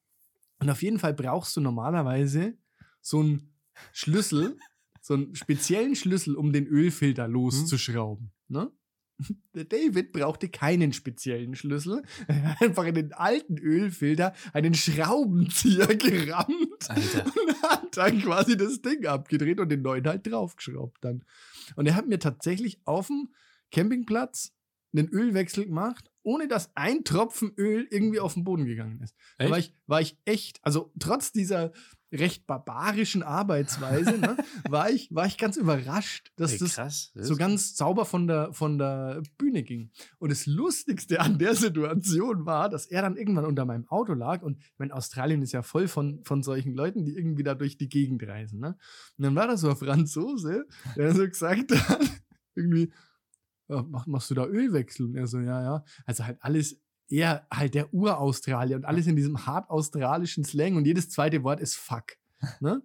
und 0.60 0.70
auf 0.70 0.82
jeden 0.82 1.00
Fall 1.00 1.14
brauchst 1.14 1.56
du 1.56 1.62
normalerweise 1.62 2.58
so 3.02 3.20
einen 3.20 3.54
Schlüssel, 3.92 4.58
so 5.02 5.16
einen 5.16 5.36
speziellen 5.36 5.96
Schlüssel, 5.96 6.36
um 6.36 6.54
den 6.54 6.68
Ölfilter 6.68 7.28
loszuschrauben. 7.28 8.32
Ne? 8.48 8.72
Der 9.56 9.66
David 9.66 10.12
brauchte 10.14 10.50
keinen 10.50 10.94
speziellen 10.94 11.56
Schlüssel. 11.56 12.04
Er 12.28 12.44
hat 12.44 12.62
einfach 12.62 12.86
in 12.86 12.96
den 12.96 13.14
alten 13.14 13.58
Ölfilter 13.58 14.34
einen 14.54 14.74
Schraubenzieher 14.74 15.96
gerammt 15.96 16.90
Alter. 16.90 17.26
und 17.26 17.62
hat 17.64 17.98
dann 17.98 18.22
quasi 18.22 18.58
das 18.58 18.82
Ding 18.82 19.06
abgedreht 19.06 19.60
und 19.60 19.70
den 19.70 19.82
neuen 19.82 20.08
halt 20.08 20.26
draufgeschraubt 20.26 21.04
dann. 21.04 21.24
Und 21.76 21.88
er 21.88 21.96
hat 21.96 22.08
mir 22.08 22.20
tatsächlich 22.20 22.80
auf 22.86 23.08
dem 23.08 23.30
Campingplatz 23.72 24.54
einen 24.94 25.10
Ölwechsel 25.10 25.66
gemacht, 25.66 26.10
ohne 26.24 26.48
dass 26.48 26.72
ein 26.76 27.04
Tropfen 27.04 27.52
Öl 27.58 27.88
irgendwie 27.90 28.20
auf 28.20 28.34
den 28.36 28.44
Boden 28.44 28.66
gegangen 28.66 29.02
ist. 29.02 29.16
Da 29.38 29.50
war 29.50 29.58
Echt? 29.58 29.70
ich, 29.72 29.76
war 29.88 30.02
ich 30.02 30.18
echt, 30.26 30.60
also 30.62 30.92
trotz 31.00 31.32
dieser 31.32 31.72
recht 32.14 32.46
barbarischen 32.46 33.24
Arbeitsweise, 33.24 34.20
ne, 34.20 34.38
war, 34.70 34.92
ich, 34.92 35.10
war 35.12 35.26
ich 35.26 35.40
ganz 35.40 35.58
überrascht, 35.58 36.32
dass 36.36 36.52
Ey, 36.54 36.60
das 36.60 36.76
krass. 36.76 37.12
Das 37.16 37.26
so 37.28 37.34
ist- 37.34 37.40
ganz 37.40 37.76
sauber 37.76 38.06
von 38.06 38.28
der, 38.28 38.54
von 38.54 38.78
der 38.78 39.24
Bühne 39.40 39.64
ging. 39.64 39.90
Und 40.20 40.32
das 40.32 40.46
Lustigste 40.46 41.20
an 41.20 41.40
der 41.40 41.56
Situation 41.56 42.46
war, 42.46 42.70
dass 42.70 42.86
er 42.86 43.02
dann 43.02 43.18
irgendwann 43.18 43.46
unter 43.46 43.66
meinem 43.66 43.88
Auto 43.88 44.14
lag. 44.14 44.44
Und 44.44 44.60
ich 44.60 44.74
meine, 44.78 44.94
Australien 44.94 45.42
ist 45.42 45.54
ja 45.54 45.64
voll 45.64 45.88
von, 45.88 46.24
von 46.24 46.44
solchen 46.44 46.76
Leuten, 46.76 47.04
die 47.04 47.16
irgendwie 47.18 47.42
da 47.44 47.56
durch 47.56 47.78
die 47.78 47.90
Gegend 47.90 48.22
reisen. 48.28 48.60
Ne? 48.60 48.78
Und 49.18 49.24
dann 49.26 49.36
war 49.36 49.48
da 49.48 49.58
so 49.58 49.72
ein 49.72 49.76
Franzose, 49.76 50.68
der 50.96 51.16
so 51.16 51.28
gesagt 51.28 51.72
hat, 51.76 52.00
irgendwie, 52.56 52.92
"Ja, 52.92 52.96
mach, 53.68 54.08
machst 54.08 54.30
du 54.30 54.36
da 54.36 54.46
Ölwechsel? 54.46 55.06
Und 55.08 55.16
er 55.16 55.28
so, 55.28 55.40
ja, 55.40 55.62
ja. 55.62 55.86
Also 56.06 56.26
halt 56.26 56.38
alles 56.42 56.82
eher 57.10 57.46
halt 57.52 57.76
der 57.76 57.94
Uraustralier 57.94 58.76
und 58.76 58.86
alles 58.86 59.08
in 59.08 59.16
diesem 59.16 59.46
hart 59.46 59.70
australischen 59.70 60.44
Slang 60.44 60.76
und 60.76 60.86
jedes 60.86 61.10
zweite 61.10 61.44
Wort 61.44 61.60
ist 61.60 61.76
fuck. 61.76 62.18
Ne? 62.60 62.82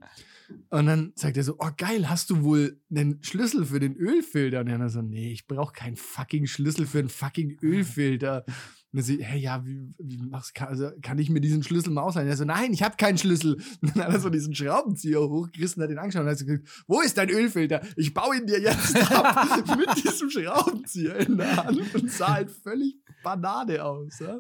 Und 0.71 0.87
dann 0.87 1.13
sagt 1.15 1.37
er 1.37 1.43
so, 1.43 1.57
oh 1.59 1.71
geil, 1.77 2.09
hast 2.09 2.31
du 2.31 2.43
wohl 2.43 2.81
einen 2.91 3.23
Schlüssel 3.23 3.67
für 3.67 3.81
den 3.81 3.97
Ölfilter? 3.97 4.61
Und 4.61 4.69
er 4.69 4.89
so, 4.89 5.03
nee, 5.03 5.33
ich 5.33 5.47
brauche 5.47 5.73
keinen 5.73 5.97
fucking 5.97 6.47
Schlüssel 6.47 6.87
für 6.87 7.01
einen 7.01 7.09
fucking 7.09 7.59
Ölfilter. 7.63 8.45
Und 8.91 9.01
er 9.01 9.03
so, 9.03 9.13
hey, 9.19 9.39
ja, 9.39 9.65
wie, 9.67 9.95
wie 9.99 10.17
machst 10.17 10.55
kann, 10.55 10.69
also, 10.69 10.91
kann 11.03 11.19
ich 11.19 11.29
mir 11.29 11.41
diesen 11.41 11.63
Schlüssel 11.63 11.93
mal 11.93 12.03
ausleihen? 12.03 12.29
Er 12.29 12.37
so, 12.37 12.45
nein, 12.45 12.73
ich 12.73 12.83
habe 12.83 12.97
keinen 12.97 13.19
Schlüssel. 13.19 13.55
Und 13.83 13.95
dann 13.95 14.05
hat 14.05 14.15
er 14.15 14.21
so 14.21 14.31
diesen 14.31 14.55
Schraubenzieher 14.55 15.21
hochgerissen, 15.21 15.83
hat 15.83 15.91
ihn 15.91 15.99
angeschaut 15.99 16.23
und 16.23 16.29
hat 16.29 16.39
so 16.39 16.47
gesagt, 16.47 16.85
wo 16.87 17.01
ist 17.03 17.19
dein 17.19 17.29
Ölfilter? 17.29 17.83
Ich 17.97 18.15
baue 18.15 18.39
ihn 18.39 18.47
dir 18.47 18.61
jetzt 18.61 18.97
ab 19.13 19.77
mit 19.77 20.05
diesem 20.05 20.31
Schraubenzieher 20.31 21.17
in 21.19 21.37
der 21.37 21.57
Hand 21.57 21.95
und 21.95 22.11
sah 22.11 22.35
halt 22.35 22.51
völlig 22.51 22.97
Banane 23.23 23.85
aus. 23.85 24.19
Ja? 24.21 24.39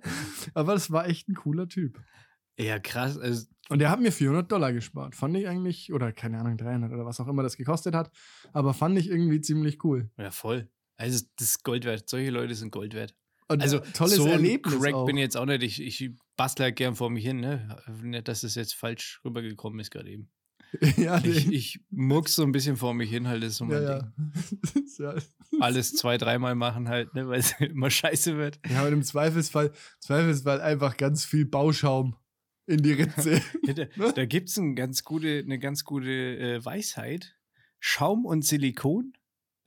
Aber 0.55 0.75
das 0.75 0.91
war 0.91 1.07
echt 1.07 1.29
ein 1.29 1.35
cooler 1.35 1.69
Typ. 1.69 2.01
Ja, 2.59 2.79
krass. 2.79 3.19
Also, 3.19 3.47
Und 3.69 3.79
der 3.81 3.91
hat 3.91 4.01
mir 4.01 4.13
400 4.13 4.51
Dollar 4.51 4.73
gespart. 4.73 5.15
Fand 5.15 5.37
ich 5.37 5.47
eigentlich, 5.47 5.93
oder 5.93 6.13
keine 6.13 6.39
Ahnung, 6.39 6.57
300 6.57 6.91
oder 6.93 7.05
was 7.07 7.21
auch 7.21 7.29
immer 7.29 7.43
das 7.43 7.57
gekostet 7.57 7.95
hat. 7.95 8.11
Aber 8.53 8.75
fand 8.75 8.99
ich 8.99 9.09
irgendwie 9.09 9.41
ziemlich 9.41 9.85
cool. 9.85 10.11
ja, 10.19 10.31
voll. 10.31 10.69
Also, 10.97 11.25
das 11.37 11.51
ist 11.51 11.65
Gold 11.65 11.85
wert. 11.85 12.09
Solche 12.09 12.31
Leute 12.31 12.55
sind 12.57 12.73
Gold 12.73 12.95
wert. 12.95 13.15
Und 13.49 13.63
Also, 13.63 13.79
tolles 13.79 14.17
so 14.17 14.27
Erlebnis. 14.27 14.79
Crack 14.79 14.95
auch. 14.95 15.07
bin 15.07 15.17
ich 15.17 15.23
jetzt 15.23 15.37
auch 15.37 15.47
nicht. 15.47 15.63
Ich, 15.63 15.81
ich 15.81 16.11
bastle 16.37 16.67
halt 16.67 16.77
gern 16.77 16.95
vor 16.95 17.11
mich 17.11 17.25
hin, 17.25 17.41
ne? 17.41 17.77
Nicht, 18.03 18.29
dass 18.29 18.43
es 18.43 18.55
jetzt 18.55 18.75
falsch 18.75 19.21
rübergekommen 19.25 19.81
ist 19.81 19.91
gerade 19.91 20.11
eben. 20.11 20.31
ja, 20.97 21.19
Ich, 21.25 21.47
nee. 21.47 21.55
ich 21.55 21.81
mucks 21.91 22.35
so 22.35 22.43
ein 22.43 22.53
bisschen 22.53 22.77
vor 22.77 22.93
mich 22.93 23.09
hin, 23.09 23.27
halt, 23.27 23.43
das 23.43 23.53
ist 23.53 23.57
so 23.57 23.65
mein 23.65 23.83
ja, 23.83 24.03
Ding. 24.03 24.33
ja. 24.99 25.15
Alles 25.61 25.95
zwei, 25.95 26.19
dreimal 26.19 26.55
machen 26.55 26.89
halt, 26.89 27.15
ne? 27.15 27.27
Weil 27.27 27.41
es 27.41 27.53
immer 27.59 27.91
scheiße 27.91 28.37
wird. 28.37 28.61
ja, 28.69 28.85
und 28.85 28.93
im 28.93 29.03
Zweifelsfall, 29.03 29.73
Zweifelsfall 30.01 30.61
einfach 30.61 30.97
ganz 30.97 31.25
viel 31.25 31.47
Bauschaum 31.47 32.17
in 32.67 32.83
die 32.83 32.93
Ritze. 32.93 33.41
Da, 33.97 34.13
da 34.13 34.27
gibt 34.27 34.49
es 34.49 34.57
ein 34.59 34.75
ganz 34.77 35.05
gute, 35.05 35.39
eine 35.39 35.59
ganz 35.59 35.85
gute 35.85 36.11
äh, 36.11 36.65
Weisheit. 36.65 37.37
Schaum 37.81 38.25
und 38.25 38.45
Silikon 38.45 39.13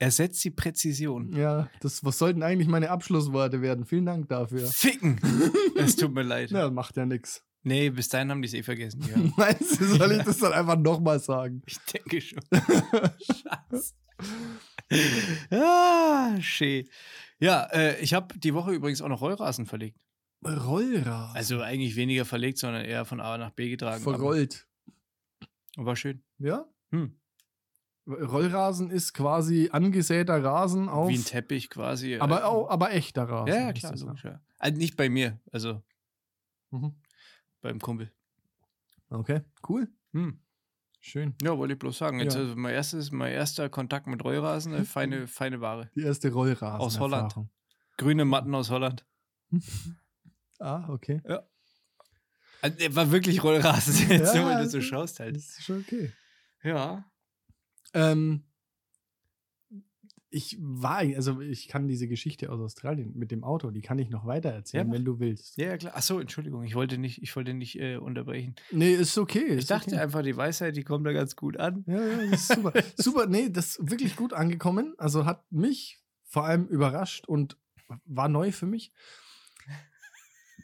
ersetzt 0.01 0.43
die 0.43 0.49
Präzision. 0.51 1.31
ja, 1.33 1.69
das, 1.79 2.03
was 2.03 2.17
sollten 2.17 2.41
eigentlich 2.43 2.67
meine 2.67 2.89
Abschlussworte 2.89 3.61
werden? 3.61 3.85
Vielen 3.85 4.05
Dank 4.05 4.27
dafür. 4.29 4.67
Ficken! 4.67 5.19
Es 5.77 5.95
tut 5.95 6.13
mir 6.13 6.23
leid. 6.23 6.51
Ja, 6.51 6.69
macht 6.69 6.95
ja 6.97 7.05
nix. 7.05 7.43
Nee, 7.63 7.89
bis 7.91 8.09
dahin 8.09 8.29
haben 8.31 8.41
die 8.41 8.47
es 8.47 8.53
eh 8.53 8.63
vergessen. 8.63 9.01
Ja. 9.09 9.17
Meinst 9.37 9.79
du, 9.81 9.85
soll 9.85 10.11
ich 10.13 10.23
das 10.23 10.37
dann 10.39 10.53
einfach 10.53 10.77
nochmal 10.77 11.19
sagen? 11.19 11.61
Ich 11.65 11.77
denke 11.79 12.19
schon. 12.21 12.39
Schatz. 13.21 13.95
ah, 15.51 16.39
schön. 16.41 16.87
Ja, 17.39 17.63
äh, 17.71 17.99
ich 18.01 18.13
habe 18.13 18.37
die 18.37 18.53
Woche 18.53 18.71
übrigens 18.73 19.01
auch 19.01 19.07
noch 19.09 19.21
Rollrasen 19.21 19.65
verlegt. 19.65 19.97
Rollrad. 20.45 21.35
Also 21.35 21.61
eigentlich 21.61 21.95
weniger 21.95 22.25
verlegt, 22.25 22.57
sondern 22.57 22.85
eher 22.85 23.05
von 23.05 23.19
A 23.19 23.37
nach 23.37 23.51
B 23.51 23.69
getragen. 23.69 24.03
aber- 24.03 24.15
Verrollt. 24.17 24.67
War 25.77 25.95
schön. 25.95 26.23
Ja? 26.39 26.65
Hm. 26.91 27.15
Rollrasen 28.07 28.89
ist 28.89 29.13
quasi 29.13 29.69
angesäter 29.71 30.43
Rasen 30.43 30.89
auf. 30.89 31.09
Wie 31.09 31.17
ein 31.17 31.23
Teppich 31.25 31.69
quasi. 31.69 32.17
aber, 32.17 32.41
äh, 32.41 32.43
auch, 32.43 32.67
aber 32.69 32.91
echter 32.91 33.23
Rasen. 33.29 33.47
Ja, 33.53 33.61
ja, 33.67 33.73
klar. 33.73 33.95
Logisch, 33.95 34.23
ja. 34.23 34.41
Also 34.57 34.77
nicht 34.77 34.97
bei 34.97 35.09
mir, 35.09 35.39
also 35.51 35.81
Mhm. 36.71 36.95
beim 37.61 37.79
Kumpel. 37.79 38.11
Okay, 39.09 39.41
cool. 39.69 39.87
Hm. 40.13 40.39
Schön. 40.99 41.35
Ja, 41.41 41.57
wollte 41.57 41.73
ich 41.73 41.79
bloß 41.79 41.97
sagen. 41.97 42.19
Jetzt 42.19 42.35
Ja. 42.35 42.41
also 42.41 42.55
mein, 42.55 42.73
erstes, 42.73 43.11
mein 43.11 43.33
erster 43.33 43.69
Kontakt 43.69 44.07
mit 44.07 44.23
Rollrasen, 44.23 44.73
eine 44.73 44.85
feine, 44.85 45.27
feine 45.27 45.59
Ware. 45.61 45.89
Die 45.95 46.01
erste 46.01 46.31
Rollrasen. 46.31 46.79
Aus 46.79 46.99
Holland. 46.99 47.23
Erfahrung. 47.31 47.49
Grüne 47.97 48.25
Matten 48.25 48.53
aus 48.55 48.69
Holland. 48.69 49.05
Ah, 50.59 50.87
okay. 50.89 51.21
Also, 52.61 52.77
der 52.77 52.95
war 52.95 53.11
wirklich 53.11 53.43
Rollrasen, 53.43 53.93
jetzt 54.09 54.33
Ja, 54.35 54.41
nur, 54.41 54.49
wenn 54.51 54.57
du 54.59 54.69
so 54.69 54.81
schaust 54.81 55.19
halt. 55.19 55.35
Das 55.35 55.43
ist 55.49 55.63
schon 55.63 55.79
okay. 55.81 56.11
Ja. 56.63 57.03
Ähm, 57.93 58.43
ich 60.32 60.58
war, 60.62 60.99
also 60.99 61.41
ich 61.41 61.67
kann 61.67 61.89
diese 61.89 62.08
Geschichte 62.08 62.51
aus 62.51 62.60
Australien 62.62 63.12
mit 63.15 63.32
dem 63.32 63.43
Auto, 63.43 63.69
die 63.69 63.82
kann 63.82 63.99
ich 63.99 64.10
noch 64.10 64.25
weiter 64.25 64.49
erzählen, 64.49 64.88
Ja, 64.88 64.93
wenn 64.93 65.04
du 65.04 65.19
willst. 65.19 65.58
Ja, 65.58 65.67
ja, 65.67 65.77
klar. 65.77 65.95
Achso, 65.95 66.19
Entschuldigung, 66.19 66.63
ich 66.63 66.73
wollte 66.73 66.97
nicht, 66.97 67.21
ich 67.21 67.36
wollte 67.36 67.54
nicht 67.54 67.77
äh, 67.80 67.97
unterbrechen. 67.97 68.56
Nee, 68.71 68.93
ist 68.93 69.17
okay. 69.17 69.45
Ich 69.45 69.58
ist 69.60 69.71
dachte 69.71 69.91
okay. 69.91 69.99
einfach, 69.99 70.23
die 70.23 70.38
Weisheit, 70.38 70.77
die 70.77 70.84
kommt 70.84 71.06
da 71.06 71.12
ganz 71.12 71.36
gut 71.36 71.58
an. 71.58 71.84
Ja, 71.86 72.01
ja, 72.01 72.17
das 72.32 72.41
ist 72.41 72.56
super. 72.56 72.73
super, 72.95 73.27
nee, 73.27 73.49
das 73.49 73.77
ist 73.77 73.91
wirklich 73.91 74.15
gut 74.15 74.32
angekommen. 74.32 74.95
Also 74.97 75.25
hat 75.25 75.51
mich 75.51 76.01
vor 76.23 76.45
allem 76.45 76.65
überrascht 76.67 77.27
und 77.27 77.58
war 78.06 78.30
neu 78.30 78.54
für 78.54 78.65
mich. 78.65 78.93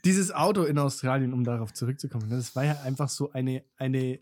Dieses 0.05 0.31
Auto 0.31 0.63
in 0.63 0.77
Australien, 0.77 1.33
um 1.33 1.43
darauf 1.43 1.73
zurückzukommen, 1.73 2.29
das 2.29 2.55
war 2.55 2.63
ja 2.63 2.81
einfach 2.83 3.09
so 3.09 3.31
eine, 3.31 3.65
eine 3.75 4.19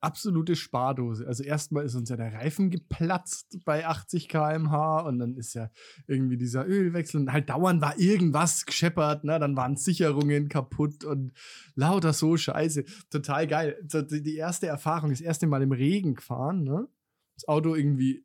absolute 0.00 0.56
Spardose. 0.56 1.26
Also 1.26 1.42
erstmal 1.42 1.84
ist 1.84 1.94
uns 1.94 2.08
ja 2.08 2.16
der 2.16 2.32
Reifen 2.32 2.70
geplatzt 2.70 3.58
bei 3.64 3.86
80 3.86 4.28
km/h 4.28 5.00
und 5.00 5.18
dann 5.18 5.36
ist 5.36 5.54
ja 5.54 5.70
irgendwie 6.06 6.36
dieser 6.36 6.66
Ölwechsel 6.66 7.20
und 7.20 7.32
halt 7.32 7.50
dauernd 7.50 7.80
war 7.80 7.98
irgendwas 7.98 8.66
gescheppert, 8.66 9.24
ne? 9.24 9.38
dann 9.38 9.56
waren 9.56 9.76
Sicherungen 9.76 10.48
kaputt 10.48 11.04
und 11.04 11.32
lauter 11.74 12.12
so 12.12 12.36
Scheiße. 12.36 12.84
Total 13.10 13.46
geil. 13.46 13.76
Die 13.82 14.36
erste 14.36 14.66
Erfahrung, 14.66 15.10
das 15.10 15.20
erste 15.20 15.46
Mal 15.46 15.62
im 15.62 15.72
Regen 15.72 16.14
gefahren, 16.14 16.64
ne? 16.64 16.88
Das 17.36 17.48
Auto 17.48 17.74
irgendwie 17.74 18.24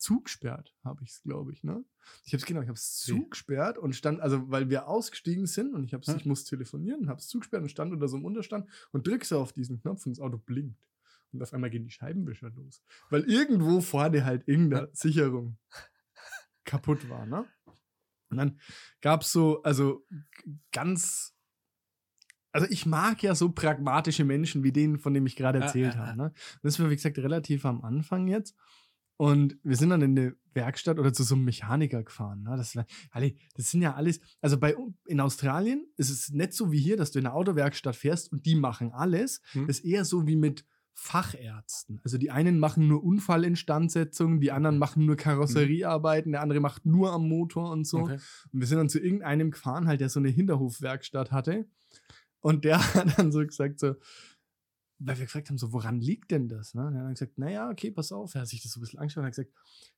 zugesperrt, 0.00 0.74
habe 0.84 1.02
ich 1.04 1.10
es, 1.10 1.22
glaube 1.22 1.52
ich, 1.52 1.62
ne? 1.62 1.84
Ich 2.24 2.32
habe 2.32 2.38
es 2.40 2.46
genau, 2.46 2.60
ich 2.62 2.68
habe 2.68 2.76
es 2.76 2.96
zugesperrt 2.96 3.78
und 3.78 3.94
stand, 3.94 4.20
also 4.20 4.50
weil 4.50 4.68
wir 4.70 4.88
ausgestiegen 4.88 5.46
sind 5.46 5.74
und 5.74 5.84
ich 5.84 5.94
habe 5.94 6.04
Ja. 6.06 6.16
ich 6.16 6.24
muss 6.24 6.44
telefonieren, 6.44 7.08
habe 7.08 7.20
es 7.20 7.28
zugesperrt 7.28 7.62
und 7.62 7.68
stand 7.68 7.92
unter 7.92 8.08
so 8.08 8.16
einem 8.16 8.24
Unterstand 8.24 8.68
und 8.92 9.06
drück 9.06 9.24
so 9.24 9.38
auf 9.40 9.52
diesen 9.52 9.80
Knopf 9.80 10.06
und 10.06 10.16
das 10.16 10.20
Auto 10.20 10.38
blinkt. 10.38 10.82
Und 11.32 11.42
auf 11.42 11.52
einmal 11.52 11.70
gehen 11.70 11.84
die 11.84 11.90
Scheibenwischer 11.90 12.50
los. 12.50 12.82
Weil 13.08 13.22
irgendwo 13.30 13.80
vorne 13.80 14.24
halt 14.24 14.48
irgendeine 14.48 14.88
Sicherung 14.92 15.58
kaputt 16.64 17.08
war, 17.08 17.26
ne? 17.26 17.46
Und 18.30 18.36
dann 18.36 18.60
gab 19.00 19.22
es 19.22 19.32
so, 19.32 19.62
also 19.62 20.06
ganz, 20.72 21.36
also 22.52 22.66
ich 22.70 22.86
mag 22.86 23.22
ja 23.22 23.34
so 23.34 23.50
pragmatische 23.50 24.24
Menschen 24.24 24.62
wie 24.62 24.72
den, 24.72 24.98
von 24.98 25.14
dem 25.14 25.26
ich 25.26 25.36
gerade 25.36 25.58
Ja, 25.58 25.64
erzählt 25.66 25.94
ja, 25.94 26.00
ja. 26.00 26.06
habe. 26.08 26.16
Ne? 26.16 26.32
Das 26.62 26.78
war, 26.78 26.90
wie 26.90 26.96
gesagt, 26.96 27.18
relativ 27.18 27.64
am 27.64 27.82
Anfang 27.82 28.28
jetzt. 28.28 28.56
Und 29.20 29.58
wir 29.62 29.76
sind 29.76 29.90
dann 29.90 30.00
in 30.00 30.18
eine 30.18 30.34
Werkstatt 30.54 30.98
oder 30.98 31.12
zu 31.12 31.24
so 31.24 31.34
einem 31.34 31.44
Mechaniker 31.44 32.02
gefahren. 32.02 32.42
Ne? 32.42 32.56
Das, 32.56 32.72
das 32.72 33.70
sind 33.70 33.82
ja 33.82 33.94
alles, 33.94 34.18
also 34.40 34.56
bei 34.56 34.74
in 35.04 35.20
Australien 35.20 35.86
ist 35.98 36.08
es 36.08 36.30
nicht 36.30 36.54
so 36.54 36.72
wie 36.72 36.80
hier, 36.80 36.96
dass 36.96 37.10
du 37.10 37.18
in 37.18 37.26
eine 37.26 37.34
Autowerkstatt 37.34 37.96
fährst 37.96 38.32
und 38.32 38.46
die 38.46 38.54
machen 38.54 38.92
alles. 38.92 39.42
Hm. 39.52 39.66
Das 39.66 39.80
ist 39.80 39.84
eher 39.84 40.06
so 40.06 40.26
wie 40.26 40.36
mit 40.36 40.64
Fachärzten. 40.94 42.00
Also 42.02 42.16
die 42.16 42.30
einen 42.30 42.58
machen 42.58 42.88
nur 42.88 43.04
Unfallinstandsetzung, 43.04 44.40
die 44.40 44.52
anderen 44.52 44.78
machen 44.78 45.04
nur 45.04 45.16
Karosseriearbeiten, 45.16 46.32
der 46.32 46.40
andere 46.40 46.60
macht 46.60 46.86
nur 46.86 47.12
am 47.12 47.28
Motor 47.28 47.72
und 47.72 47.86
so. 47.86 47.98
Okay. 47.98 48.18
Und 48.54 48.60
wir 48.60 48.66
sind 48.66 48.78
dann 48.78 48.88
zu 48.88 49.00
irgendeinem 49.00 49.50
gefahren, 49.50 49.86
halt, 49.86 50.00
der 50.00 50.08
so 50.08 50.18
eine 50.18 50.30
Hinterhofwerkstatt 50.30 51.30
hatte. 51.30 51.68
Und 52.40 52.64
der 52.64 52.78
hat 52.94 53.18
dann 53.18 53.32
so 53.32 53.40
gesagt: 53.40 53.80
so, 53.80 53.96
weil 55.00 55.18
wir 55.18 55.24
gefragt 55.24 55.48
haben, 55.48 55.58
so, 55.58 55.72
woran 55.72 55.98
liegt 56.00 56.30
denn 56.30 56.48
das? 56.48 56.74
Ne? 56.74 56.86
Und 56.86 56.94
er 56.94 57.04
hat 57.04 57.14
gesagt, 57.14 57.38
naja, 57.38 57.70
okay, 57.70 57.90
pass 57.90 58.12
auf. 58.12 58.34
Er 58.34 58.42
hat 58.42 58.48
sich 58.48 58.62
das 58.62 58.72
so 58.72 58.78
ein 58.78 58.82
bisschen 58.82 58.98
angeschaut 58.98 59.22
und 59.22 59.26
hat 59.26 59.32
gesagt, 59.32 59.50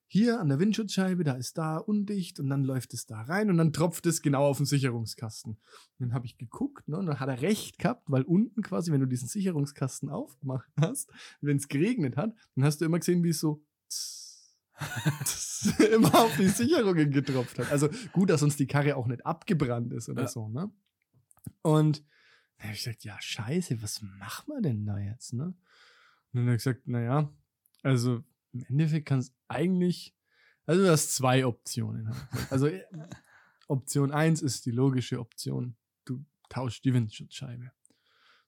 hier 0.07 0.41
an 0.41 0.49
der 0.49 0.61
Windschutzscheibe, 0.61 1.25
da 1.25 1.33
ist 1.33 1.59
da 1.59 1.79
undicht 1.79 2.39
und 2.39 2.49
dann 2.49 2.65
läuft 2.65 2.95
es 2.95 3.07
da 3.07 3.23
rein 3.23 3.51
und 3.51 3.57
dann 3.57 3.73
tropft 3.73 4.07
es 4.07 4.23
genau 4.23 4.47
auf 4.47 4.59
den 4.59 4.67
Sicherungskasten. 4.67 5.53
Und 5.53 5.61
dann 5.99 6.15
habe 6.15 6.27
ich 6.27 6.39
geguckt 6.39 6.87
ne, 6.89 6.99
und 6.99 7.07
dann 7.07 7.19
hat 7.19 7.29
er 7.29 7.41
recht 7.43 7.79
gehabt, 7.79 8.11
weil 8.11 8.23
unten 8.23 8.63
quasi, 8.63 8.93
wenn 8.93 9.01
du 9.01 9.07
diesen 9.07 9.27
Sicherungskasten 9.29 10.09
aufgemacht 10.09 10.71
hast, 10.81 11.11
wenn 11.41 11.57
es 11.57 11.69
geregnet 11.69 12.17
hat, 12.17 12.35
dann 12.55 12.65
hast 12.65 12.81
du 12.81 12.85
immer 12.85 12.99
gesehen, 12.99 13.25
wie 13.25 13.31
es 13.31 13.41
so 13.41 13.65
immer 15.93 16.15
auf 16.15 16.37
die 16.37 16.49
Sicherungen 16.49 17.11
getropft 17.11 17.59
hat. 17.59 17.71
Also 17.71 17.89
gut, 18.13 18.31
dass 18.31 18.43
uns 18.43 18.57
die 18.57 18.67
Karre 18.67 18.97
auch 18.97 19.07
nicht 19.07 19.25
abgebrannt 19.25 19.93
ist 19.93 20.09
oder 20.09 20.23
Ja. 20.23 20.29
so, 20.29 20.49
ne? 20.49 20.71
Und 21.63 22.05
dann 22.63 22.69
habe 22.69 22.77
ich 22.77 22.85
gesagt, 22.85 23.03
ja, 23.03 23.21
scheiße, 23.21 23.83
was 23.83 24.03
machen 24.03 24.55
wir 24.55 24.63
denn 24.63 24.87
da 24.87 24.97
jetzt, 24.97 25.33
ne? 25.33 25.47
Und 25.47 25.57
dann 26.33 26.45
hat 26.45 26.53
er 26.53 26.57
gesagt, 26.57 26.87
naja, 26.87 27.29
also 27.83 28.23
im 28.53 28.65
Endeffekt 28.69 29.07
kann 29.07 29.19
es 29.19 29.35
eigentlich, 29.49 30.15
also 30.65 30.83
du 30.83 30.89
hast 30.89 31.17
zwei 31.17 31.45
Optionen. 31.45 32.05
gesagt. 32.05 32.53
Also 32.53 32.69
äh, 32.69 32.85
Option 33.67 34.13
1 34.13 34.43
ist 34.43 34.65
die 34.65 34.71
logische 34.71 35.19
Option. 35.19 35.75
Du 36.05 36.25
tauschst 36.51 36.85
die 36.85 36.95
Windschutzscheibe. 36.95 37.73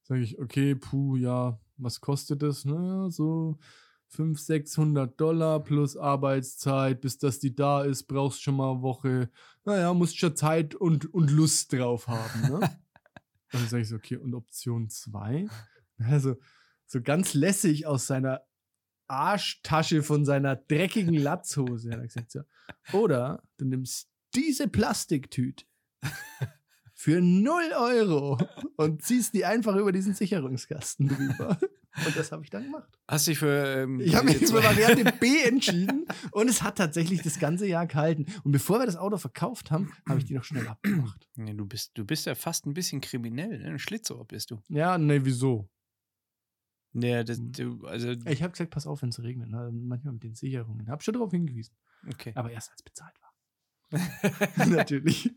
Sag 0.05 0.19
ich, 0.19 0.39
okay, 0.39 0.77
puh, 0.77 1.17
ja, 1.17 1.59
was 1.77 2.01
kostet 2.01 2.43
das? 2.43 2.65
Naja, 2.65 3.11
so 3.11 3.59
500, 4.11 4.39
600 4.39 5.21
Dollar 5.21 5.65
plus 5.65 5.97
Arbeitszeit, 5.97 7.01
bis 7.01 7.19
dass 7.19 7.41
die 7.41 7.53
da 7.53 7.83
ist, 7.83 8.05
brauchst 8.05 8.43
schon 8.43 8.55
mal 8.55 8.75
eine 8.75 8.83
Woche. 8.83 9.29
Naja, 9.65 9.93
musst 9.93 10.19
schon 10.19 10.37
Zeit 10.37 10.77
und, 10.77 11.13
und 11.13 11.33
Lust 11.33 11.73
drauf 11.73 12.07
haben, 12.07 12.43
ne? 12.43 12.79
und 13.55 13.61
dann 13.61 13.69
sage 13.69 13.83
ich 13.83 13.89
so, 13.89 13.97
okay, 13.97 14.17
und 14.17 14.35
Option 14.35 14.89
2? 14.89 15.49
Also, 16.11 16.35
so 16.87 17.01
ganz 17.01 17.35
lässig 17.35 17.87
aus 17.87 18.09
seiner 18.09 18.43
Arschtasche 19.07 20.03
von 20.03 20.25
seiner 20.25 20.57
dreckigen 20.57 21.15
Latzhose. 21.15 21.93
Hat 21.93 21.99
er 21.99 22.07
gesagt, 22.07 22.33
so. 22.33 22.41
Oder 22.93 23.45
du 23.59 23.65
nimmst 23.65 24.11
diese 24.35 24.67
Plastiktüte 24.67 25.65
für 26.95 27.21
0 27.21 27.63
Euro 27.79 28.39
und 28.77 29.03
ziehst 29.03 29.35
die 29.35 29.45
einfach 29.45 29.77
über 29.77 29.93
diesen 29.93 30.15
Sicherungskasten 30.15 31.07
drüber. 31.39 31.61
Und 32.07 32.17
das 32.17 32.33
habe 32.33 32.43
ich 32.43 32.51
dann 32.51 32.65
gemacht. 32.65 32.89
Hast 33.07 33.27
dich 33.29 33.39
für. 33.39 33.83
Ähm, 33.83 34.01
Ich 34.01 34.15
habe 34.17 34.27
mich 34.27 34.41
jetzt- 34.41 34.51
für 34.53 34.63
Variante 34.63 35.05
B 35.21 35.43
entschieden 35.45 36.07
und 36.33 36.49
es 36.49 36.63
hat 36.63 36.77
tatsächlich 36.79 37.23
das 37.23 37.39
ganze 37.39 37.67
Jahr 37.69 37.87
gehalten. 37.87 38.27
Und 38.43 38.51
bevor 38.53 38.81
wir 38.81 38.87
das 38.87 38.97
Auto 38.97 39.17
verkauft 39.17 39.71
haben, 39.71 39.93
habe 40.09 40.19
ich 40.19 40.25
die 40.25 40.35
noch 40.35 40.43
schnell 40.45 40.67
abgemacht. 40.67 41.29
Nee, 41.37 41.55
du, 41.55 41.65
bist, 41.67 41.93
du 41.95 42.05
bist 42.05 42.27
ja 42.27 42.35
fast 42.35 42.67
ein 42.67 42.75
bisschen 42.75 43.01
kriminell, 43.01 43.59
ne? 43.61 43.67
Ein 43.71 43.79
Schlitzohr 43.79 44.27
bist 44.27 44.51
du. 44.51 44.61
Ja, 44.69 44.99
ne, 44.99 45.25
wieso? 45.25 45.69
Nee, 46.93 47.23
das, 47.25 47.39
Hm. 47.39 47.53
du, 47.53 47.87
also. 47.87 48.11
Ich 48.27 48.43
habe 48.43 48.53
gesagt, 48.53 48.71
pass 48.71 48.87
auf, 48.87 49.03
wenn 49.03 49.09
es 49.11 49.23
regnet. 49.23 49.49
Ne? 49.51 49.71
Manchmal 49.73 50.15
mit 50.15 50.23
den 50.25 50.35
Sicherungen. 50.35 50.89
Hab 50.89 51.03
schon 51.03 51.15
darauf 51.15 51.31
hingewiesen. 51.31 51.75
Okay. 52.09 52.33
Aber 52.35 52.51
erst 52.51 52.71
als 52.73 52.83
bezahlt 52.83 53.15
war. 53.21 53.31
Natürlich. 54.67 55.33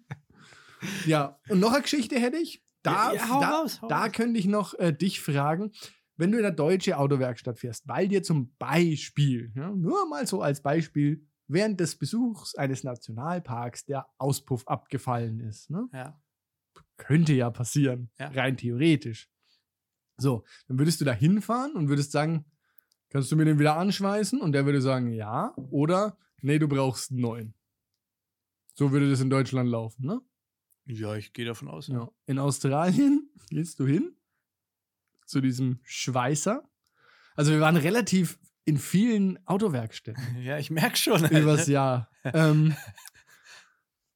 Ja, 1.05 1.39
und 1.49 1.59
noch 1.59 1.71
eine 1.73 1.81
Geschichte 1.81 2.19
hätte 2.19 2.37
ich. 2.37 2.63
Da, 2.83 3.11
Ja, 3.13 3.29
hau 3.29 3.41
da, 3.41 3.49
raus, 3.49 3.81
da 3.89 4.07
könnte 4.09 4.39
ich 4.39 4.45
noch 4.45 4.73
äh, 4.75 4.93
dich 4.93 5.19
fragen, 5.19 5.71
wenn 6.17 6.31
du 6.31 6.39
in 6.39 6.45
eine 6.45 6.55
deutsche 6.55 6.97
Autowerkstatt 6.97 7.59
fährst, 7.59 7.87
weil 7.87 8.07
dir 8.07 8.23
zum 8.23 8.53
Beispiel, 8.57 9.51
ja, 9.55 9.71
nur 9.71 10.07
mal 10.09 10.25
so 10.27 10.41
als 10.41 10.61
Beispiel, 10.61 11.25
während 11.47 11.79
des 11.79 11.95
Besuchs 11.97 12.55
eines 12.55 12.83
Nationalparks 12.83 13.85
der 13.85 14.07
Auspuff 14.17 14.67
abgefallen 14.67 15.39
ist. 15.39 15.69
Ne? 15.69 15.87
ja. 15.93 16.19
Könnte 16.97 17.33
ja 17.33 17.49
passieren, 17.51 18.09
Ja. 18.17 18.27
rein 18.29 18.57
theoretisch. 18.57 19.29
So, 20.17 20.43
dann 20.67 20.79
würdest 20.79 20.99
du 20.99 21.05
da 21.05 21.13
hinfahren 21.13 21.73
und 21.73 21.89
würdest 21.89 22.11
sagen, 22.11 22.45
kannst 23.09 23.31
du 23.31 23.35
mir 23.35 23.45
den 23.45 23.59
wieder 23.59 23.77
anschweißen? 23.77 24.41
Und 24.41 24.51
der 24.53 24.65
würde 24.65 24.81
sagen, 24.81 25.11
ja. 25.11 25.53
Oder, 25.69 26.17
nee, 26.41 26.57
du 26.57 26.67
brauchst 26.67 27.11
einen 27.11 27.21
neuen. 27.21 27.53
So 28.73 28.91
würde 28.91 29.09
das 29.09 29.21
in 29.21 29.29
Deutschland 29.29 29.69
laufen, 29.69 30.05
ne? 30.07 30.21
Ja, 30.85 31.15
ich 31.15 31.33
gehe 31.33 31.45
davon 31.45 31.67
aus. 31.67 31.87
Ja. 31.87 32.09
In 32.25 32.39
Australien 32.39 33.29
gehst 33.49 33.79
du 33.79 33.85
hin 33.85 34.15
zu 35.27 35.41
diesem 35.41 35.79
Schweißer. 35.83 36.63
Also 37.35 37.51
wir 37.51 37.59
waren 37.59 37.77
relativ 37.77 38.39
in 38.65 38.77
vielen 38.77 39.39
Autowerkstätten 39.47 40.23
Ja, 40.41 40.57
ich 40.57 40.69
merke 40.69 40.97
schon. 40.97 41.23
übers 41.25 41.67
Jahr. 41.67 42.09
ähm, 42.23 42.75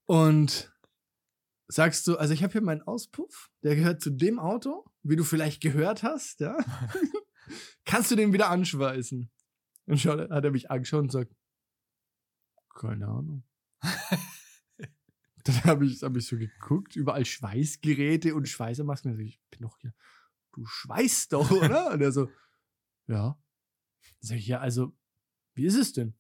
und 0.06 0.72
sagst 1.68 2.08
du, 2.08 2.18
also 2.18 2.34
ich 2.34 2.44
habe 2.44 2.52
hier 2.52 2.62
meinen 2.62 2.82
Auspuff, 2.82 3.50
der 3.64 3.76
gehört 3.76 4.02
zu 4.02 4.10
dem 4.10 4.40
Auto, 4.40 4.86
wie 5.04 5.16
du 5.16 5.24
vielleicht 5.24 5.62
gehört 5.62 6.04
hast, 6.04 6.42
ja? 6.42 6.58
Kannst 7.86 8.12
du 8.12 8.16
den 8.16 8.34
wieder 8.34 8.50
anschweißen? 8.50 9.30
Und 9.86 9.98
schaut, 9.98 10.30
hat 10.30 10.44
er 10.44 10.52
mich 10.52 10.70
angeschaut 10.70 11.02
und 11.04 11.12
sagt, 11.12 11.34
keine 12.76 13.08
Ahnung. 13.08 13.44
Dann 15.44 15.64
habe 15.64 15.86
ich, 15.86 16.04
hab 16.04 16.16
ich 16.16 16.28
so 16.28 16.38
geguckt, 16.38 16.96
überall 16.96 17.26
Schweißgeräte 17.26 18.36
und 18.36 18.48
Schweißermasken. 18.48 19.12
Also 19.12 19.24
ich 19.24 19.40
bin 19.50 19.62
doch 19.62 19.78
hier, 19.80 19.94
du 20.54 20.66
schweißt 20.66 21.34
doch, 21.34 21.50
oder? 21.52 21.94
Und 21.94 22.02
er 22.02 22.12
so, 22.12 22.30
ja. 23.08 23.38
Dann 24.02 24.28
sag 24.28 24.38
ich, 24.38 24.48
ja, 24.48 24.60
also, 24.60 24.96
wie 25.54 25.66
ist 25.66 25.76
es 25.76 25.94
denn? 25.94 26.16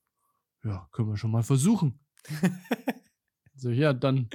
Ja, 0.63 0.87
können 0.91 1.09
wir 1.09 1.17
schon 1.17 1.31
mal 1.31 1.43
versuchen. 1.43 1.99
so, 3.55 3.69
ja, 3.69 3.93
dann 3.93 4.29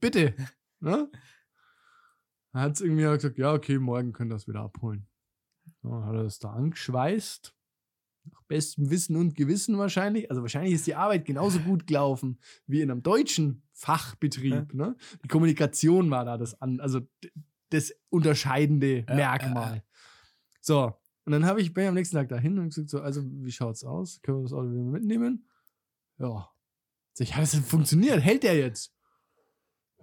bitte. 0.00 0.34
Ne? 0.80 1.10
Dann 2.52 2.62
hat 2.62 2.72
es 2.72 2.80
irgendwie 2.80 3.02
gesagt, 3.02 3.38
ja, 3.38 3.52
okay, 3.52 3.78
morgen 3.78 4.12
können 4.12 4.30
wir 4.30 4.36
das 4.36 4.46
wieder 4.46 4.60
abholen. 4.60 5.08
So, 5.82 5.90
dann 5.90 6.04
hat 6.04 6.14
er 6.14 6.22
das 6.24 6.38
da 6.38 6.52
angeschweißt. 6.52 7.54
Nach 8.32 8.42
bestem 8.44 8.90
Wissen 8.90 9.16
und 9.16 9.34
Gewissen 9.34 9.76
wahrscheinlich. 9.76 10.30
Also 10.30 10.42
wahrscheinlich 10.42 10.74
ist 10.74 10.86
die 10.86 10.94
Arbeit 10.94 11.26
genauso 11.26 11.58
gut 11.60 11.86
gelaufen 11.86 12.38
wie 12.66 12.80
in 12.80 12.90
einem 12.90 13.02
deutschen 13.02 13.62
Fachbetrieb. 13.72 14.72
Ne? 14.72 14.96
Die 15.22 15.28
Kommunikation 15.28 16.10
war 16.10 16.24
da 16.24 16.38
das 16.38 16.60
an, 16.62 16.80
also 16.80 17.00
das 17.74 17.92
unterscheidende 18.08 19.04
Ja, 19.08 19.14
Merkmal. 19.14 19.82
So, 20.60 20.94
und 21.24 21.32
dann 21.32 21.46
habe 21.46 21.60
ich 21.60 21.72
bin 21.72 21.84
ich 21.84 21.88
am 21.88 21.94
nächsten 21.94 22.16
Tag 22.16 22.28
dahin 22.28 22.58
und 22.58 22.68
gesagt 22.68 22.90
so, 22.90 23.00
also 23.00 23.22
wie 23.24 23.52
schaut's 23.52 23.84
aus? 23.84 24.20
Können 24.22 24.38
wir 24.38 24.42
das 24.44 24.52
Auto 24.52 24.70
wieder 24.70 24.82
mitnehmen? 24.82 25.48
Ja. 26.18 26.50
Sag 27.14 27.28
ich, 27.28 27.30
ja, 27.30 27.40
das 27.40 27.54
funktioniert. 27.56 28.20
Hält 28.20 28.42
der 28.42 28.56
jetzt? 28.56 28.94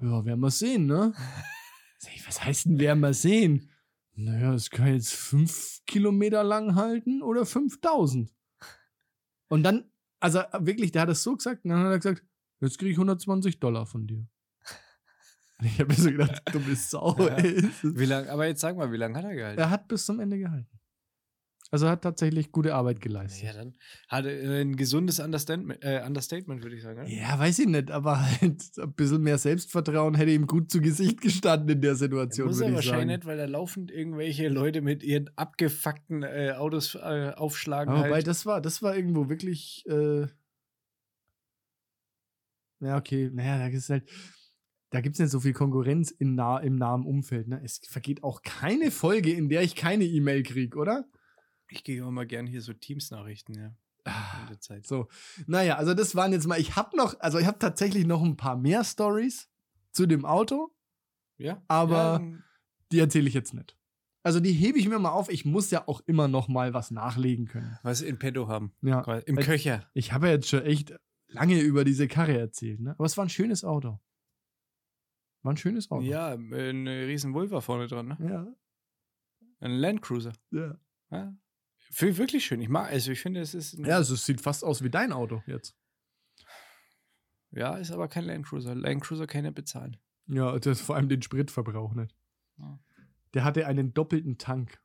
Ja, 0.01 0.25
werden 0.25 0.39
wir 0.39 0.51
sehen, 0.51 0.87
ne? 0.87 1.13
Sag 1.99 2.15
ich, 2.15 2.27
was 2.27 2.43
heißt 2.43 2.65
denn 2.65 2.79
werden 2.79 3.01
wir 3.01 3.13
sehen? 3.13 3.69
Naja, 4.13 4.53
es 4.53 4.69
kann 4.69 4.87
jetzt 4.87 5.13
fünf 5.13 5.81
Kilometer 5.85 6.43
lang 6.43 6.75
halten 6.75 7.21
oder 7.21 7.45
5000. 7.45 8.33
Und 9.47 9.63
dann, 9.63 9.91
also 10.19 10.39
wirklich, 10.59 10.91
der 10.91 11.03
hat 11.03 11.09
es 11.09 11.23
so 11.23 11.35
gesagt, 11.35 11.65
und 11.65 11.71
dann 11.71 11.79
hat 11.79 11.91
er 11.91 11.99
gesagt, 11.99 12.25
jetzt 12.59 12.77
kriege 12.77 12.91
ich 12.91 12.97
120 12.97 13.59
Dollar 13.59 13.85
von 13.85 14.07
dir. 14.07 14.27
Ich 15.65 15.79
habe 15.79 15.89
mir 15.89 15.99
so 15.99 16.11
gedacht, 16.11 16.41
du 16.51 16.59
bist 16.59 16.89
Sau. 16.89 17.15
Ja. 17.19 17.37
Wie 17.83 18.05
lang, 18.05 18.27
aber 18.27 18.47
jetzt 18.47 18.61
sag 18.61 18.75
mal, 18.75 18.91
wie 18.91 18.97
lange 18.97 19.17
hat 19.17 19.25
er 19.25 19.35
gehalten? 19.35 19.59
Er 19.59 19.69
hat 19.69 19.87
bis 19.87 20.05
zum 20.05 20.19
Ende 20.19 20.37
gehalten. 20.37 20.81
Also 21.73 21.85
er 21.85 21.93
hat 21.93 22.01
tatsächlich 22.01 22.51
gute 22.51 22.75
Arbeit 22.75 22.99
geleistet. 22.99 23.43
Ja, 23.43 23.53
dann 23.53 23.77
hat 24.09 24.25
er 24.25 24.43
äh, 24.43 24.61
ein 24.61 24.75
gesundes 24.75 25.21
Understatement, 25.21 25.81
äh, 25.81 26.03
Understatement 26.05 26.63
würde 26.63 26.75
ich 26.75 26.81
sagen. 26.83 26.99
Oder? 26.99 27.07
Ja, 27.07 27.39
weiß 27.39 27.59
ich 27.59 27.67
nicht, 27.67 27.91
aber 27.91 28.19
halt 28.19 28.61
ein 28.77 28.93
bisschen 28.93 29.21
mehr 29.21 29.37
Selbstvertrauen 29.37 30.15
hätte 30.15 30.31
ihm 30.31 30.47
gut 30.47 30.69
zu 30.69 30.81
Gesicht 30.81 31.21
gestanden 31.21 31.69
in 31.69 31.81
der 31.81 31.95
Situation, 31.95 32.47
Muss 32.47 32.57
er 32.57 32.67
würde 32.67 32.71
ich 32.71 32.75
wahrscheinlich 32.75 33.13
sagen. 33.13 33.19
nicht, 33.19 33.25
weil 33.25 33.37
da 33.37 33.45
laufend 33.45 33.89
irgendwelche 33.89 34.49
Leute 34.49 34.81
mit 34.81 35.01
ihren 35.01 35.29
abgefuckten 35.37 36.23
äh, 36.23 36.55
Autos 36.57 36.95
äh, 36.95 37.31
aufschlagen. 37.37 37.93
Aber 37.93 38.03
wobei, 38.03 38.15
halt. 38.15 38.27
das 38.27 38.45
war, 38.45 38.59
das 38.59 38.81
war 38.81 38.93
irgendwo 38.93 39.29
wirklich, 39.29 39.85
äh, 39.87 40.27
ja, 42.81 42.97
okay, 42.97 43.29
naja, 43.33 43.59
da 43.59 43.67
ist 43.67 43.89
halt, 43.89 44.09
da 44.91 45.01
gibt 45.01 45.15
es 45.15 45.19
nicht 45.19 45.31
so 45.31 45.39
viel 45.39 45.53
Konkurrenz 45.53 46.11
in 46.11 46.35
nah, 46.35 46.59
im 46.59 46.75
nahen 46.75 47.03
Umfeld, 47.03 47.47
ne? 47.47 47.61
Es 47.63 47.81
vergeht 47.87 48.23
auch 48.23 48.41
keine 48.43 48.91
Folge, 48.91 49.31
in 49.31 49.49
der 49.49 49.61
ich 49.63 49.75
keine 49.75 50.03
E-Mail 50.05 50.43
kriege, 50.43 50.77
oder? 50.77 51.05
Ich 51.69 51.83
gehe 51.83 52.05
auch 52.05 52.11
mal 52.11 52.27
gern 52.27 52.45
hier 52.45 52.61
so 52.61 52.73
Teams-Nachrichten, 52.73 53.53
ja. 53.55 53.75
Zeit. 54.59 54.85
So, 54.85 55.07
naja, 55.47 55.75
also 55.77 55.93
das 55.93 56.15
waren 56.15 56.31
jetzt 56.33 56.47
mal, 56.47 56.59
ich 56.59 56.75
habe 56.75 56.95
noch, 56.97 57.19
also 57.19 57.37
ich 57.37 57.45
habe 57.45 57.59
tatsächlich 57.59 58.05
noch 58.05 58.21
ein 58.23 58.35
paar 58.35 58.57
mehr 58.57 58.83
Stories 58.83 59.49
zu 59.91 60.05
dem 60.07 60.25
Auto, 60.25 60.71
Ja, 61.37 61.61
Aber- 61.67 62.19
Ja, 62.21 62.37
die 62.91 62.99
erzähle 62.99 63.27
ich 63.27 63.33
jetzt 63.33 63.53
nicht. 63.53 63.77
Also 64.23 64.39
die 64.39 64.51
hebe 64.51 64.77
ich 64.77 64.87
mir 64.89 64.99
mal 64.99 65.11
auf, 65.11 65.29
ich 65.31 65.45
muss 65.45 65.71
ja 65.71 65.87
auch 65.87 66.01
immer 66.05 66.27
noch 66.27 66.47
mal 66.47 66.73
was 66.73 66.91
nachlegen 66.91 67.45
können. 67.45 67.77
was 67.83 68.01
in 68.01 68.19
petto 68.19 68.47
haben. 68.47 68.73
Ja, 68.81 69.01
Im 69.25 69.37
Köcher. 69.37 69.89
ich 69.93 70.11
habe 70.13 70.27
ja 70.27 70.33
jetzt 70.33 70.49
schon 70.49 70.63
echt 70.63 70.93
lange 71.27 71.59
über 71.61 71.83
diese 71.85 72.07
Karre 72.07 72.37
erzählt, 72.37 72.81
ne? 72.81 72.91
Aber 72.91 73.05
es 73.05 73.17
war 73.17 73.25
ein 73.25 73.29
schönes 73.29 73.63
Auto. 73.63 73.99
War 75.43 75.53
ein 75.53 75.57
schönes 75.57 75.89
Auto. 75.89 76.03
Ja, 76.05 76.33
ein 76.33 76.87
riesen 76.87 77.33
Vulva 77.33 77.61
vorne 77.61 77.87
dran, 77.87 78.07
ne? 78.09 78.17
Ja. 78.21 78.47
Ein 79.59 79.71
Landcruiser. 79.73 80.33
Ja, 80.51 80.77
Ja. 81.09 81.35
Finde 81.93 82.13
ich 82.13 82.17
wirklich 82.19 82.45
schön. 82.45 82.61
Ich 82.61 82.69
mag, 82.69 82.89
also 82.89 83.11
ich 83.11 83.19
finde, 83.19 83.41
es 83.41 83.53
ist. 83.53 83.73
ja 83.73 83.95
also 83.97 84.13
es 84.13 84.25
sieht 84.25 84.39
fast 84.39 84.63
aus 84.63 84.81
wie 84.81 84.89
dein 84.89 85.11
Auto 85.11 85.43
jetzt. 85.45 85.75
ja, 87.51 87.75
ist 87.75 87.91
aber 87.91 88.07
kein 88.07 88.23
Landcruiser. 88.25 88.75
Landcruiser 88.75 89.27
kann 89.27 89.43
er 89.45 89.51
bezahlen. 89.51 89.97
Ja, 90.27 90.57
das 90.57 90.79
vor 90.79 90.95
allem 90.95 91.09
den 91.09 91.21
Spritverbrauch 91.21 91.93
nicht. 91.93 92.15
Ja. 92.57 92.79
Der 93.33 93.43
hatte 93.43 93.67
einen 93.67 93.93
doppelten 93.93 94.37
Tank. 94.37 94.79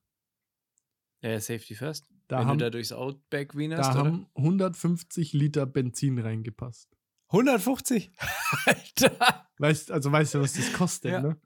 Ja, 1.21 1.31
ja, 1.31 1.41
Safety 1.41 1.75
First. 1.75 2.09
Da 2.29 2.41
Wenn 2.41 2.47
haben, 2.49 2.59
du 2.59 2.65
da 2.65 2.71
durchs 2.71 2.91
Outback 2.93 3.53
da 3.53 3.59
wienerst, 3.59 3.91
oder? 3.91 3.99
haben 4.01 4.27
150 4.35 5.33
Liter 5.33 5.65
Benzin 5.67 6.19
reingepasst. 6.19 6.91
150? 7.29 8.13
Alter! 8.67 9.46
Weißt, 9.59 9.91
also 9.91 10.13
weißt 10.13 10.35
du, 10.35 10.41
was 10.41 10.53
das 10.55 10.73
kostet, 10.73 11.13
Ja. 11.13 11.21
ne? 11.23 11.41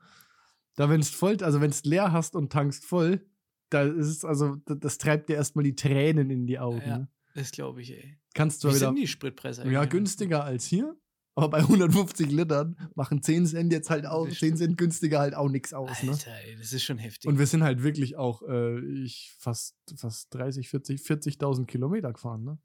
Da, 0.76 0.88
wenn 0.88 1.00
es 1.00 1.10
voll, 1.10 1.36
also 1.42 1.60
wenn 1.60 1.70
es 1.70 1.84
leer 1.84 2.12
hast 2.12 2.34
und 2.36 2.52
tankst 2.52 2.84
voll, 2.84 3.26
da 3.70 3.82
ist 3.82 4.06
es, 4.06 4.24
also, 4.24 4.56
das, 4.64 4.78
das 4.80 4.98
treibt 4.98 5.28
dir 5.28 5.34
erstmal 5.36 5.64
die 5.64 5.74
Tränen 5.76 6.30
in 6.30 6.46
die 6.46 6.58
Augen. 6.58 6.80
Ja. 6.86 6.98
Ne? 6.98 7.08
Das 7.34 7.50
glaube 7.52 7.82
ich, 7.82 7.92
ey. 7.92 8.18
Kannst 8.34 8.64
du 8.64 8.68
Wie 8.68 8.74
wieder. 8.74 8.86
sind 8.86 8.96
die 8.96 9.06
Spritpreise 9.06 9.68
Ja, 9.70 9.84
günstiger 9.84 10.44
als 10.44 10.64
hier. 10.66 10.96
Aber 11.36 11.48
bei 11.48 11.58
150 11.60 12.30
Litern 12.30 12.76
machen 12.96 13.22
10 13.22 13.46
Cent 13.46 13.72
jetzt 13.72 13.88
halt 13.88 14.04
auch, 14.04 14.26
Das 14.28 14.38
10 14.38 14.56
Cent 14.56 14.76
günstiger 14.76 15.20
halt 15.20 15.34
auch 15.34 15.48
nichts 15.48 15.72
aus, 15.72 16.02
ne? 16.02 16.10
Alter, 16.12 16.32
ey, 16.44 16.56
das 16.56 16.72
ist 16.72 16.82
schon 16.82 16.98
heftig. 16.98 17.28
Und 17.28 17.38
wir 17.38 17.46
sind 17.46 17.62
halt 17.62 17.82
wirklich 17.82 18.16
auch 18.16 18.42
äh, 18.48 18.80
ich 19.04 19.34
fast, 19.38 19.76
fast 19.96 20.34
30, 20.34 20.68
40, 20.68 21.00
40.000 21.00 21.66
Kilometer 21.66 22.12
gefahren, 22.12 22.42
ne? 22.44 22.58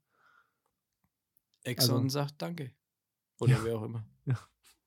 Exxon 1.63 1.95
also- 2.03 2.09
sagt 2.09 2.41
Danke. 2.41 2.71
Oder 3.39 3.53
Ja. 3.53 3.63
wer 3.63 3.77
auch 3.77 3.83
immer. 3.83 4.07
Ja, 4.25 4.39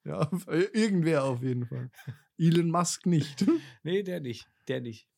irgendwer 0.72 1.24
auf 1.24 1.42
jeden 1.42 1.66
Fall. 1.66 1.90
Elon 2.38 2.70
Musk 2.70 3.06
nicht. 3.06 3.44
Nee, 3.82 4.02
der 4.02 4.20
nicht. 4.20 4.48
Der 4.68 4.80
nicht. 4.80 5.08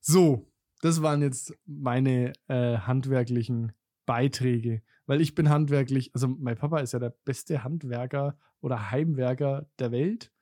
So, 0.00 0.50
das 0.80 1.02
waren 1.02 1.22
jetzt 1.22 1.54
meine 1.66 2.32
äh, 2.48 2.78
handwerklichen 2.78 3.72
Beiträge. 4.06 4.82
Weil 5.06 5.20
ich 5.20 5.34
bin 5.34 5.48
handwerklich, 5.48 6.10
also 6.14 6.28
mein 6.28 6.56
Papa 6.56 6.80
ist 6.80 6.92
ja 6.92 6.98
der 6.98 7.14
beste 7.24 7.64
Handwerker 7.64 8.38
oder 8.60 8.90
Heimwerker 8.90 9.68
der 9.78 9.90
Welt. 9.90 10.32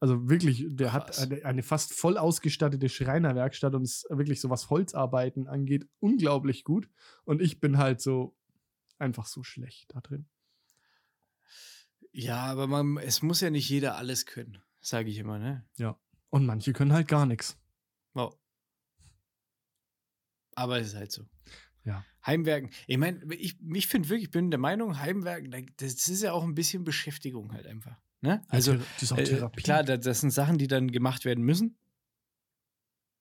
Also 0.00 0.28
wirklich, 0.28 0.66
der 0.68 0.88
Krass. 0.88 1.20
hat 1.20 1.32
eine, 1.32 1.44
eine 1.44 1.62
fast 1.62 1.94
voll 1.94 2.18
ausgestattete 2.18 2.88
Schreinerwerkstatt 2.88 3.74
und 3.74 3.82
ist 3.82 4.06
wirklich 4.10 4.40
so 4.40 4.50
was 4.50 4.70
Holzarbeiten 4.70 5.46
angeht, 5.46 5.86
unglaublich 6.00 6.64
gut. 6.64 6.88
Und 7.24 7.40
ich 7.40 7.60
bin 7.60 7.78
halt 7.78 8.00
so 8.00 8.36
einfach 8.98 9.26
so 9.26 9.42
schlecht 9.42 9.94
da 9.94 10.00
drin. 10.00 10.26
Ja, 12.18 12.44
aber 12.46 12.66
man, 12.66 12.96
es 12.98 13.20
muss 13.22 13.42
ja 13.42 13.50
nicht 13.50 13.68
jeder 13.68 13.96
alles 13.96 14.24
können, 14.24 14.58
sage 14.80 15.10
ich 15.10 15.18
immer, 15.18 15.38
ne? 15.38 15.66
Und 16.30 16.46
manche 16.46 16.72
können 16.72 16.92
halt 16.92 17.08
gar 17.08 17.26
nichts. 17.26 17.58
Wow. 18.14 18.36
Aber 20.54 20.80
es 20.80 20.88
ist 20.88 20.94
halt 20.96 21.12
so. 21.12 21.26
Ja. 21.84 22.04
Heimwerken. 22.24 22.70
Ich 22.86 22.96
meine, 22.98 23.22
ich, 23.34 23.56
ich 23.74 23.86
finde 23.86 24.08
wirklich, 24.08 24.24
ich 24.24 24.30
bin 24.30 24.50
der 24.50 24.58
Meinung, 24.58 24.98
Heimwerken, 24.98 25.50
da- 25.50 25.58
das 25.76 26.08
ist 26.08 26.22
ja 26.22 26.32
auch 26.32 26.42
ein 26.42 26.54
bisschen 26.54 26.84
Beschäftigung 26.84 27.52
halt 27.52 27.66
einfach. 27.66 27.96
Ne? 28.22 28.42
Also, 28.48 28.72
Thera- 28.72 28.82
das 28.94 29.02
ist 29.02 29.12
auch 29.12 29.18
äh, 29.18 29.24
Therapie. 29.24 29.62
klar, 29.62 29.84
da- 29.84 29.96
das 29.96 30.20
sind 30.20 30.30
Sachen, 30.30 30.58
die 30.58 30.66
dann 30.66 30.90
gemacht 30.90 31.24
werden 31.24 31.44
müssen. 31.44 31.78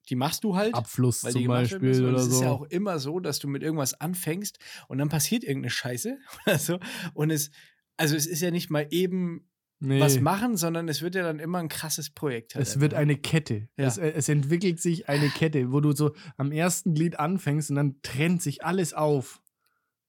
Die 0.09 0.15
machst 0.15 0.43
du 0.43 0.55
halt. 0.55 0.73
Abfluss 0.73 1.21
zum 1.21 1.45
Beispiel 1.47 2.05
oder 2.05 2.17
es 2.17 2.27
ist 2.27 2.41
ja 2.41 2.47
so. 2.49 2.53
auch 2.55 2.61
immer 2.63 2.99
so, 2.99 3.19
dass 3.19 3.39
du 3.39 3.47
mit 3.47 3.61
irgendwas 3.63 3.93
anfängst 3.95 4.57
und 4.87 4.99
dann 4.99 5.09
passiert 5.09 5.43
irgendeine 5.43 5.71
Scheiße 5.71 6.17
oder 6.45 6.57
so. 6.59 6.79
Und 7.13 7.31
es, 7.31 7.51
also 7.97 8.15
es 8.15 8.25
ist 8.27 8.41
ja 8.41 8.51
nicht 8.51 8.69
mal 8.69 8.87
eben 8.91 9.49
Nee. 9.79 9.99
was 9.99 10.19
machen, 10.21 10.55
sondern 10.55 10.87
es 10.87 11.01
wird 11.01 11.15
ja 11.15 11.23
dann 11.23 11.37
immer 11.39 11.57
ein 11.59 11.67
krasses 11.67 12.09
Projekt. 12.09 12.55
Halt 12.55 12.65
Es 12.65 12.79
wird 12.79 12.93
einfach. 12.93 13.01
eine 13.01 13.17
Kette. 13.17 13.67
Ja. 13.77 13.87
Es, 13.87 13.97
äh, 13.97 14.11
es 14.15 14.29
entwickelt 14.29 14.79
sich 14.81 15.09
eine 15.09 15.27
Kette, 15.29 15.71
wo 15.73 15.81
du 15.81 15.91
so 15.91 16.15
am 16.37 16.53
ersten 16.53 16.93
Glied 16.93 17.19
anfängst 17.19 17.69
und 17.71 17.75
dann 17.75 18.01
trennt 18.01 18.41
sich 18.41 18.63
alles 18.63 18.93
auf 18.93 19.41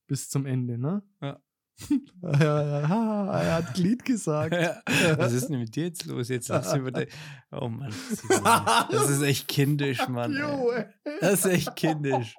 bis 0.07 0.29
zum 0.31 0.47
Ende, 0.47 0.79
ne? 0.79 1.03
Ja. 1.21 1.41
er 2.23 3.55
hat 3.57 3.75
Glied 3.75 4.05
gesagt. 4.05 4.55
Ja. 4.89 5.19
Was 5.19 5.33
ist 5.33 5.49
denn 5.49 5.59
mit 5.59 5.75
dir 5.75 5.87
jetzt 5.87 6.07
los? 6.07 6.29
Jetzt 6.29 6.49
lass 6.49 6.73
über 6.75 6.93
de- 6.93 7.09
Oh 7.51 7.69
Mann. 7.69 7.93
Das 8.91 9.11
ist 9.11 9.23
echt 9.23 9.49
kindisch, 9.49 10.07
Mann. 10.09 10.33
Ey. 10.35 10.85
Das 11.21 11.45
ist 11.45 11.47
echt 11.47 11.77
kindisch. 11.77 12.35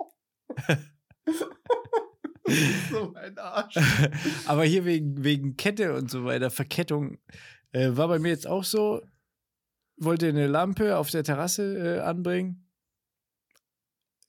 so 2.92 3.14
ein 3.16 3.38
Arsch. 3.38 3.76
Aber 4.46 4.64
hier 4.64 4.86
wegen, 4.86 5.24
wegen 5.24 5.58
Kette 5.58 5.94
und 5.94 6.10
so 6.10 6.26
weiter, 6.26 6.50
Verkettung, 6.50 7.18
äh, 7.72 7.90
war 7.92 8.08
bei 8.08 8.20
mir 8.20 8.30
jetzt 8.30 8.48
auch 8.48 8.64
so. 8.64 9.02
Wollte 10.00 10.28
eine 10.28 10.48
Lampe 10.48 10.98
auf 10.98 11.10
der 11.10 11.24
Terrasse 11.24 11.98
äh, 11.98 12.00
anbringen. 12.02 12.70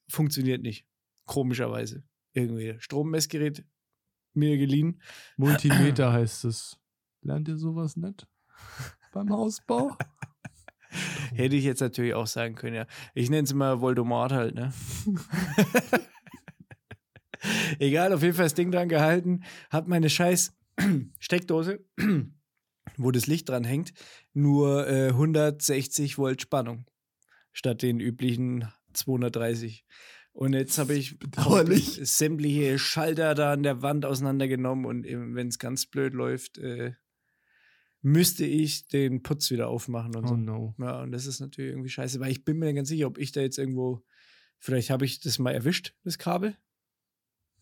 Funktioniert 0.09 0.63
nicht. 0.63 0.87
Komischerweise. 1.27 2.05
Irgendwie. 2.33 2.77
Strommessgerät 2.79 3.65
mir 4.33 4.57
geliehen. 4.57 5.03
Multimeter 5.37 6.13
heißt 6.15 6.47
es. 6.47 6.79
Lernt 7.21 7.49
ihr 7.49 7.59
sowas 7.59 7.97
nicht? 7.97 8.27
Beim 9.13 9.31
Hausbau? 9.31 9.97
Hätte 11.35 11.57
ich 11.57 11.65
jetzt 11.65 11.81
natürlich 11.81 12.15
auch 12.15 12.27
sagen 12.27 12.55
können, 12.55 12.75
ja. 12.75 12.87
Ich 13.15 13.29
nenne 13.29 13.45
es 13.45 13.51
immer 13.51 13.81
Voldemort 13.81 14.33
halt, 14.33 14.55
ne? 14.55 14.73
Egal, 17.79 18.13
auf 18.13 18.23
jeden 18.23 18.35
Fall 18.35 18.47
das 18.47 18.55
Ding 18.55 18.71
dran 18.71 18.89
gehalten, 18.89 19.43
hab 19.71 19.89
meine 19.89 20.11
scheiß 20.11 20.53
Steckdose, 21.19 21.85
wo 22.97 23.11
das 23.11 23.27
Licht 23.27 23.49
dran 23.49 23.65
hängt, 23.65 23.93
nur 24.33 24.87
äh, 24.89 25.09
160 25.09 26.19
Volt 26.19 26.43
Spannung 26.43 26.87
statt 27.53 27.83
den 27.83 28.01
üblichen 28.01 28.69
230. 28.93 29.85
Und 30.33 30.53
jetzt 30.53 30.79
habe 30.79 30.95
ich 30.95 31.19
Bedauerlich. 31.19 31.99
sämtliche 32.03 32.79
Schalter 32.79 33.35
da 33.35 33.53
an 33.53 33.65
der 33.65 33.83
Wand 33.83 34.05
auseinandergenommen 34.05 34.85
und 34.85 35.05
wenn 35.05 35.49
es 35.49 35.59
ganz 35.59 35.87
blöd 35.87 36.15
läuft, 36.15 36.59
äh, 36.59 36.93
müsste 38.03 38.45
ich 38.45 38.87
den 38.87 39.23
Putz 39.25 39.51
wieder 39.51 39.67
aufmachen 39.69 40.15
und 40.15 40.25
Oh 40.25 40.29
so. 40.29 40.37
no. 40.37 40.75
Ja, 40.79 41.03
und 41.03 41.11
das 41.11 41.27
ist 41.27 41.41
natürlich 41.41 41.73
irgendwie 41.73 41.89
scheiße, 41.89 42.21
weil 42.21 42.31
ich 42.31 42.45
bin 42.45 42.59
mir 42.59 42.73
ganz 42.73 42.89
sicher, 42.89 43.09
ob 43.09 43.19
ich 43.19 43.33
da 43.33 43.41
jetzt 43.41 43.59
irgendwo, 43.59 44.05
vielleicht 44.61 44.91
habe 44.91 45.05
ich 45.05 45.19
das 45.19 45.41
mal 45.41 45.53
erwischt, 45.53 45.95
das 46.05 46.19
Kabel. 46.19 46.57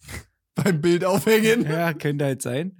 Beim 0.55 0.81
Bild 0.81 1.05
aufhängen. 1.05 1.65
Ja, 1.69 1.93
könnte 1.93 2.25
halt 2.25 2.41
sein. 2.41 2.79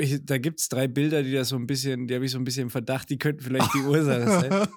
Ich- 0.00 0.24
Da 0.24 0.38
gibt 0.38 0.60
es 0.60 0.68
drei 0.68 0.86
Bilder, 0.86 1.22
die 1.24 1.32
das 1.32 1.48
so 1.48 1.56
ein 1.56 1.66
bisschen, 1.66 2.06
die 2.06 2.14
habe 2.14 2.24
ich 2.24 2.30
so 2.30 2.38
ein 2.38 2.44
bisschen 2.44 2.64
im 2.64 2.70
Verdacht, 2.70 3.10
die 3.10 3.18
könnten 3.18 3.42
vielleicht 3.42 3.72
die 3.74 3.78
Ursache 3.80 4.28
sein. 4.28 4.50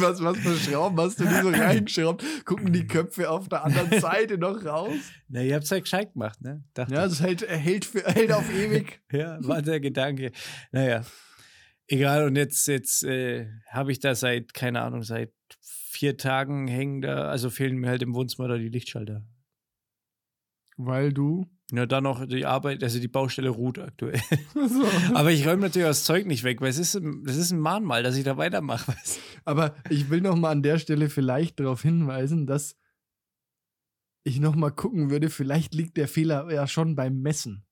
was, 0.00 0.22
was 0.22 0.36
für 0.38 0.56
Schrauben 0.56 0.98
hast 1.00 1.20
du 1.20 1.24
die 1.24 1.34
so 1.42 1.48
reingeschraubt? 1.48 2.24
Gucken 2.44 2.72
die 2.72 2.86
Köpfe 2.86 3.30
auf 3.30 3.48
der 3.48 3.64
anderen 3.64 4.00
Seite 4.00 4.36
noch 4.38 4.64
raus? 4.64 4.96
Na, 5.28 5.42
ihr 5.42 5.54
habt 5.54 5.64
es 5.64 5.70
halt 5.70 5.84
gescheit 5.84 6.12
gemacht, 6.12 6.40
ne? 6.42 6.64
Dachte 6.74 6.94
Ja, 6.94 7.04
das 7.06 7.20
hält, 7.22 7.46
hält, 7.48 7.84
für, 7.84 8.02
hält 8.04 8.32
auf 8.32 8.52
ewig. 8.52 9.00
Ja, 9.12 9.38
war 9.42 9.62
der 9.62 9.80
Gedanke. 9.80 10.32
Naja, 10.72 11.04
egal. 11.86 12.24
Und 12.26 12.36
jetzt, 12.36 12.66
jetzt 12.68 13.04
äh, 13.04 13.46
habe 13.70 13.92
ich 13.92 14.00
da 14.00 14.14
seit, 14.14 14.54
keine 14.54 14.82
Ahnung, 14.82 15.02
seit 15.02 15.32
vier 15.60 16.16
Tagen 16.16 16.68
hängen 16.68 17.00
da, 17.00 17.28
also 17.28 17.48
fehlen 17.50 17.78
mir 17.78 17.88
halt 17.88 18.02
im 18.02 18.14
Wohnzimmer 18.14 18.48
da 18.48 18.56
die 18.58 18.68
Lichtschalter. 18.68 19.24
Weil 20.80 21.12
du. 21.12 21.46
Ja, 21.70 21.84
dann 21.84 22.04
noch 22.04 22.24
die 22.24 22.46
Arbeit, 22.46 22.82
also 22.82 22.98
die 22.98 23.08
Baustelle 23.08 23.50
ruht 23.50 23.78
aktuell. 23.78 24.20
So. 24.54 24.84
Aber 25.14 25.30
ich 25.32 25.46
räume 25.46 25.62
natürlich 25.62 25.86
das 25.88 26.04
Zeug 26.04 26.24
nicht 26.26 26.44
weg, 26.44 26.60
weil 26.62 26.70
es 26.70 26.78
ist, 26.78 26.94
ein- 26.94 27.24
das 27.24 27.36
ist 27.36 27.50
ein 27.50 27.58
Mahnmal, 27.60 28.02
dass 28.02 28.16
ich 28.16 28.24
da 28.24 28.36
weitermache. 28.38 28.88
weißt? 28.92 29.20
Aber 29.44 29.74
ich 29.90 30.08
will 30.08 30.20
noch 30.22 30.36
mal 30.36 30.50
an 30.50 30.62
der 30.62 30.78
Stelle 30.78 31.10
vielleicht 31.10 31.60
darauf 31.60 31.82
hinweisen, 31.82 32.46
dass 32.46 32.76
ich 34.24 34.40
noch 34.40 34.54
mal 34.54 34.70
gucken 34.70 35.10
würde, 35.10 35.30
vielleicht 35.30 35.74
liegt 35.74 35.96
der 35.96 36.08
Fehler 36.08 36.50
ja 36.52 36.66
schon 36.66 36.94
beim 36.94 37.20
Messen. 37.20 37.64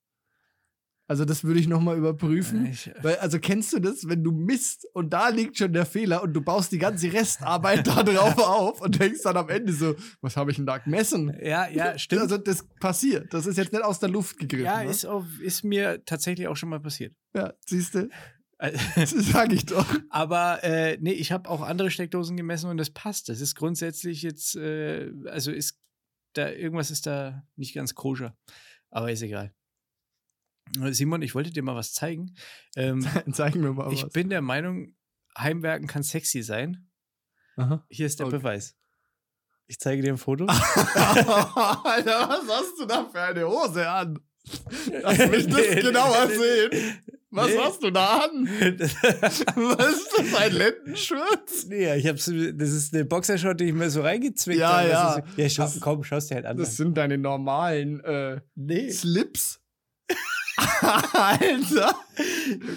Also 1.09 1.24
das 1.24 1.44
würde 1.44 1.61
ich 1.61 1.68
noch 1.68 1.80
mal 1.80 1.96
überprüfen. 1.96 2.66
Ich, 2.66 2.90
Weil, 3.00 3.16
also 3.16 3.38
kennst 3.38 3.72
du 3.72 3.78
das, 3.78 4.09
wenn 4.09 4.24
du 4.24 4.32
misst 4.32 4.88
und 4.92 5.12
da 5.12 5.28
liegt 5.28 5.57
schon 5.57 5.72
der 5.72 5.86
Fehler 5.86 6.22
und 6.22 6.32
du 6.32 6.40
baust 6.40 6.72
die 6.72 6.78
ganze 6.78 7.12
Restarbeit 7.12 7.86
da 7.86 8.02
drauf 8.02 8.38
auf 8.38 8.80
und 8.80 8.98
denkst 8.98 9.20
dann 9.22 9.36
am 9.36 9.48
Ende 9.48 9.72
so, 9.72 9.94
was 10.20 10.36
habe 10.36 10.50
ich 10.50 10.57
denn 10.57 10.66
da 10.66 10.78
gemessen? 10.78 11.36
ja, 11.40 11.68
ja, 11.68 11.96
stimmt. 11.96 12.22
Also 12.22 12.38
das 12.38 12.66
passiert. 12.80 13.32
Das 13.32 13.46
ist 13.46 13.57
jetzt 13.57 13.72
nicht 13.72 13.84
aus 13.84 14.00
der 14.00 14.09
Luft 14.09 14.38
gegriffen. 14.38 14.64
ja, 14.64 14.82
ne? 14.82 14.90
ist, 14.90 15.04
auf, 15.07 15.24
ist 15.40 15.62
mir 15.62 16.04
tatsächlich 16.04 16.48
auch 16.48 16.57
schon 16.57 16.70
mal 16.70 16.80
passiert. 16.80 17.14
ja 17.34 17.52
siehst 17.66 17.94
du, 17.94 18.09
Äh, 18.59 18.72
das 18.96 19.11
sag 19.11 19.52
ich 19.52 19.66
doch. 19.66 19.86
Aber 20.11 20.64
äh, 20.64 20.98
nee, 21.00 21.12
ich 21.12 21.32
habe 21.32 21.48
auch 21.48 21.61
andere 21.62 21.90
Steckdosen 21.90 22.36
gemessen 22.36 22.70
und 22.70 22.78
das 22.78 22.90
passt. 22.90 23.28
Das 23.28 23.40
ist 23.40 23.54
grundsätzlich 23.54 24.22
jetzt, 24.22 24.57
äh, 24.57 25.11
also 25.26 25.52
ist 25.52 25.78
da, 26.32 26.50
irgendwas 26.50 26.90
ist 26.90 27.07
da 27.07 27.46
nicht 27.57 27.74
ganz 27.74 27.94
koscher. 27.94 28.36
Aber 28.90 29.11
ist 29.11 29.22
egal. 29.22 29.54
Äh, 30.82 30.92
Simon, 30.92 31.22
ich 31.22 31.34
wollte 31.34 31.50
dir 31.50 31.62
mal 31.62 31.74
was 31.76 31.92
zeigen. 31.92 32.34
Ähm, 32.76 33.06
Zeig 33.32 33.54
mir 33.54 33.72
mal 33.72 33.92
ich 33.92 34.04
was. 34.04 34.10
bin 34.12 34.28
der 34.30 34.42
Meinung, 34.42 34.94
Heimwerken 35.38 35.86
kann 35.86 36.02
sexy 36.02 36.42
sein. 36.42 36.88
Aha. 37.56 37.84
Hier 37.88 38.06
ist 38.06 38.18
der 38.20 38.26
Okay. 38.26 38.38
Beweis. 38.38 38.76
Ich 39.68 39.78
zeige 39.80 40.02
dir 40.02 40.12
ein 40.12 40.18
Foto. 40.18 40.44
Alter, 40.46 42.28
was 42.28 42.48
hast 42.48 42.78
du 42.78 42.86
da 42.86 43.04
für 43.10 43.20
eine 43.20 43.46
Hose 43.48 43.88
an? 43.88 44.18
Lass 45.02 45.18
mich 45.30 45.46
das 45.48 45.56
Nee, 45.56 45.80
genauer 45.82 46.26
nee, 46.28 46.36
sehen. 46.36 46.70
Was 47.30 47.48
Nee. 47.48 47.58
hast 47.58 47.82
du 47.82 47.90
da 47.90 48.18
an? 48.20 48.46
Was 48.46 49.96
ist 49.96 50.12
das, 50.16 50.34
ein 50.40 50.52
Lendenschurz? 50.52 51.66
nee, 51.66 51.94
ich 51.96 52.06
hab's, 52.06 52.26
das 52.26 52.70
ist 52.70 52.94
eine 52.94 53.04
Boxershot, 53.04 53.58
die 53.58 53.64
ich 53.64 53.72
mir 53.74 53.90
so 53.90 54.02
reingezwickt 54.02 54.60
Ja, 54.60 54.78
habe. 54.78 54.88
ja. 54.88 55.14
Ist, 55.16 55.36
ja, 55.38 55.48
schau, 55.50 55.62
Das- 55.64 55.80
komm, 55.80 56.04
schaust 56.04 56.30
dir 56.30 56.36
halt 56.36 56.46
an. 56.46 56.56
Das 56.56 56.76
sind 56.76 56.96
deine 56.96 57.18
normalen 57.18 58.00
äh. 58.04 58.40
Slips. 58.90 59.60
Alter. 60.57 61.94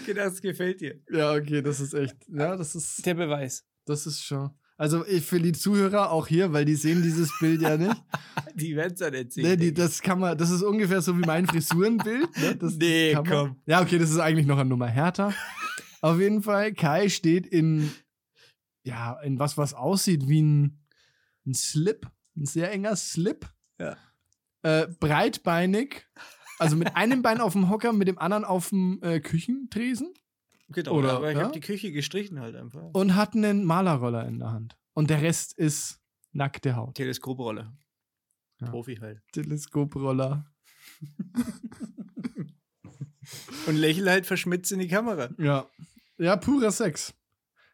Okay, 0.01 0.13
das 0.13 0.41
gefällt 0.41 0.82
dir. 0.82 0.99
Ja, 1.11 1.34
okay, 1.34 1.61
das 1.61 1.80
ist 1.80 1.93
echt. 1.93 2.15
Ja, 2.27 2.55
das 2.55 2.75
ist, 2.75 3.05
Der 3.05 3.13
Beweis. 3.13 3.65
das 3.86 4.05
ist 4.05 4.23
schon. 4.23 4.51
Also 4.77 5.05
ich, 5.05 5.25
für 5.25 5.39
die 5.41 5.51
Zuhörer 5.51 6.09
auch 6.11 6.27
hier, 6.27 6.53
weil 6.53 6.63
die 6.63 6.75
sehen 6.75 7.01
dieses 7.03 7.30
Bild 7.39 7.61
ja 7.61 7.75
nicht. 7.75 7.95
Die 8.55 8.75
werden 8.75 8.93
es 8.93 8.99
dann 8.99 9.13
erzählen. 9.13 9.47
Ne, 9.49 9.57
die, 9.57 9.65
denke 9.67 9.82
das 9.82 10.01
kann 10.01 10.19
man, 10.19 10.38
das 10.38 10.49
ist 10.49 10.63
ungefähr 10.63 11.01
so 11.01 11.15
wie 11.17 11.21
mein 11.25 11.45
Frisurenbild. 11.47 12.36
Ne? 12.38 12.55
Das, 12.55 12.75
Nee, 12.75 13.13
kann 13.13 13.23
man- 13.27 13.47
komm. 13.47 13.61
Ja, 13.65 13.82
okay, 13.82 13.97
das 13.99 14.09
ist 14.09 14.17
eigentlich 14.19 14.47
noch 14.47 14.57
eine 14.57 14.69
Nummer 14.69 14.88
härter. 14.88 15.34
Auf 16.01 16.19
jeden 16.19 16.41
Fall, 16.43 16.73
Kai 16.73 17.07
steht 17.09 17.45
in, 17.45 17.89
ja, 18.84 19.19
in 19.21 19.38
was, 19.39 19.57
was 19.57 19.73
aussieht 19.73 20.27
wie 20.27 20.41
ein, 20.41 20.80
ein 21.45 21.53
Slip, 21.53 22.07
ein 22.36 22.45
sehr 22.45 22.71
enger 22.71 22.95
Slip. 22.95 23.45
Ja. 23.80 23.95
Äh, 24.63 24.88
breitbeinig, 24.99 26.05
also 26.60 26.76
mit 26.76 26.95
einem 26.95 27.22
Bein 27.22 27.41
auf 27.41 27.53
dem 27.53 27.70
Hocker, 27.70 27.93
mit 27.93 28.07
dem 28.07 28.20
anderen 28.20 28.45
auf 28.45 28.70
dem 28.70 28.99
äh, 29.01 29.20
Küchentresen. 29.20 30.14
Genau, 30.70 30.91
Oder- 30.93 31.14
aber 31.14 31.32
ich 31.32 31.38
ja? 31.38 31.43
habe 31.45 31.53
die 31.53 31.60
Küche 31.62 31.91
gestrichen 31.91 32.39
halt 32.39 32.55
einfach. 32.55 32.82
und 32.93 33.16
hat 33.16 33.36
einen 33.36 33.66
Malerroller 33.66 34.28
in 34.28 34.39
der 34.39 34.51
Hand. 34.51 34.78
Und 34.93 35.10
der 35.10 35.22
Rest 35.22 35.57
ist 35.57 35.99
nackte 36.32 36.76
Haut. 36.76 36.95
Teleskoprolle. 36.95 37.72
Ja. 38.62 38.70
Profi 38.70 38.95
halt. 38.97 39.22
Teleskoproller. 39.32 40.45
Und 43.68 43.76
lächel 43.76 44.10
halt 44.10 44.26
verschmitzt 44.26 44.72
in 44.72 44.80
die 44.80 44.88
Kamera. 44.88 45.30
Ja. 45.38 45.68
Ja, 46.18 46.36
purer 46.36 46.72
Sex. 46.72 47.14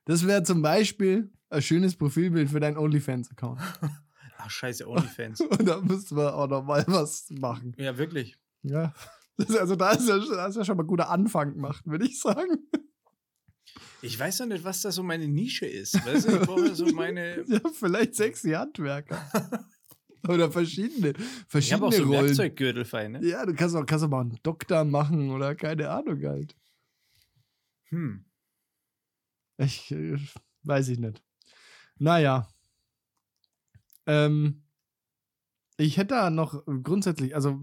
Das 0.05 0.25
wäre 0.27 0.43
zum 0.43 0.61
Beispiel 0.61 1.31
ein 1.49 1.61
schönes 1.61 1.95
Profilbild 1.95 2.49
für 2.49 2.59
deinen 2.59 2.77
OnlyFans-Account. 2.77 3.59
Ach, 4.37 4.49
scheiße, 4.49 4.85
Onlyfans. 4.89 5.41
Und 5.41 5.65
da 5.65 5.81
müssten 5.81 6.15
wir 6.17 6.35
auch 6.35 6.47
noch 6.47 6.63
mal 6.63 6.83
was 6.87 7.29
machen. 7.31 7.73
ja, 7.77 7.97
wirklich. 7.97 8.37
Ja. 8.65 8.93
Also 9.59 9.75
da 9.75 9.91
ist, 9.91 10.07
ja, 10.07 10.17
da 10.17 10.47
ist 10.47 10.55
ja 10.55 10.63
schon 10.63 10.77
mal 10.77 10.83
ein 10.83 10.87
guter 10.87 11.09
Anfang 11.09 11.55
gemacht, 11.55 11.85
würde 11.85 12.05
ich 12.05 12.21
sagen. 12.21 12.69
Ich 14.01 14.17
weiß 14.17 14.37
doch 14.37 14.45
nicht, 14.45 14.63
was 14.63 14.79
da 14.79 14.93
so 14.93 15.03
meine 15.03 15.27
Nische 15.27 15.65
ist. 15.65 15.93
Weißt 16.05 16.29
du, 16.29 16.37
ich 16.37 16.41
brauche 16.43 16.73
so 16.73 16.85
meine. 16.85 17.43
Ja, 17.47 17.59
vielleicht 17.73 18.15
sexy 18.15 18.51
Handwerker. 18.51 19.29
oder 20.29 20.49
verschiedene, 20.49 21.09
Ich 21.09 21.17
habe 21.17 21.45
verschiedene 21.49 21.85
auch 21.85 21.91
so 21.91 22.03
Rollen. 22.03 22.27
Werkzeuggürtel 22.27 22.85
fein, 22.85 23.11
ne? 23.11 23.25
Ja, 23.25 23.45
du 23.45 23.53
kannst 23.53 23.75
auch, 23.75 23.85
kannst 23.85 24.05
auch 24.05 24.09
mal 24.09 24.21
einen 24.21 24.39
Doktor 24.41 24.85
machen 24.85 25.29
oder 25.31 25.53
keine 25.53 25.89
Ahnung 25.89 26.23
halt. 26.23 26.55
Hm. 27.89 28.23
Ich 29.57 29.91
äh, 29.91 30.17
weiß 30.63 30.87
ich 30.87 30.99
nicht. 30.99 31.21
Naja. 31.97 32.47
Ähm, 34.05 34.64
ich 35.77 35.97
hätte 35.97 36.15
da 36.15 36.29
noch 36.29 36.63
grundsätzlich, 36.83 37.35
also 37.35 37.59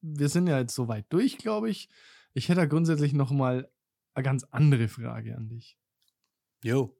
wir 0.00 0.28
sind 0.28 0.46
ja 0.46 0.58
jetzt 0.58 0.74
soweit 0.74 1.06
durch, 1.10 1.38
glaube 1.38 1.68
ich. 1.70 1.88
Ich 2.32 2.48
hätte 2.48 2.60
da 2.60 2.66
grundsätzlich 2.66 3.12
noch 3.12 3.30
mal 3.32 3.70
eine 4.14 4.22
ganz 4.24 4.44
andere 4.50 4.88
Frage 4.88 5.36
an 5.36 5.48
dich. 5.48 5.76
Jo. 6.62 6.96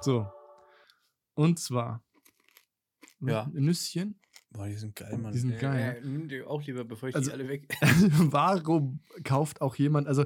So. 0.00 0.26
Und 1.34 1.58
zwar. 1.58 2.02
Ja. 3.20 3.48
Nüsschen. 3.52 4.20
Boah, 4.50 4.66
die 4.68 4.74
sind 4.74 4.94
geil, 4.94 5.18
Mann. 5.18 5.32
Die 5.32 5.38
sind 5.38 5.52
Äh, 5.52 5.58
geil, 5.58 6.00
Äh, 6.02 6.06
nimm 6.06 6.28
die 6.28 6.42
auch 6.42 6.62
lieber, 6.62 6.84
bevor 6.84 7.08
ich 7.08 7.14
Also- 7.14 7.30
die 7.30 7.34
alle 7.34 7.48
weg. 7.48 7.66
Warum 7.80 9.00
kauft 9.24 9.60
auch 9.60 9.74
jemand, 9.76 10.06
also 10.06 10.24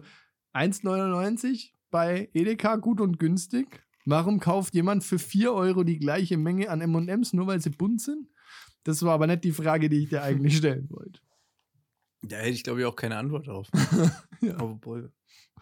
1,99 0.52 1.72
bei 1.90 2.28
Edeka 2.34 2.76
gut 2.76 3.00
und 3.00 3.18
günstig? 3.18 3.82
Warum 4.06 4.40
kauft 4.40 4.74
jemand 4.74 5.04
für 5.04 5.18
4 5.18 5.52
Euro 5.52 5.84
die 5.84 5.98
gleiche 5.98 6.36
Menge 6.36 6.70
an 6.70 6.80
MMs, 6.80 7.32
nur 7.32 7.46
weil 7.46 7.60
sie 7.60 7.70
bunt 7.70 8.00
sind? 8.00 8.28
Das 8.84 9.02
war 9.02 9.12
aber 9.14 9.26
nicht 9.26 9.44
die 9.44 9.52
Frage, 9.52 9.88
die 9.88 10.04
ich 10.04 10.08
dir 10.08 10.22
eigentlich 10.22 10.56
stellen 10.56 10.88
wollte. 10.90 11.20
Da 12.22 12.36
hätte 12.36 12.50
ich, 12.50 12.64
glaube 12.64 12.80
ich, 12.80 12.86
auch 12.86 12.96
keine 12.96 13.16
Antwort 13.16 13.46
drauf. 13.46 13.68
Ja. 14.42 14.58
Obwohl. 14.58 15.12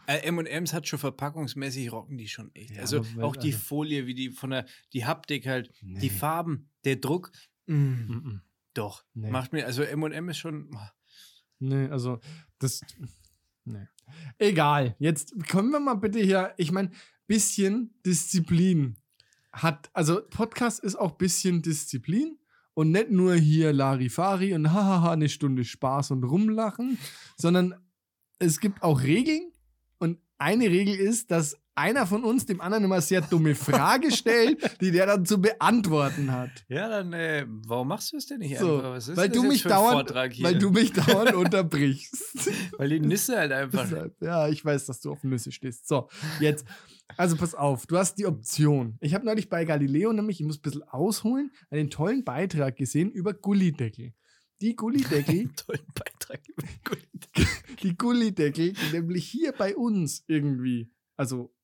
Äh, 0.06 0.18
M&M's 0.28 0.72
hat 0.72 0.86
schon 0.86 1.00
verpackungsmäßig 1.00 1.90
rocken 1.90 2.16
die 2.16 2.28
schon 2.28 2.54
echt. 2.54 2.70
Ja, 2.76 2.82
also 2.82 3.04
auch 3.20 3.34
die 3.34 3.52
also- 3.52 3.58
Folie, 3.58 4.06
wie 4.06 4.14
die 4.14 4.30
von 4.30 4.50
der, 4.50 4.66
die 4.92 5.04
Haptik 5.04 5.46
halt, 5.48 5.72
Nee. 5.82 5.98
die 5.98 6.10
Farben, 6.10 6.70
der 6.84 6.94
Druck. 6.96 7.32
Mm, 7.66 7.74
Mhm. 7.74 8.40
Doch. 8.74 9.04
Nee. 9.14 9.30
Macht 9.32 9.52
mir, 9.52 9.66
also 9.66 9.82
M&M 9.82 10.28
ist 10.28 10.38
schon. 10.38 10.70
Nee, 11.58 11.88
also 11.88 12.20
das. 12.60 12.82
Nee. 13.64 13.88
Egal. 14.38 14.94
Jetzt 15.00 15.34
können 15.48 15.70
wir 15.70 15.80
mal 15.80 15.94
bitte 15.94 16.20
hier. 16.20 16.54
Ich 16.56 16.70
meine, 16.70 16.92
bisschen 17.28 17.94
Disziplin 18.04 18.96
hat. 19.52 19.90
Also, 19.92 20.20
Podcast 20.28 20.80
ist 20.80 20.96
auch 20.96 21.12
bisschen 21.12 21.62
Disziplin. 21.62 22.36
Und 22.74 22.92
nicht 22.92 23.10
nur 23.10 23.34
hier 23.34 23.72
Larifari 23.72 24.54
und 24.54 24.72
hahaha, 24.72 25.12
eine 25.12 25.28
Stunde 25.28 25.64
Spaß 25.64 26.12
und 26.12 26.24
rumlachen, 26.24 26.96
sondern 27.36 27.74
es 28.38 28.60
gibt 28.60 28.82
auch 28.82 29.02
Regeln. 29.02 29.52
Und 29.98 30.18
eine 30.38 30.70
Regel 30.70 30.94
ist, 30.94 31.30
dass 31.30 31.56
einer 31.78 32.06
von 32.06 32.24
uns 32.24 32.44
dem 32.44 32.60
anderen 32.60 32.84
immer 32.84 33.00
sehr 33.00 33.20
dumme 33.20 33.54
Frage 33.54 34.10
stellt, 34.10 34.58
die 34.80 34.90
der 34.90 35.06
dann 35.06 35.24
zu 35.24 35.40
beantworten 35.40 36.32
hat. 36.32 36.50
Ja, 36.68 36.88
dann, 36.88 37.12
äh, 37.12 37.46
warum 37.66 37.88
machst 37.88 38.12
du 38.12 38.16
es 38.16 38.26
denn 38.26 38.40
nicht 38.40 38.58
So, 38.58 38.76
einfach? 38.76 38.90
Was 38.90 39.08
ist 39.08 39.16
weil 39.16 39.28
du 39.28 39.44
mich 39.44 39.62
dauernd, 39.62 40.12
weil 40.14 40.58
du 40.58 40.70
mich 40.70 40.92
dauernd 40.92 41.34
unterbrichst. 41.34 42.50
weil 42.78 42.88
die 42.90 43.00
Nüsse 43.00 43.38
halt 43.38 43.52
einfach. 43.52 43.88
Ja, 44.20 44.48
ich 44.48 44.64
weiß, 44.64 44.86
dass 44.86 45.00
du 45.00 45.12
auf 45.12 45.22
Nüsse 45.22 45.52
stehst. 45.52 45.88
So, 45.88 46.08
jetzt, 46.40 46.66
also 47.16 47.36
pass 47.36 47.54
auf, 47.54 47.86
du 47.86 47.96
hast 47.96 48.16
die 48.16 48.26
Option. 48.26 48.98
Ich 49.00 49.14
habe 49.14 49.24
neulich 49.24 49.48
bei 49.48 49.64
Galileo 49.64 50.12
nämlich, 50.12 50.40
ich 50.40 50.46
muss 50.46 50.58
ein 50.58 50.62
bisschen 50.62 50.82
ausholen, 50.82 51.52
einen 51.70 51.90
tollen 51.90 52.24
Beitrag 52.24 52.76
gesehen 52.76 53.10
über 53.10 53.32
Gullideckel. 53.32 54.12
Die 54.60 54.74
Gullideckel, 54.74 55.48
Tollen 55.56 55.86
Beitrag. 55.94 56.40
die 57.82 57.96
Gullideckel, 57.96 58.72
die 58.72 58.92
nämlich 58.92 59.26
hier 59.28 59.52
bei 59.52 59.76
uns 59.76 60.24
irgendwie, 60.26 60.90
also 61.16 61.54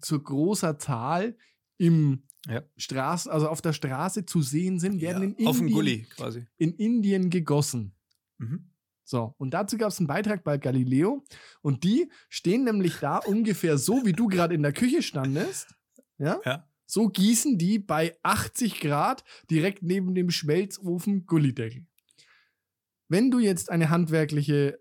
zu 0.00 0.20
großer 0.22 0.78
Zahl 0.78 1.36
im 1.78 2.24
Ja. 2.46 2.62
Straßen, 2.76 3.30
also 3.30 3.48
auf 3.48 3.62
der 3.62 3.72
Straße 3.72 4.26
zu 4.26 4.42
sehen 4.42 4.78
sind, 4.78 5.00
werden 5.00 5.22
Ja, 5.22 5.24
in, 5.24 5.30
Indien, 5.32 5.48
auf 5.48 5.58
dem 5.58 5.70
Gully 5.70 6.02
quasi. 6.10 6.46
in 6.58 6.72
Indien 6.74 7.30
gegossen. 7.30 7.94
Mhm. 8.38 8.70
So, 9.06 9.34
und 9.38 9.50
dazu 9.52 9.76
gab 9.76 9.88
es 9.88 9.98
einen 9.98 10.06
Beitrag 10.06 10.44
bei 10.44 10.56
Galileo 10.58 11.24
und 11.62 11.84
die 11.84 12.10
stehen 12.28 12.64
nämlich 12.64 12.96
da 13.00 13.18
ungefähr 13.26 13.76
so, 13.78 14.04
wie 14.04 14.12
du 14.12 14.28
gerade 14.28 14.54
in 14.54 14.62
der 14.62 14.72
Küche 14.72 15.02
standest. 15.02 15.74
Ja? 16.18 16.40
Ja. 16.44 16.68
So 16.86 17.08
gießen 17.08 17.56
die 17.58 17.78
bei 17.78 18.16
80 18.22 18.78
Grad 18.80 19.24
direkt 19.50 19.82
neben 19.82 20.14
dem 20.14 20.30
Schmelzofen 20.30 21.24
Gullideckel. 21.26 21.86
Wenn 23.08 23.30
du 23.30 23.38
jetzt 23.38 23.70
eine 23.70 23.88
handwerkliche 23.90 24.78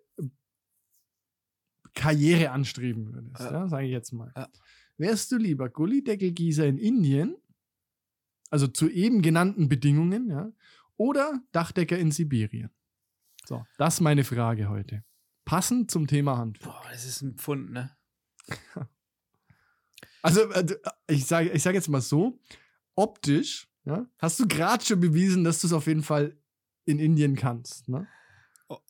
Karriere 1.93 2.51
anstreben 2.51 3.13
würdest, 3.13 3.39
Ja. 3.39 3.51
ja, 3.51 3.67
sage 3.67 3.85
ich 3.85 3.91
jetzt 3.91 4.11
mal, 4.13 4.31
Ja. 4.35 4.49
Wärst 4.97 5.31
du 5.31 5.37
lieber 5.37 5.69
Gullideckelgießer 5.69 6.65
in 6.65 6.77
Indien, 6.77 7.35
also 8.49 8.67
zu 8.67 8.89
eben 8.89 9.21
genannten 9.21 9.69
Bedingungen, 9.69 10.29
ja, 10.29 10.51
oder 10.97 11.41
Dachdecker 11.51 11.97
in 11.97 12.11
Sibirien? 12.11 12.69
So, 13.45 13.65
das 13.77 13.95
ist 13.95 14.01
meine 14.01 14.23
Frage 14.23 14.69
heute. 14.69 15.03
Passend 15.45 15.91
zum 15.91 16.07
Thema 16.07 16.37
Handwerk. 16.37 16.73
Boah, 16.73 16.83
das 16.91 17.05
ist 17.05 17.21
ein 17.21 17.35
Pfund, 17.35 17.71
ne? 17.71 17.95
Also, 20.25 20.47
also 20.51 20.75
ich 21.09 21.25
sage 21.25 21.49
ich 21.49 21.61
sag 21.61 21.75
jetzt 21.75 21.89
mal 21.89 21.99
so, 21.99 22.39
optisch 22.95 23.67
ja, 23.85 24.05
hast 24.17 24.39
du 24.39 24.47
gerade 24.47 24.83
schon 24.83 24.99
bewiesen, 24.99 25.43
dass 25.43 25.61
du 25.61 25.67
es 25.67 25.73
auf 25.73 25.87
jeden 25.87 26.03
Fall 26.03 26.37
in 26.85 26.99
Indien 26.99 27.35
kannst. 27.35 27.89
Ne? 27.89 28.07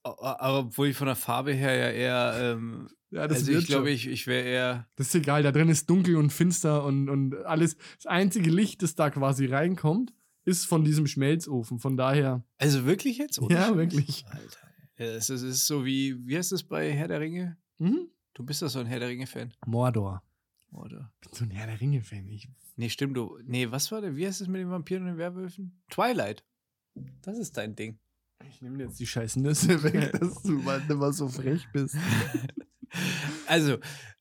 Aber 0.03 0.59
obwohl 0.59 0.89
ich 0.89 0.97
von 0.97 1.07
der 1.07 1.15
Farbe 1.15 1.53
her 1.53 1.75
ja 1.75 1.89
eher. 1.89 2.53
Ähm, 2.53 2.89
Ja, 3.13 3.21
also 3.21 3.47
wird 3.47 3.61
ich 3.61 3.67
glaube, 3.67 3.91
ich, 3.91 4.07
ich 4.07 4.27
wäre 4.27 4.43
eher. 4.45 4.87
Das 4.95 5.07
ist 5.07 5.15
egal, 5.15 5.43
da 5.43 5.51
drin 5.51 5.69
ist 5.69 5.89
dunkel 5.89 6.15
und 6.15 6.31
finster 6.31 6.83
und, 6.83 7.09
und 7.09 7.35
alles. 7.45 7.77
Das 7.97 8.07
einzige 8.07 8.49
Licht, 8.49 8.81
das 8.81 8.95
da 8.95 9.09
quasi 9.09 9.45
reinkommt, 9.45 10.13
ist 10.45 10.65
von 10.65 10.83
diesem 10.83 11.07
Schmelzofen. 11.07 11.79
Von 11.79 11.95
daher, 11.95 12.43
Also 12.57 12.85
wirklich 12.85 13.17
jetzt? 13.17 13.39
Ohne 13.39 13.53
Ja, 13.55 13.75
wirklich. 13.75 14.25
Alter. 14.27 14.57
Ja, 14.97 15.05
es 15.05 15.29
ist, 15.29 15.41
es 15.41 15.55
ist 15.57 15.67
so 15.67 15.85
wie. 15.85 16.25
Wie 16.27 16.37
heißt 16.37 16.51
das 16.51 16.63
bei 16.63 16.91
Herr 16.91 17.07
der 17.07 17.19
Ringe? 17.19 17.57
mhm. 17.77 18.07
Du 18.35 18.43
bist 18.43 18.63
doch 18.63 18.69
so 18.69 18.79
ein 18.79 18.87
Herr 18.87 18.99
der 18.99 19.09
Ringe-Fan. 19.09 19.53
Mordor. 19.67 20.23
Oder? 20.71 21.13
Ich 21.21 21.29
bin 21.29 21.37
so 21.37 21.43
ein 21.45 21.51
Herr 21.51 21.67
der 21.67 21.79
Ringe-Fan. 21.79 22.27
Ich, 22.29 22.49
Nee, 22.75 22.89
stimmt, 22.89 23.15
du. 23.15 23.37
Nee, 23.45 23.69
was 23.69 23.91
war 23.91 24.01
der? 24.01 24.15
Wie 24.15 24.25
heißt 24.25 24.41
es 24.41 24.47
mit 24.47 24.59
den 24.59 24.71
Vampiren 24.71 25.03
und 25.03 25.09
den 25.09 25.17
Werwölfen? 25.19 25.83
Twilight. 25.91 26.43
Das 27.21 27.37
ist 27.37 27.55
dein 27.57 27.75
Ding. 27.75 27.99
ich 28.49 28.59
nehme 28.63 28.81
jetzt 28.83 28.99
die 28.99 29.05
scheiß 29.05 29.35
Nüsse 29.35 29.83
weg, 29.83 30.11
dass 30.19 30.41
du 30.41 30.53
mal 30.53 30.79
mehr 30.79 31.13
so 31.13 31.27
frech 31.27 31.67
bist. 31.71 31.95
Also, 33.47 33.73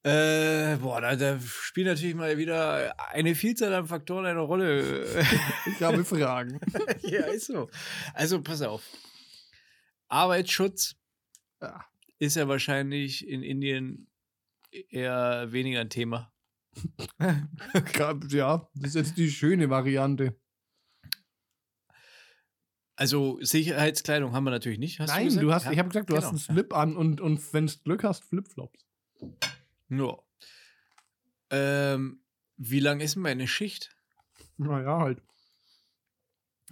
äh, 0.04 0.76
boah, 0.78 1.00
da, 1.00 1.14
da 1.14 1.38
spielt 1.40 1.86
natürlich 1.86 2.14
mal 2.14 2.36
wieder 2.38 2.94
eine 3.12 3.34
Vielzahl 3.34 3.72
an 3.74 3.86
Faktoren 3.86 4.26
eine 4.26 4.40
Rolle. 4.40 5.06
Ich 5.66 5.82
habe 5.82 6.04
Fragen. 6.04 6.60
ja, 7.02 7.26
ist 7.26 7.46
so. 7.46 7.70
Also, 8.14 8.42
pass 8.42 8.62
auf. 8.62 8.82
Arbeitsschutz 10.08 10.96
Ja. 11.62 11.84
ist 12.18 12.36
ja 12.36 12.48
wahrscheinlich 12.48 13.26
in 13.26 13.42
Indien 13.42 14.08
eher 14.70 15.52
weniger 15.52 15.80
ein 15.80 15.90
Thema. 15.90 16.32
Ja, 18.30 18.68
das 18.74 18.90
ist 18.90 18.94
jetzt 18.94 19.18
die 19.18 19.30
schöne 19.30 19.68
Variante. 19.70 20.36
Also, 23.02 23.36
Sicherheitskleidung 23.40 24.32
haben 24.32 24.44
wir 24.44 24.52
natürlich 24.52 24.78
nicht. 24.78 25.00
Hast 25.00 25.08
Nein, 25.10 25.28
du, 25.28 25.40
du 25.40 25.52
hast, 25.52 25.64
Ja, 25.64 25.72
ich 25.72 25.78
habe 25.80 25.88
gesagt, 25.88 26.08
du 26.08 26.14
hast 26.14 26.20
genau, 26.22 26.28
einen 26.30 26.38
Slip 26.38 26.72
an 26.72 26.96
und, 26.96 27.20
und 27.20 27.52
wenn 27.52 27.66
du 27.66 27.72
Glück 27.82 28.04
hast, 28.04 28.22
Flipflops. 28.22 28.78
Ja. 29.88 30.16
Ähm, 31.50 32.20
wie 32.58 32.78
lang 32.78 33.00
ist 33.00 33.16
denn 33.16 33.22
meine 33.22 33.48
Schicht? 33.48 33.90
Naja, 34.56 34.98
halt. 35.00 35.20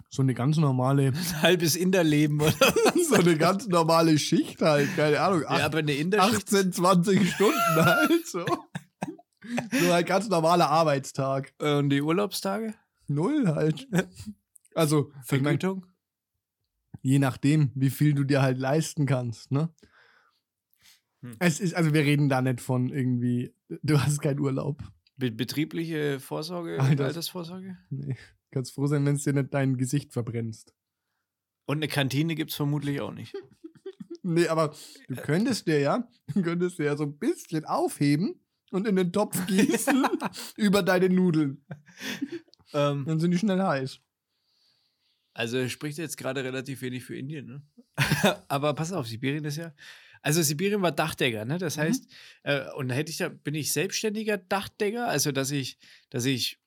So 0.09 0.21
eine 0.21 0.33
ganz 0.33 0.55
normale, 0.55 1.07
Ein 1.13 1.41
halbes 1.41 1.75
Inderleben, 1.75 2.39
oder? 2.39 2.53
so 3.09 3.15
eine 3.15 3.35
ganz 3.37 3.67
normale 3.67 4.17
Schicht 4.17 4.61
halt, 4.61 4.95
keine 4.95 5.19
Ahnung. 5.19 5.41
Ja, 5.41 5.47
acht- 5.49 5.63
aber 5.63 5.79
eine 5.79 5.91
Inderschicht. 5.95 6.47
18, 6.47 6.71
20 6.71 7.29
Stunden 7.33 7.75
halt 7.75 8.25
so. 8.25 8.45
So 8.45 9.91
ein 9.91 10.05
ganz 10.05 10.29
normaler 10.29 10.69
Arbeitstag. 10.69 11.53
äh, 11.59 11.73
Und 11.75 11.89
die 11.89 12.01
Urlaubstage? 12.01 12.73
Null 13.09 13.47
halt. 13.49 13.85
Also, 14.75 15.11
Vergütung? 15.25 15.85
Je 17.01 17.19
nachdem, 17.19 17.71
wie 17.75 17.89
viel 17.89 18.13
du 18.13 18.23
dir 18.23 18.41
halt 18.41 18.59
leisten 18.59 19.05
kannst, 19.05 19.51
ne? 19.51 19.73
Hm. 21.21 21.35
Es 21.39 21.59
ist, 21.59 21.73
also 21.75 21.93
wir 21.93 22.01
reden 22.01 22.29
da 22.29 22.41
nicht 22.41 22.61
von 22.61 22.89
irgendwie, 22.89 23.53
du 23.83 23.99
hast 24.01 24.21
keinen 24.21 24.39
Urlaub. 24.39 24.81
Be 25.17 25.31
betriebliche 25.31 26.19
Vorsorge, 26.19 26.79
Alter. 26.79 27.05
Altersvorsorge? 27.05 27.77
Nee. 27.89 28.15
Kannst 28.51 28.73
froh 28.73 28.87
sein, 28.87 29.05
wenn 29.05 29.15
es 29.15 29.23
dir 29.23 29.33
nicht 29.33 29.53
dein 29.53 29.77
Gesicht 29.77 30.13
verbrennst. 30.13 30.73
Und 31.65 31.77
eine 31.77 31.87
Kantine 31.87 32.35
gibt 32.35 32.51
es 32.51 32.57
vermutlich 32.57 33.01
auch 33.01 33.13
nicht. 33.13 33.33
Nee, 34.23 34.47
aber 34.49 34.75
du 35.07 35.15
könntest 35.15 35.65
dir 35.65 35.79
ja, 35.79 36.07
du 36.35 36.43
könntest 36.43 36.77
dir 36.77 36.85
ja 36.85 36.95
so 36.95 37.05
ein 37.05 37.17
bisschen 37.17 37.65
aufheben 37.65 38.39
und 38.69 38.87
in 38.87 38.95
den 38.95 39.11
Topf 39.11 39.47
gießen 39.47 40.05
über 40.57 40.83
deine 40.83 41.09
Nudeln. 41.09 41.65
ähm, 42.71 43.05
Dann 43.07 43.19
sind 43.19 43.31
die 43.31 43.39
schnell 43.39 43.59
heiß. 43.59 43.99
Also 45.33 45.57
er 45.57 45.69
spricht 45.69 45.97
jetzt 45.97 46.17
gerade 46.17 46.43
relativ 46.43 46.81
wenig 46.81 47.03
für 47.03 47.15
Indien, 47.17 47.45
ne? 47.45 47.61
Aber 48.47 48.73
pass 48.73 48.91
auf, 48.93 49.07
Sibirien 49.07 49.45
ist 49.45 49.57
ja. 49.57 49.73
Also 50.23 50.41
Sibirien 50.43 50.81
war 50.81 50.91
Dachdecker, 50.91 51.45
ne? 51.45 51.57
Das 51.57 51.77
Mhm. 51.77 51.81
heißt, 51.81 52.07
äh, 52.43 52.61
und 52.75 52.89
da 52.89 52.95
hätte 52.95 53.11
ich 53.11 53.19
ja, 53.19 53.29
bin 53.29 53.55
ich 53.55 53.71
selbstständiger 53.73 54.37
Dachdecker, 54.37 55.07
also 55.07 55.31
dass 55.31 55.51
ich, 55.51 55.77
dass 56.09 56.25
ich 56.25 56.59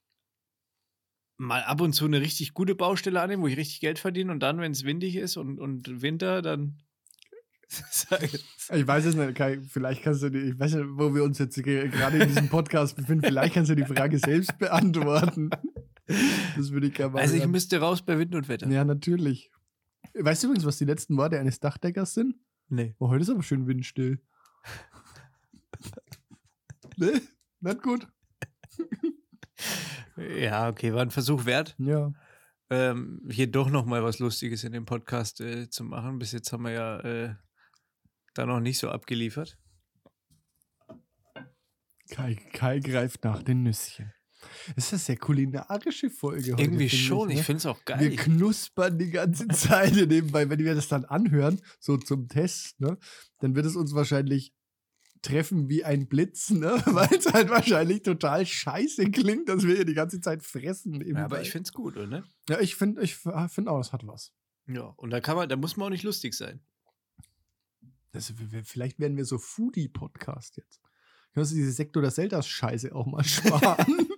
mal 1.37 1.63
ab 1.65 1.81
und 1.81 1.93
zu 1.95 2.05
eine 2.05 2.21
richtig 2.21 2.55
gute 2.55 2.75
Baustelle 2.75 3.21
annehme, 3.21 3.43
wo 3.43 3.47
ich 3.49 3.57
richtig 3.57 3.81
Geld 3.81 3.99
verdiene 3.99 4.31
und 4.33 4.41
dann, 4.41 4.59
wenn 4.61 4.73
es 4.73 4.85
windig 4.85 5.17
ist 5.17 5.37
und, 5.37 5.59
und 5.61 6.03
Winter, 6.03 6.43
dann 6.43 6.79
Ich 8.73 8.87
weiß 8.87 9.05
es 9.07 9.15
nicht, 9.17 9.35
Kai, 9.35 9.59
vielleicht 9.69 10.03
kannst 10.03 10.23
du 10.23 10.31
die, 10.31 10.39
ich 10.51 10.59
weiß 10.59 10.75
nicht, 10.75 10.87
wo 10.91 11.15
wir 11.15 11.25
uns 11.25 11.39
jetzt 11.39 11.61
ge- 11.63 11.89
gerade 11.89 12.19
in 12.19 12.29
diesem 12.29 12.49
Podcast 12.49 12.95
befinden, 12.97 13.25
vielleicht 13.27 13.55
kannst 13.55 13.71
du 13.71 13.75
die 13.75 13.85
Frage 13.85 14.19
selbst 14.19 14.57
beantworten. 14.59 15.51
Das 16.07 16.71
würde 16.71 16.89
ich 16.89 16.95
gerne 16.95 17.15
mal 17.15 17.21
Also 17.21 17.37
ich 17.37 17.47
müsste 17.47 17.81
raus 17.81 18.03
bei 18.03 18.19
Wind 18.19 18.35
und 18.35 18.49
Wetter. 18.49 18.69
Ja, 18.69 18.85
natürlich. 18.85 19.51
Weißt 20.15 20.43
du 20.43 20.49
übrigens, 20.49 20.67
was 20.67 20.79
die 20.79 20.85
letzten 20.85 21.17
Worte 21.17 21.39
eines 21.39 21.61
Dachdeckers 21.61 22.15
sind? 22.15 22.37
Nee. 22.69 22.95
Oh, 22.99 23.09
heute 23.09 23.23
ist 23.23 23.31
aber 23.31 23.43
schön 23.43 23.67
windstill. 23.67 24.21
ne? 26.97 27.21
Nicht 27.61 27.83
gut. 27.83 28.07
Ja, 30.17 30.69
okay, 30.69 30.95
war 30.95 31.03
ein 31.03 31.11
Versuch 31.11 31.45
wert. 31.45 31.75
Ja. 31.79 32.13
ähm, 32.71 33.27
hier 33.31 33.51
doch 33.51 33.69
noch 33.69 33.85
mal 33.85 34.03
was 34.05 34.21
Lustiges 34.21 34.63
in 34.65 34.73
dem 34.73 34.85
Podcast 34.85 35.41
äh, 35.41 35.69
zu 35.69 35.85
machen. 35.85 36.19
Bis 36.19 36.33
jetzt 36.33 36.53
haben 36.53 36.65
wir 36.65 36.71
ja 36.71 37.01
äh, 37.01 37.35
da 38.35 38.47
noch 38.47 38.61
nicht 38.61 38.79
so 38.79 38.91
abgeliefert. 38.91 39.59
Kai, 42.11 42.37
Kai 42.53 42.79
greift 42.79 43.25
nach 43.25 43.43
den 43.43 43.65
Nüsschen. 43.65 44.13
Das 44.77 44.87
ist 44.87 44.93
eine 44.93 44.99
sehr 45.01 45.17
kulinarische 45.17 46.11
Folge 46.11 46.53
heute. 46.53 46.63
Irgendwie 46.63 46.91
schon, 46.91 47.31
Ich, 47.31 47.35
ich 47.35 47.41
ne? 47.41 47.45
finde 47.45 47.59
es 47.59 47.67
auch 47.67 47.85
geil. 47.85 48.01
Wir 48.01 48.17
knuspern 48.17 48.99
die 48.99 49.11
ganze 49.11 49.49
Zeit 49.49 49.95
nebenbei. 49.95 50.49
Wenn 50.49 50.59
wir 50.59 50.75
das 50.75 50.89
dann 50.89 51.05
anhören, 51.05 51.61
so 51.81 51.97
zum 51.97 52.29
Test, 52.29 52.81
ne, 52.81 52.99
dann 53.41 53.55
wird 53.55 53.67
es 53.67 53.77
uns 53.77 53.95
wahrscheinlich 53.95 54.53
treffen 55.23 55.69
wie 55.69 55.85
ein 55.85 56.07
Blitz, 56.07 56.51
ne? 56.51 56.83
Weil 56.87 57.09
es 57.17 57.33
halt 57.33 57.49
wahrscheinlich 57.49 58.03
total 58.03 58.45
scheiße 58.47 59.11
klingt, 59.11 59.49
dass 59.49 59.67
wir 59.67 59.75
hier 59.77 59.85
die 59.85 59.95
ganze 59.95 60.21
Zeit 60.21 60.43
fressen. 60.43 61.01
Ja, 61.01 61.25
aber 61.25 61.41
ich 61.41 61.51
finde 61.51 61.67
es 61.67 61.73
gut, 61.73 61.97
oder? 61.97 62.25
ja, 62.49 62.61
ich 62.61 62.77
finde 62.77 63.03
ich 63.03 63.17
find 63.17 63.69
auch, 63.69 63.81
es 63.81 63.93
hat 63.93 64.07
was. 64.07 64.33
Ja, 64.67 64.85
und 64.97 65.11
da 65.11 65.21
kann 65.21 65.37
man, 65.37 65.49
da 65.49 65.57
muss 65.57 65.77
man 65.77 65.87
auch 65.87 65.91
nicht 65.91 66.05
lustig 66.05 66.35
sein. 66.35 66.61
Das, 68.13 68.33
vielleicht 68.63 69.01
werden 69.01 69.17
wir 69.17 69.25
so 69.25 69.39
Foodie-Podcast 69.39 70.57
jetzt. 70.57 70.81
Kannst 71.35 71.51
du 71.51 71.57
diese 71.57 71.73
Sektor 71.73 72.01
der 72.01 72.13
Selters-Scheiße 72.13 72.95
auch 72.95 73.07
mal 73.07 73.25
sparen? 73.25 74.09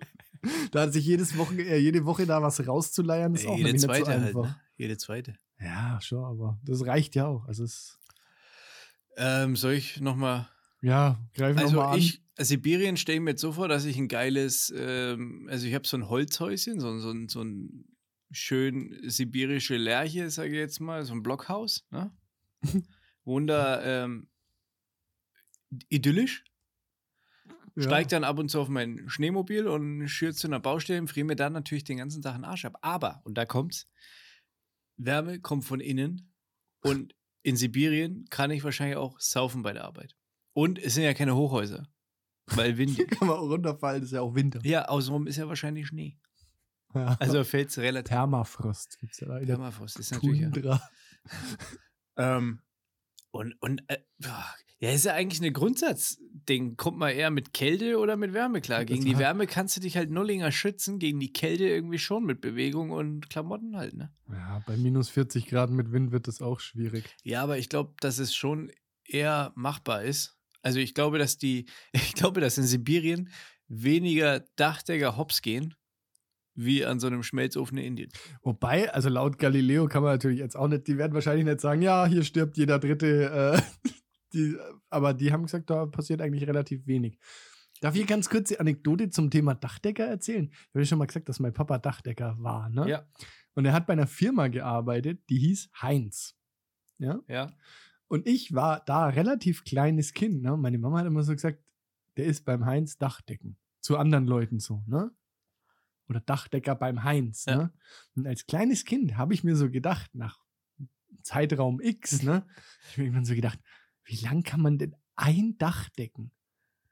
da 0.72 0.82
hat 0.82 0.92
sich 0.92 1.04
jedes 1.04 1.36
Woche, 1.36 1.54
äh, 1.62 1.78
jede 1.78 2.04
Woche 2.04 2.26
da 2.26 2.42
was 2.42 2.66
rauszuleiern, 2.66 3.34
ist 3.34 3.44
Äh, 3.44 3.48
auch 3.48 3.56
Jede 3.56 3.64
nämlich 3.68 3.72
nicht 3.74 3.84
zweite 3.84 4.04
so 4.06 4.10
halt, 4.20 4.36
einfach. 4.36 4.42
ne? 4.44 4.56
Jede 4.76 4.96
zweite. 4.98 5.36
Ja, 5.60 5.98
schon, 6.02 6.24
aber 6.24 6.58
das 6.64 6.84
reicht 6.84 7.14
ja 7.14 7.26
auch. 7.26 7.46
Also 7.46 7.64
es, 7.64 7.98
Ähm, 9.16 9.56
soll 9.56 9.72
ich 9.72 10.00
noch 10.00 10.16
mal 10.16 10.48
ja, 10.82 11.18
greif 11.34 11.56
Also 11.56 11.76
nochmal 11.76 11.94
an. 11.94 11.98
ich, 12.00 12.22
Sibirien 12.38 12.96
stelle 12.98 13.16
ich 13.16 13.22
mir 13.24 13.30
jetzt 13.30 13.40
so 13.40 13.52
vor, 13.52 13.66
dass 13.66 13.86
ich 13.86 13.96
ein 13.96 14.08
geiles, 14.08 14.72
ähm, 14.76 15.48
also 15.50 15.66
ich 15.66 15.74
habe 15.74 15.86
so 15.86 15.96
ein 15.96 16.08
Holzhäuschen, 16.08 16.80
so, 16.80 16.90
ein- 16.90 17.00
so, 17.00 17.14
so 17.28 17.42
ein 17.42 17.86
schön 18.30 18.94
sibirische 19.08 19.76
Lerche, 19.78 20.28
sage 20.30 20.50
ich 20.50 20.56
jetzt 20.56 20.80
mal, 20.80 21.04
so 21.04 21.14
ein 21.14 21.22
Blockhaus, 21.22 21.86
ne? 21.90 22.14
Wunder, 23.24 23.82
ähm, 24.04 24.28
idyllisch. 25.88 26.44
Ja. 27.76 27.82
Steigt 27.82 28.12
dann 28.12 28.24
ab 28.24 28.38
und 28.38 28.50
zu 28.50 28.60
auf 28.60 28.68
mein 28.68 29.08
Schneemobil 29.08 29.68
und 29.68 30.08
schürt 30.08 30.36
zu 30.36 30.46
einer 30.46 30.60
Baustelle 30.60 31.00
und 31.00 31.08
friere 31.08 31.26
mir 31.26 31.36
dann 31.36 31.52
natürlich 31.52 31.84
den 31.84 31.98
ganzen 31.98 32.22
Tag 32.22 32.34
den 32.34 32.44
Arsch 32.44 32.64
ab. 32.64 32.78
Aber, 32.80 33.20
und 33.24 33.36
da 33.36 33.44
kommt's, 33.44 33.88
Wärme 34.96 35.40
kommt 35.40 35.64
von 35.64 35.80
innen 35.80 36.32
und 36.80 37.14
in 37.42 37.56
Sibirien 37.56 38.24
kann 38.30 38.50
ich 38.50 38.64
wahrscheinlich 38.64 38.96
auch 38.96 39.20
saufen 39.20 39.62
bei 39.62 39.72
der 39.72 39.84
Arbeit. 39.84 40.16
Und 40.54 40.78
es 40.78 40.94
sind 40.94 41.04
ja 41.04 41.12
keine 41.12 41.36
Hochhäuser, 41.36 41.86
weil 42.46 42.78
windig. 42.78 43.08
kann 43.10 43.28
man 43.28 43.36
auch 43.36 43.48
runterfallen, 43.48 44.02
ist 44.02 44.12
ja 44.12 44.22
auch 44.22 44.34
Winter. 44.34 44.60
ja, 44.64 44.86
außenrum 44.86 45.26
ist 45.26 45.36
ja 45.36 45.46
wahrscheinlich 45.46 45.86
Schnee. 45.86 46.18
Ja. 46.94 47.14
Also 47.20 47.44
fällt 47.44 47.68
es 47.68 47.78
relativ. 47.78 48.10
Permafrost 48.10 48.98
gibt 48.98 49.12
es 49.12 49.20
ja 49.20 49.28
da. 49.28 49.38
in 49.38 49.46
der 49.46 49.56
Permafrost 49.56 49.98
ist 49.98 50.12
natürlich. 50.12 50.64
Ja. 50.64 50.80
Ähm, 52.18 52.62
und, 53.30 53.60
und 53.60 53.82
äh, 53.88 53.98
ja, 54.78 54.90
ist 54.90 55.04
ja 55.04 55.12
eigentlich 55.12 55.40
eine 55.40 55.52
Grundsatzding. 56.46 56.76
Kommt 56.76 56.98
man 56.98 57.10
eher 57.10 57.30
mit 57.30 57.52
Kälte 57.52 57.98
oder 57.98 58.16
mit 58.16 58.32
Wärme 58.32 58.60
klar? 58.60 58.84
Gegen 58.84 59.04
die 59.04 59.18
Wärme 59.18 59.46
kannst 59.46 59.76
du 59.76 59.80
dich 59.80 59.96
halt 59.96 60.10
nullinger 60.10 60.52
schützen, 60.52 60.98
gegen 60.98 61.20
die 61.20 61.32
Kälte 61.32 61.64
irgendwie 61.64 61.98
schon 61.98 62.24
mit 62.24 62.40
Bewegung 62.40 62.90
und 62.90 63.28
Klamotten 63.28 63.76
halt, 63.76 63.94
ne? 63.94 64.12
Ja, 64.30 64.62
bei 64.66 64.76
minus 64.76 65.08
40 65.10 65.46
Grad 65.46 65.70
mit 65.70 65.92
Wind 65.92 66.12
wird 66.12 66.28
das 66.28 66.40
auch 66.40 66.60
schwierig. 66.60 67.04
Ja, 67.22 67.42
aber 67.42 67.58
ich 67.58 67.68
glaube, 67.68 67.94
dass 68.00 68.18
es 68.18 68.34
schon 68.34 68.70
eher 69.04 69.52
machbar 69.54 70.02
ist. 70.02 70.36
Also 70.62 70.78
ich 70.78 70.94
glaube, 70.94 71.18
dass 71.18 71.38
die, 71.38 71.66
ich 71.92 72.14
glaube, 72.14 72.40
dass 72.40 72.58
in 72.58 72.64
Sibirien 72.64 73.30
weniger 73.68 74.40
Dachdecker 74.56 75.16
hops 75.16 75.42
gehen, 75.42 75.74
wie 76.54 76.86
an 76.86 77.00
so 77.00 77.06
einem 77.06 77.22
Schmelzofen 77.22 77.76
in 77.76 77.84
Indien. 77.84 78.10
Wobei, 78.42 78.92
also 78.92 79.08
laut 79.08 79.38
Galileo 79.38 79.88
kann 79.88 80.02
man 80.02 80.12
natürlich 80.12 80.38
jetzt 80.38 80.56
auch 80.56 80.68
nicht, 80.68 80.86
die 80.86 80.96
werden 80.96 81.12
wahrscheinlich 81.12 81.44
nicht 81.44 81.60
sagen, 81.60 81.82
ja, 81.82 82.06
hier 82.06 82.24
stirbt 82.24 82.56
jeder 82.56 82.78
Dritte. 82.78 83.60
Äh, 83.84 83.90
die, 84.36 84.56
aber 84.90 85.14
die 85.14 85.32
haben 85.32 85.42
gesagt, 85.44 85.70
da 85.70 85.86
passiert 85.86 86.20
eigentlich 86.20 86.46
relativ 86.46 86.86
wenig. 86.86 87.18
Darf 87.80 87.94
ich 87.96 88.06
ganz 88.06 88.28
kurz 88.30 88.48
die 88.48 88.60
Anekdote 88.60 89.10
zum 89.10 89.30
Thema 89.30 89.54
Dachdecker 89.54 90.06
erzählen? 90.06 90.48
Ich 90.50 90.58
habe 90.70 90.80
ja 90.80 90.84
schon 90.86 90.98
mal 90.98 91.06
gesagt, 91.06 91.28
dass 91.28 91.40
mein 91.40 91.52
Papa 91.52 91.78
Dachdecker 91.78 92.36
war, 92.38 92.68
ne? 92.70 92.88
Ja, 92.88 93.06
Und 93.54 93.66
er 93.66 93.72
hat 93.72 93.86
bei 93.86 93.92
einer 93.92 94.06
Firma 94.06 94.48
gearbeitet, 94.48 95.22
die 95.28 95.38
hieß 95.38 95.70
Heinz. 95.82 96.36
Ja? 96.98 97.20
ja. 97.28 97.52
Und 98.08 98.26
ich 98.26 98.54
war 98.54 98.82
da 98.84 99.08
relativ 99.08 99.64
kleines 99.64 100.14
Kind. 100.14 100.42
Ne? 100.42 100.56
Meine 100.56 100.78
Mama 100.78 101.00
hat 101.00 101.06
immer 101.06 101.22
so 101.22 101.32
gesagt, 101.32 101.58
der 102.16 102.26
ist 102.26 102.44
beim 102.44 102.64
Heinz 102.64 102.96
Dachdecken. 102.98 103.58
Zu 103.80 103.98
anderen 103.98 104.26
Leuten 104.26 104.58
so, 104.58 104.82
ne? 104.86 105.10
Oder 106.08 106.20
Dachdecker 106.20 106.74
beim 106.76 107.04
Heinz, 107.04 107.44
Ja. 107.46 107.56
ne? 107.56 107.72
Und 108.14 108.26
als 108.26 108.46
kleines 108.46 108.84
Kind 108.84 109.16
habe 109.16 109.34
ich 109.34 109.44
mir 109.44 109.56
so 109.56 109.70
gedacht, 109.70 110.14
nach 110.14 110.38
Zeitraum 111.22 111.80
X, 111.80 112.22
ne? 112.22 112.46
Ich 112.84 112.92
habe 112.92 113.00
mir 113.00 113.04
irgendwann 113.06 113.24
so 113.24 113.34
gedacht, 113.34 113.58
wie 114.06 114.16
lang 114.16 114.42
kann 114.42 114.60
man 114.60 114.78
denn 114.78 114.94
ein 115.16 115.56
Dach 115.58 115.88
decken 115.90 116.30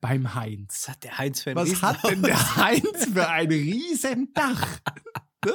beim 0.01 0.35
Heinz? 0.35 0.83
Was 0.83 0.89
hat 0.89 1.05
der 1.05 1.19
Heinz 1.19 1.43
für 1.43 1.51
ein 1.51 1.57
Was 1.57 1.83
hat 1.83 2.11
denn 2.11 2.23
der 2.23 2.57
Heinz 2.57 3.07
für 3.13 3.29
ein 3.29 3.49
riesen 3.49 4.33
Dach? 4.35 4.81
Ne? 5.45 5.53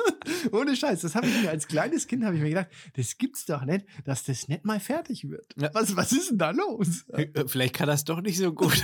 Ohne 0.52 0.76
Scheiß, 0.76 1.02
das 1.02 1.16
habe 1.16 1.26
ich 1.26 1.42
mir 1.42 1.50
als 1.50 1.68
kleines 1.68 2.06
Kind 2.06 2.24
habe 2.24 2.36
ich 2.36 2.44
mir 2.44 2.50
gedacht, 2.50 2.68
das 2.94 3.18
gibt's 3.18 3.46
doch 3.46 3.66
nicht, 3.66 3.88
dass 4.06 4.24
das 4.24 4.48
nicht 4.48 4.64
mal 4.64 4.80
fertig 4.80 5.28
wird. 5.28 5.52
Was, 5.56 5.96
was 5.96 6.12
ist 6.12 6.30
denn 6.30 6.38
da 6.38 6.52
los? 6.52 7.06
Äh, 7.10 7.48
Vielleicht 7.48 7.74
kann 7.74 7.88
das 7.88 8.04
doch 8.04 8.22
nicht 8.22 8.38
so 8.38 8.54
gut. 8.54 8.84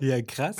ja, 0.00 0.22
krass. 0.22 0.56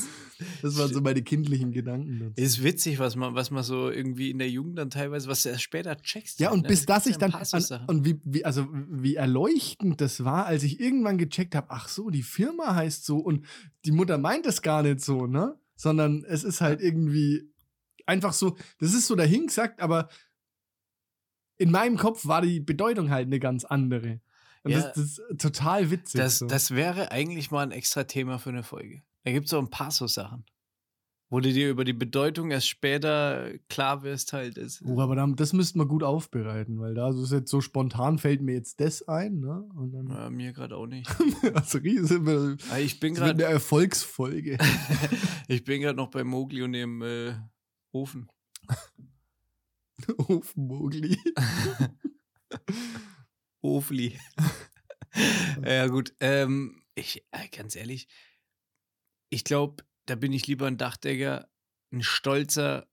Das 0.62 0.78
waren 0.78 0.92
so 0.92 1.00
meine 1.00 1.22
kindlichen 1.22 1.72
Gedanken. 1.72 2.20
dazu. 2.20 2.32
Ist 2.36 2.62
witzig, 2.62 2.98
was 2.98 3.16
man, 3.16 3.34
was 3.34 3.50
man 3.50 3.62
so 3.62 3.90
irgendwie 3.90 4.30
in 4.30 4.38
der 4.38 4.50
Jugend 4.50 4.78
dann 4.78 4.90
teilweise, 4.90 5.28
was 5.28 5.42
du 5.42 5.50
erst 5.50 5.62
später 5.62 5.96
checkst. 5.96 6.40
Ja, 6.40 6.50
und 6.50 6.62
ne? 6.62 6.68
bis 6.68 6.86
das 6.86 7.06
ich 7.06 7.16
dann, 7.16 7.32
an, 7.32 7.84
und 7.86 8.04
wie, 8.04 8.20
wie, 8.24 8.44
also 8.44 8.66
wie 8.72 9.14
erleuchtend 9.14 10.00
das 10.00 10.24
war, 10.24 10.46
als 10.46 10.62
ich 10.62 10.80
irgendwann 10.80 11.18
gecheckt 11.18 11.54
habe, 11.54 11.68
ach 11.70 11.88
so, 11.88 12.10
die 12.10 12.22
Firma 12.22 12.74
heißt 12.74 13.04
so 13.04 13.18
und 13.18 13.44
die 13.84 13.92
Mutter 13.92 14.18
meint 14.18 14.46
es 14.46 14.62
gar 14.62 14.82
nicht 14.82 15.00
so, 15.00 15.26
ne? 15.26 15.58
Sondern 15.76 16.24
es 16.24 16.44
ist 16.44 16.60
halt 16.60 16.80
irgendwie 16.80 17.50
einfach 18.06 18.32
so, 18.32 18.56
das 18.78 18.94
ist 18.94 19.06
so 19.06 19.14
dahingesagt, 19.14 19.80
aber 19.80 20.08
in 21.56 21.70
meinem 21.70 21.96
Kopf 21.96 22.26
war 22.26 22.42
die 22.42 22.60
Bedeutung 22.60 23.10
halt 23.10 23.26
eine 23.26 23.38
ganz 23.38 23.64
andere. 23.64 24.20
Und 24.62 24.72
Ja. 24.72 24.80
das, 24.80 24.92
das 24.94 25.04
ist 25.04 25.40
total 25.40 25.90
witzig. 25.90 26.18
Das, 26.20 26.38
so. 26.38 26.46
das 26.46 26.70
wäre 26.72 27.12
eigentlich 27.12 27.50
mal 27.50 27.62
ein 27.62 27.70
extra 27.70 28.04
Thema 28.04 28.38
für 28.38 28.50
eine 28.50 28.62
Folge. 28.62 29.02
Da 29.24 29.32
gibt 29.32 29.46
es 29.46 29.50
so 29.50 29.58
ein 29.58 29.70
paar 29.70 29.90
so 29.90 30.06
Sachen, 30.06 30.44
wo 31.30 31.40
du 31.40 31.50
dir 31.50 31.70
über 31.70 31.84
die 31.84 31.94
Bedeutung 31.94 32.50
erst 32.50 32.68
später 32.68 33.52
klar 33.68 34.02
wirst, 34.02 34.34
halt. 34.34 34.58
Das, 34.58 34.82
Oh, 34.84 35.00
aber 35.00 35.16
dann, 35.16 35.34
das 35.34 35.54
müssten 35.54 35.78
wir 35.78 35.86
gut 35.86 36.02
aufbereiten, 36.02 36.78
weil 36.78 36.94
da 36.94 37.08
ist 37.08 37.32
jetzt 37.32 37.50
so 37.50 37.62
spontan 37.62 38.18
fällt 38.18 38.42
mir 38.42 38.52
jetzt 38.52 38.80
das 38.80 39.08
ein, 39.08 39.40
ne? 39.40 39.66
Ja, 40.10 40.28
mir 40.28 40.52
gerade 40.52 40.76
auch 40.76 40.86
nicht. 40.86 41.08
also 41.54 41.78
riesen 41.78 42.26
wir. 42.26 42.56
Aber 42.70 42.80
ich 42.80 43.00
bin 43.00 43.14
gerade 43.14 43.42
Erfolgsfolge. 43.44 44.58
ich 45.48 45.64
bin 45.64 45.80
gerade 45.80 45.96
noch 45.96 46.10
bei 46.10 46.22
Mowgli 46.22 46.62
und 46.62 46.74
dem 46.74 47.00
äh, 47.00 47.34
Ofen. 47.92 48.28
Ofenmogli. 50.18 51.16
Ofli. 53.62 54.18
ja, 55.64 55.86
gut. 55.86 56.14
Ähm, 56.20 56.82
ich, 56.94 57.24
äh, 57.30 57.48
ganz 57.48 57.74
ehrlich, 57.74 58.06
ich 59.30 59.44
glaube, 59.44 59.84
da 60.06 60.14
bin 60.14 60.32
ich 60.32 60.46
lieber 60.46 60.66
ein 60.66 60.76
Dachdecker, 60.76 61.48
ein 61.92 62.02
stolzer 62.02 62.88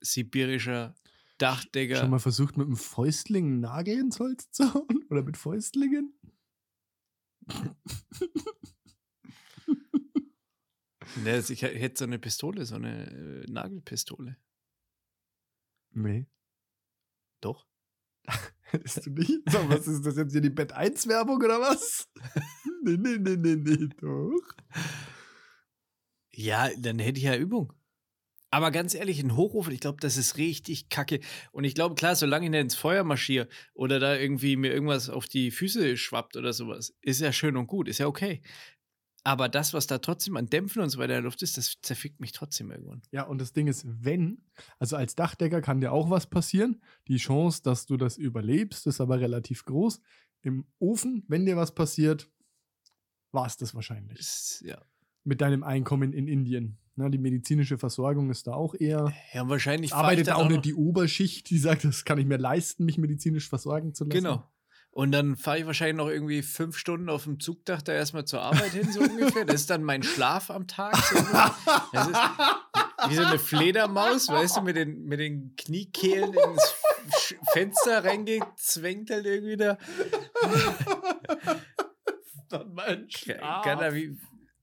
sibirischer 0.00 0.94
Dachdecker. 1.38 1.96
Schon 1.96 2.10
mal 2.10 2.18
versucht, 2.18 2.56
mit 2.56 2.66
einem 2.66 2.76
Fäustling 2.76 3.46
einen 3.46 3.60
Nagel 3.60 3.98
ins 3.98 4.20
Holz 4.20 4.50
zu 4.50 4.72
hauen? 4.74 5.04
Oder 5.10 5.22
mit 5.22 5.36
Fäustlingen? 5.36 6.18
Ne, 11.16 11.32
also 11.32 11.52
ich 11.52 11.62
hätte 11.62 11.98
so 11.98 12.04
eine 12.04 12.18
Pistole, 12.18 12.64
so 12.64 12.74
eine 12.74 13.06
äh, 13.10 13.50
Nagelpistole. 13.50 14.36
Nee. 15.92 16.26
Doch. 17.40 17.68
Hättest 18.62 19.06
du 19.06 19.10
nicht? 19.10 19.48
So, 19.48 19.68
was 19.68 19.86
ist 19.86 20.04
das 20.04 20.16
jetzt 20.16 20.32
hier, 20.32 20.40
die 20.40 20.50
Bett 20.50 20.72
1 20.72 21.06
Werbung 21.06 21.36
oder 21.36 21.60
was? 21.60 22.08
nee, 22.82 22.96
nee, 22.96 23.18
nee, 23.18 23.36
nee, 23.36 23.56
nee, 23.56 23.88
doch. 24.00 24.42
Ja, 26.34 26.68
dann 26.78 26.98
hätte 26.98 27.18
ich 27.18 27.24
ja 27.24 27.36
Übung. 27.36 27.72
Aber 28.50 28.70
ganz 28.70 28.94
ehrlich, 28.94 29.20
ein 29.20 29.36
Hochofen, 29.36 29.72
ich 29.72 29.80
glaube, 29.80 29.98
das 30.00 30.16
ist 30.16 30.36
richtig 30.36 30.88
kacke. 30.88 31.18
Und 31.50 31.64
ich 31.64 31.74
glaube, 31.74 31.96
klar, 31.96 32.14
solange 32.14 32.44
ich 32.46 32.50
nicht 32.52 32.60
ins 32.60 32.74
Feuer 32.76 33.02
marschiere 33.02 33.48
oder 33.74 33.98
da 33.98 34.16
irgendwie 34.16 34.54
mir 34.56 34.72
irgendwas 34.72 35.10
auf 35.10 35.26
die 35.26 35.50
Füße 35.50 35.96
schwappt 35.96 36.36
oder 36.36 36.52
sowas, 36.52 36.94
ist 37.00 37.20
ja 37.20 37.32
schön 37.32 37.56
und 37.56 37.66
gut, 37.66 37.88
ist 37.88 37.98
ja 37.98 38.06
okay. 38.06 38.42
Aber 39.24 39.48
das, 39.48 39.74
was 39.74 39.88
da 39.88 39.98
trotzdem 39.98 40.36
an 40.36 40.50
Dämpfen 40.50 40.82
und 40.82 40.90
so 40.90 40.98
weiter 40.98 41.14
in 41.14 41.22
der 41.22 41.22
Luft 41.22 41.42
ist, 41.42 41.56
das 41.56 41.80
zerfickt 41.82 42.20
mich 42.20 42.30
trotzdem 42.30 42.70
irgendwann. 42.70 43.02
Ja, 43.10 43.24
und 43.24 43.40
das 43.40 43.54
Ding 43.54 43.66
ist, 43.66 43.86
wenn, 43.86 44.44
also 44.78 44.96
als 44.96 45.16
Dachdecker 45.16 45.60
kann 45.60 45.80
dir 45.80 45.90
auch 45.90 46.10
was 46.10 46.28
passieren. 46.28 46.80
Die 47.08 47.16
Chance, 47.16 47.62
dass 47.62 47.86
du 47.86 47.96
das 47.96 48.18
überlebst, 48.18 48.86
ist 48.86 49.00
aber 49.00 49.18
relativ 49.18 49.64
groß. 49.64 50.00
Im 50.42 50.66
Ofen, 50.78 51.24
wenn 51.26 51.46
dir 51.46 51.56
was 51.56 51.74
passiert, 51.74 52.30
war 53.32 53.46
es 53.46 53.56
das 53.56 53.74
wahrscheinlich. 53.74 54.20
Ist, 54.20 54.62
ja. 54.64 54.80
Mit 55.24 55.40
deinem 55.40 55.62
Einkommen 55.62 56.12
in 56.12 56.28
Indien. 56.28 56.76
Na, 56.96 57.08
die 57.08 57.18
medizinische 57.18 57.76
Versorgung 57.76 58.30
ist 58.30 58.46
da 58.46 58.52
auch 58.52 58.74
eher. 58.78 59.12
ja, 59.32 59.48
wahrscheinlich 59.48 59.92
arbeitet 59.94 60.30
auch 60.30 60.44
noch- 60.44 60.50
nicht 60.50 60.64
die 60.64 60.74
Oberschicht, 60.74 61.50
die 61.50 61.58
sagt, 61.58 61.84
das 61.84 62.04
kann 62.04 62.18
ich 62.18 62.26
mir 62.26 62.36
leisten, 62.36 62.84
mich 62.84 62.98
medizinisch 62.98 63.48
versorgen 63.48 63.94
zu 63.94 64.04
lassen. 64.04 64.10
Genau. 64.22 64.44
Und 64.92 65.10
dann 65.10 65.34
fahre 65.36 65.58
ich 65.58 65.66
wahrscheinlich 65.66 65.96
noch 65.96 66.08
irgendwie 66.08 66.40
fünf 66.42 66.78
Stunden 66.78 67.08
auf 67.08 67.24
dem 67.24 67.40
Zugdach 67.40 67.82
da 67.82 67.92
erstmal 67.92 68.26
zur 68.26 68.42
Arbeit 68.42 68.70
hin, 68.74 68.92
so 68.92 69.00
ungefähr. 69.00 69.44
Das 69.44 69.62
ist 69.62 69.70
dann 69.70 69.82
mein 69.82 70.04
Schlaf 70.04 70.50
am 70.52 70.68
Tag. 70.68 70.94
So 70.96 71.16
das 71.92 72.06
ist 72.06 72.16
wie 73.08 73.14
so 73.16 73.22
eine 73.24 73.40
Fledermaus, 73.40 74.28
weißt 74.28 74.58
du, 74.58 74.62
mit 74.62 74.76
den, 74.76 75.04
mit 75.06 75.18
den 75.18 75.56
Kniekehlen 75.56 76.32
ins 76.32 76.74
Fenster 77.52 78.04
reingezwängt 78.04 79.10
halt 79.10 79.26
irgendwie 79.26 79.56
da. 79.56 79.78
Dann 82.50 82.72
mein 82.74 83.08
Kann 83.08 83.78
da 83.80 83.92
wie, 83.94 84.16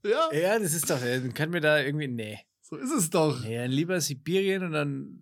Ja, 0.03 0.31
ja, 0.33 0.59
das 0.59 0.73
ist 0.73 0.89
doch, 0.89 0.99
dann 0.99 1.33
kann 1.33 1.49
mir 1.51 1.61
da 1.61 1.79
irgendwie, 1.79 2.07
nee. 2.07 2.39
so 2.61 2.75
ist 2.75 2.91
es 2.91 3.09
doch. 3.09 3.43
nee 3.43 3.57
dann 3.57 3.71
lieber 3.71 3.99
Sibirien 4.01 4.63
und 4.63 4.71
dann, 4.71 5.19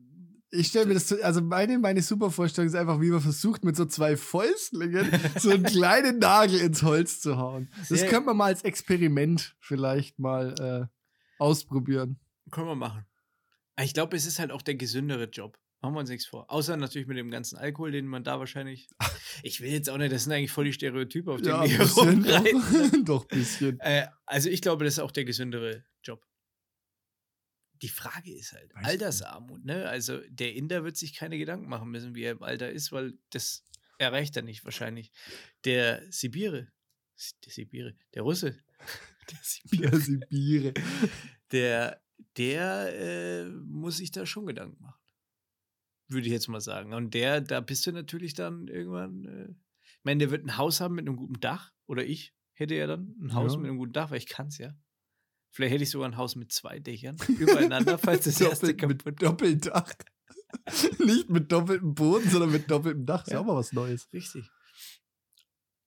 Ich 0.51 0.67
stelle 0.67 0.85
mir 0.87 0.93
das, 0.95 1.07
zu- 1.07 1.23
also 1.23 1.41
meine, 1.41 1.77
meine 1.79 2.01
Supervorstellung 2.01 2.67
ist 2.69 2.75
einfach, 2.75 2.99
wie 3.01 3.09
man 3.09 3.21
versucht, 3.21 3.63
mit 3.65 3.75
so 3.75 3.85
zwei 3.85 4.15
Fäustlingen 4.17 5.11
so 5.37 5.49
einen 5.51 5.63
kleinen 5.75 6.19
Nagel 6.19 6.59
ins 6.61 6.81
Holz 6.83 7.19
zu 7.21 7.37
hauen. 7.37 7.69
Das 7.89 8.01
könnte 8.07 8.21
man 8.27 8.37
mal 8.37 8.45
als 8.45 8.63
Experiment 8.63 9.55
vielleicht 9.59 10.17
mal 10.19 10.55
äh, 10.59 10.87
ausprobieren. 11.43 12.19
können 12.51 12.67
wir 12.67 12.75
machen. 12.75 13.05
Aber 13.75 13.85
Ich 13.85 13.93
glaube, 13.93 14.15
es 14.17 14.25
ist 14.25 14.39
halt 14.39 14.51
auch 14.51 14.61
der 14.61 14.75
gesündere 14.75 15.25
Job. 15.25 15.57
Machen 15.81 15.93
wir 15.93 15.99
uns 16.01 16.09
nichts 16.09 16.25
vor. 16.25 16.51
Außer 16.51 16.75
natürlich 16.75 17.07
mit 17.07 17.17
dem 17.17 17.31
ganzen 17.31 17.57
Alkohol, 17.57 17.91
den 17.91 18.05
man 18.05 18.23
da 18.23 18.39
wahrscheinlich. 18.39 18.87
Ich 19.41 19.61
will 19.61 19.71
jetzt 19.71 19.89
auch 19.89 19.97
nicht, 19.97 20.11
das 20.11 20.25
sind 20.25 20.33
eigentlich 20.33 20.51
voll 20.51 20.65
die 20.65 20.73
Stereotype, 20.73 21.31
auf 21.31 21.39
denen 21.41 21.53
Ja, 21.55 21.61
wir 21.63 21.69
hier 21.69 21.85
rumreiten. 21.87 23.05
doch, 23.05 23.23
ein 23.29 23.37
bisschen. 23.37 23.79
Äh, 23.79 24.07
also 24.25 24.49
ich 24.49 24.61
glaube, 24.61 24.83
das 24.83 24.95
ist 24.95 24.99
auch 24.99 25.11
der 25.11 25.23
gesündere 25.23 25.85
Job. 26.03 26.25
Die 27.81 27.87
Frage 27.87 28.33
ist 28.35 28.51
halt, 28.51 28.73
Weiß 28.75 28.83
Altersarmut, 28.85 29.63
ne? 29.63 29.87
Also 29.87 30.19
der 30.27 30.55
Inder 30.55 30.83
wird 30.83 30.97
sich 30.97 31.13
keine 31.13 31.37
Gedanken 31.37 31.69
machen 31.69 31.89
müssen, 31.89 32.15
wie 32.15 32.23
er 32.23 32.33
im 32.33 32.43
Alter 32.43 32.69
ist, 32.69 32.91
weil 32.91 33.13
das 33.29 33.63
erreicht 33.97 34.35
er 34.35 34.41
nicht 34.43 34.65
wahrscheinlich. 34.65 35.13
Der 35.63 36.01
Sibire, 36.11 36.67
der 37.45 37.51
Sibire, 37.53 37.95
der 38.13 38.23
Russe, 38.23 38.57
der 39.31 39.39
Sibire, 39.41 39.91
Der 39.91 39.99
Sibire. 40.01 40.73
der, 41.53 42.01
der 42.35 42.93
äh, 42.99 43.45
muss 43.45 43.97
sich 43.97 44.11
da 44.11 44.25
schon 44.25 44.45
Gedanken 44.47 44.81
machen. 44.81 44.98
Würde 46.09 46.27
ich 46.27 46.33
jetzt 46.33 46.47
mal 46.47 46.59
sagen. 46.61 46.93
Und 46.93 47.13
der, 47.13 47.39
da 47.39 47.61
bist 47.61 47.85
du 47.87 47.91
natürlich 47.91 48.33
dann 48.33 48.67
irgendwann, 48.67 49.25
äh, 49.25 49.49
ich 49.49 50.03
meine, 50.03 50.19
der 50.19 50.31
wird 50.31 50.43
ein 50.45 50.57
Haus 50.57 50.81
haben 50.81 50.95
mit 50.95 51.07
einem 51.07 51.15
guten 51.17 51.39
Dach. 51.39 51.71
Oder 51.85 52.03
ich 52.05 52.33
hätte 52.53 52.75
ja 52.75 52.87
dann 52.87 53.15
ein 53.21 53.33
Haus 53.33 53.53
Ja. 53.53 53.59
mit 53.59 53.69
einem 53.69 53.77
guten 53.77 53.93
Dach, 53.93 54.09
weil 54.11 54.17
ich 54.17 54.27
kann 54.27 54.47
es 54.47 54.57
ja. 54.57 54.73
Vielleicht 55.51 55.73
hätte 55.73 55.83
ich 55.83 55.89
sogar 55.89 56.09
ein 56.09 56.17
Haus 56.17 56.35
mit 56.35 56.51
zwei 56.51 56.79
Dächern 56.79 57.17
übereinander, 57.39 57.97
falls 57.97 58.25
das 58.25 58.41
erste 58.41 58.75
kaputt 58.75 59.05
mit 59.05 59.21
Doppeldach. 59.21 59.93
Nicht 61.05 61.29
mit 61.29 61.51
doppeltem 61.51 61.93
Boden, 61.93 62.27
sondern 62.29 62.51
mit 62.51 62.69
doppeltem 62.71 63.05
Dach. 63.05 63.25
Ist 63.25 63.33
ja 63.33 63.39
auch 63.39 63.45
mal 63.45 63.55
was 63.55 63.71
Neues. 63.71 64.11
Richtig. 64.11 64.49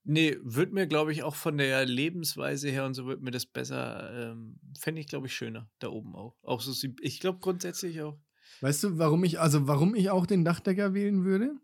Nee, 0.05 0.37
wird 0.43 0.73
mir, 0.73 0.87
glaube 0.89 1.12
ich, 1.12 1.23
auch 1.23 1.37
von 1.37 1.59
der 1.59 1.85
Lebensweise 1.87 2.68
her 2.70 2.85
und 2.87 2.95
so 2.95 3.07
wird 3.07 3.23
mir 3.23 3.31
das 3.31 3.47
besser, 3.47 4.33
ähm, 4.33 4.59
fände 4.79 5.01
ich, 5.01 5.07
glaube 5.07 5.29
ich, 5.29 5.35
schöner, 5.35 5.70
da 5.79 5.89
oben 5.89 6.16
auch. 6.16 6.37
Auch 6.43 6.61
so, 6.61 6.89
ich 7.01 7.20
glaube 7.20 7.39
grundsätzlich 7.39 8.03
auch. 8.03 8.18
Weißt 8.63 8.85
du, 8.85 8.97
warum 8.97 9.25
ich, 9.25 9.41
also 9.41 9.67
warum 9.67 9.97
ich 9.97 10.11
auch 10.11 10.25
den 10.25 10.45
Dachdecker 10.45 10.95
wählen 10.95 11.25
würde? 11.25 11.57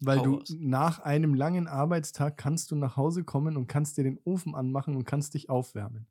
Weil 0.00 0.20
Hau 0.20 0.38
du 0.38 0.42
nach 0.58 1.00
einem 1.00 1.34
langen 1.34 1.68
Arbeitstag 1.68 2.38
kannst 2.38 2.70
du 2.70 2.76
nach 2.76 2.96
Hause 2.96 3.24
kommen 3.24 3.58
und 3.58 3.66
kannst 3.66 3.98
dir 3.98 4.04
den 4.04 4.18
Ofen 4.24 4.54
anmachen 4.54 4.96
und 4.96 5.04
kannst 5.04 5.34
dich 5.34 5.50
aufwärmen. 5.50 6.06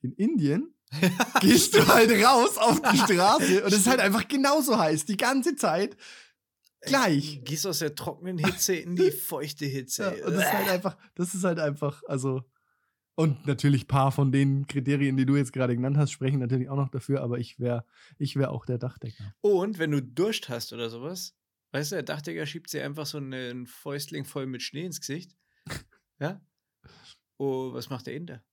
In 0.00 0.12
Indien 0.12 0.74
gehst 1.40 1.74
du 1.74 1.86
halt 1.86 2.10
raus 2.24 2.56
auf 2.56 2.80
die 2.80 2.96
Straße 3.12 3.62
und 3.62 3.72
es 3.72 3.80
ist 3.80 3.86
halt 3.86 4.00
einfach 4.00 4.26
genauso 4.26 4.78
heiß, 4.78 5.04
die 5.04 5.18
ganze 5.18 5.54
Zeit 5.54 5.94
gleich. 6.80 7.42
Gehst 7.44 7.66
aus 7.66 7.80
der 7.80 7.94
trockenen 7.94 8.38
Hitze 8.38 8.74
in 8.74 8.96
die 8.96 9.10
feuchte 9.10 9.66
Hitze. 9.66 10.16
Ja, 10.18 10.26
und 10.26 10.32
das 10.32 10.44
ist 10.44 10.52
halt 10.52 10.68
einfach, 10.70 10.96
das 11.14 11.34
ist 11.34 11.44
halt 11.44 11.58
einfach, 11.58 12.02
also. 12.06 12.42
Und 13.18 13.48
natürlich 13.48 13.82
ein 13.82 13.88
paar 13.88 14.12
von 14.12 14.30
den 14.30 14.68
Kriterien, 14.68 15.16
die 15.16 15.26
du 15.26 15.34
jetzt 15.34 15.52
gerade 15.52 15.74
genannt 15.74 15.96
hast, 15.96 16.12
sprechen 16.12 16.38
natürlich 16.38 16.68
auch 16.68 16.76
noch 16.76 16.88
dafür, 16.88 17.20
aber 17.20 17.40
ich 17.40 17.58
wäre 17.58 17.84
ich 18.16 18.36
wär 18.36 18.52
auch 18.52 18.64
der 18.64 18.78
Dachdecker. 18.78 19.34
Und 19.40 19.80
wenn 19.80 19.90
du 19.90 20.00
Durst 20.00 20.48
hast 20.48 20.72
oder 20.72 20.88
sowas, 20.88 21.36
weißt 21.72 21.90
du, 21.90 21.96
der 21.96 22.04
Dachdecker 22.04 22.46
schiebt 22.46 22.72
dir 22.72 22.84
einfach 22.84 23.06
so 23.06 23.18
einen 23.18 23.66
Fäustling 23.66 24.24
voll 24.24 24.46
mit 24.46 24.62
Schnee 24.62 24.84
ins 24.84 25.00
Gesicht. 25.00 25.36
Ja? 26.20 26.40
Oh, 27.38 27.72
was 27.72 27.90
macht 27.90 28.06
der 28.06 28.14
Inder? 28.14 28.44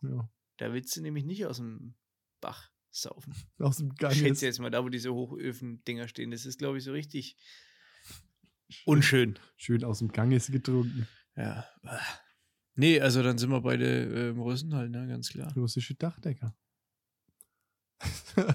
Ja. 0.00 0.30
Da 0.56 0.72
willst 0.72 0.96
du 0.96 1.02
nämlich 1.02 1.24
nicht 1.24 1.44
aus 1.44 1.58
dem 1.58 1.96
Bach 2.40 2.70
saufen. 2.90 3.34
Aus 3.58 3.76
dem 3.76 3.90
Ich 3.92 3.98
Gang. 3.98 4.14
schätze 4.14 4.46
jetzt 4.46 4.58
mal, 4.58 4.70
da 4.70 4.82
wo 4.82 4.88
diese 4.88 5.12
Hochöfen-Dinger 5.12 6.08
stehen, 6.08 6.30
das 6.30 6.46
ist, 6.46 6.58
glaube 6.58 6.78
ich, 6.78 6.84
so 6.84 6.92
richtig 6.92 7.36
unschön. 8.86 9.38
Schön 9.56 9.84
aus 9.84 9.98
dem 9.98 10.08
Gang 10.12 10.32
ist 10.32 10.50
getrunken. 10.50 11.06
Ja. 11.36 11.66
Nee, 12.78 13.00
also 13.00 13.24
dann 13.24 13.38
sind 13.38 13.50
wir 13.50 13.60
beide 13.60 13.84
äh, 13.84 14.28
im 14.28 14.38
Russen 14.38 14.72
halt, 14.72 14.92
ne, 14.92 15.08
ganz 15.08 15.30
klar. 15.30 15.52
Russische 15.56 15.96
Dachdecker. 15.96 16.56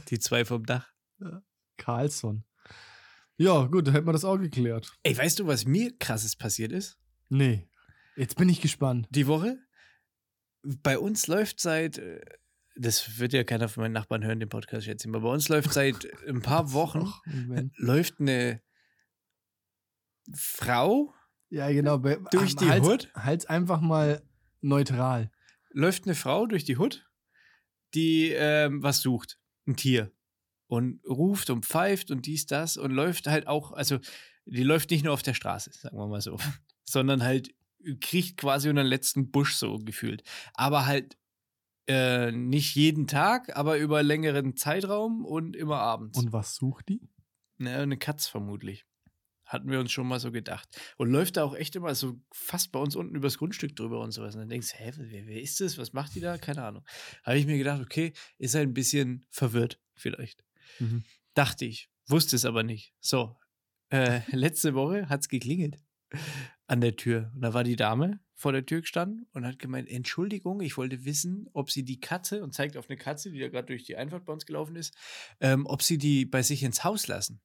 Die 0.10 0.18
zwei 0.18 0.46
vom 0.46 0.66
Dach. 0.66 0.88
Carlsson. 1.78 2.46
Ja, 3.36 3.66
gut, 3.66 3.86
dann 3.86 3.94
hätten 3.94 4.08
wir 4.08 4.14
das 4.14 4.24
auch 4.24 4.38
geklärt. 4.38 4.90
Ey, 5.04 5.18
weißt 5.18 5.40
du, 5.40 5.48
was 5.48 5.66
mir 5.66 5.98
krasses 5.98 6.38
passiert 6.38 6.72
ist? 6.72 6.98
Nee. 7.28 7.68
Jetzt 8.16 8.38
bin 8.38 8.48
ich 8.48 8.62
gespannt. 8.62 9.08
Die 9.10 9.28
Woche? 9.28 9.60
Bei 10.62 10.98
uns 10.98 11.28
läuft 11.28 11.60
seit, 11.60 11.98
äh, 11.98 12.22
das 12.78 13.20
wird 13.20 13.34
ja 13.34 13.44
keiner 13.44 13.68
von 13.68 13.82
meinen 13.84 13.92
Nachbarn 13.92 14.24
hören, 14.24 14.40
den 14.40 14.48
Podcast 14.48 14.88
jetzt 14.88 15.04
immer, 15.04 15.20
bei 15.20 15.30
uns 15.30 15.50
läuft 15.50 15.74
seit 15.74 16.08
ein 16.30 16.42
paar 16.42 16.72
Wochen, 16.72 17.12
läuft 17.76 18.22
eine 18.22 18.62
Frau, 20.34 21.14
Ja, 21.54 21.72
genau. 21.72 22.00
bei- 22.00 22.18
Durch 22.32 22.56
die 22.56 22.68
halt's- 22.68 22.88
Hood? 22.88 23.12
Halt's 23.14 23.46
einfach 23.46 23.80
mal 23.80 24.24
neutral. 24.62 25.30
läuft 25.70 26.06
eine 26.06 26.16
Frau 26.16 26.46
durch 26.48 26.64
die 26.64 26.78
Hut, 26.78 27.06
die 27.94 28.30
ähm, 28.32 28.82
was 28.82 29.02
sucht, 29.02 29.40
ein 29.68 29.76
Tier. 29.76 30.12
Und 30.68 31.00
ruft 31.08 31.50
und 31.52 31.66
pfeift 31.66 32.10
und 32.10 32.26
dies, 32.26 32.48
das 32.48 32.78
und 32.78 32.92
läuft 32.92 33.28
halt 33.28 33.46
auch, 33.48 33.72
also 33.74 34.00
die 34.46 34.64
läuft 34.64 34.90
nicht 34.90 35.04
nur 35.04 35.14
auf 35.14 35.22
der 35.22 35.34
Straße, 35.36 35.72
sagen 35.74 35.96
wir 35.98 36.08
mal 36.08 36.22
so. 36.22 36.38
sondern 36.86 37.22
halt 37.24 37.54
kriecht 38.02 38.38
quasi 38.38 38.70
unter 38.70 38.82
den 38.84 38.88
letzten 38.90 39.30
Busch 39.30 39.54
so 39.56 39.78
gefühlt. 39.78 40.24
Aber 40.56 40.86
halt 40.88 41.18
äh, 41.88 42.32
nicht 42.32 42.74
jeden 42.76 43.06
Tag, 43.08 43.56
aber 43.56 43.78
über 43.78 44.02
längeren 44.02 44.56
Zeitraum 44.56 45.24
und 45.26 45.56
immer 45.56 45.78
abends. 45.80 46.18
Und 46.18 46.32
was 46.34 46.56
sucht 46.56 46.90
die? 46.90 47.02
Ne, 47.58 47.76
eine 47.78 47.98
Katz 47.98 48.26
vermutlich. 48.28 48.86
Hatten 49.46 49.70
wir 49.70 49.80
uns 49.80 49.92
schon 49.92 50.08
mal 50.08 50.20
so 50.20 50.32
gedacht. 50.32 50.70
Und 50.98 51.12
läuft 51.12 51.38
da 51.38 51.44
auch 51.44 51.56
echt 51.56 51.76
immer 51.76 51.94
so 51.96 52.20
fast 52.32 52.72
bei 52.72 52.80
uns 52.80 52.96
unten 52.96 53.16
übers 53.16 53.38
Grundstück 53.38 53.76
drüber 53.76 54.00
und 54.00 54.12
sowas. 54.12 54.36
Und 54.36 54.42
dann 54.42 54.50
denkst 54.50 54.72
du, 54.72 54.78
hä, 54.78 54.92
wer, 54.98 55.28
wer 55.28 55.42
ist 55.42 55.60
das? 55.60 55.78
Was 55.78 55.94
macht 55.94 56.16
die 56.16 56.22
da? 56.22 56.38
Keine 56.38 56.64
Ahnung. 56.64 56.86
Habe 57.24 57.38
ich 57.38 57.46
mir 57.46 57.58
gedacht, 57.58 57.82
okay, 57.82 58.14
ist 58.38 58.56
halt 58.56 58.68
ein 58.68 58.74
bisschen 58.74 59.26
verwirrt, 59.30 59.80
vielleicht. 59.96 60.44
Mhm. 60.80 61.04
Dachte 61.34 61.66
ich. 61.66 61.90
Wusste 62.08 62.36
es 62.36 62.46
aber 62.46 62.64
nicht. 62.64 62.94
So. 63.00 63.36
Äh, 63.90 64.22
letzte 64.36 64.74
Woche 64.74 65.10
hat 65.10 65.22
es 65.22 65.30
geklingelt 65.30 65.78
an 66.68 66.82
der 66.82 66.96
Tür. 66.96 67.32
Und 67.36 67.42
da 67.42 67.54
war 67.54 67.64
die 67.64 67.76
Dame 67.76 68.20
vor 68.36 68.52
der 68.52 68.66
Tür 68.66 68.82
gestanden 68.82 69.28
und 69.34 69.46
hat 69.46 69.60
gemeint, 69.60 69.90
Entschuldigung, 69.90 70.62
ich 70.62 70.78
wollte 70.78 71.06
wissen, 71.06 71.48
ob 71.54 71.72
sie 71.72 71.84
die 71.84 72.00
Katze, 72.00 72.44
und 72.44 72.54
zeigt 72.54 72.78
auf 72.78 72.90
eine 72.90 72.98
Katze, 72.98 73.32
die 73.32 73.40
da 73.40 73.48
gerade 73.48 73.68
durch 73.68 73.84
die 73.84 73.96
Einfahrt 73.96 74.26
bei 74.26 74.34
uns 74.34 74.46
gelaufen 74.46 74.76
ist, 74.76 74.96
ähm, 75.40 75.66
ob 75.66 75.82
sie 75.82 75.98
die 75.98 76.26
bei 76.26 76.42
sich 76.42 76.64
ins 76.64 76.84
Haus 76.84 77.08
lassen 77.08 77.42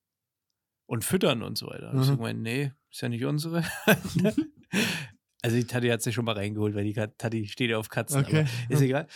und 0.88 1.04
füttern 1.04 1.42
und 1.42 1.56
so 1.56 1.66
weiter. 1.68 1.92
Und 1.92 2.02
ich 2.02 2.08
Mhm. 2.08 2.16
gemeint, 2.16 2.40
nee, 2.42 2.72
ist 2.90 3.02
ja 3.02 3.08
nicht 3.08 3.24
unsere. 3.24 3.62
also 5.42 5.56
die 5.56 5.64
Tati 5.64 5.88
hat 5.88 6.02
sich 6.02 6.14
schon 6.14 6.24
mal 6.24 6.34
reingeholt, 6.34 6.74
weil 6.74 6.84
die 6.84 6.94
Tati 6.94 7.46
steht 7.46 7.70
ja 7.70 7.78
auf 7.78 7.88
Katzen. 7.88 8.20
Okay. 8.24 8.40
Aber 8.64 8.74
ist 8.74 8.80
egal. 8.80 9.06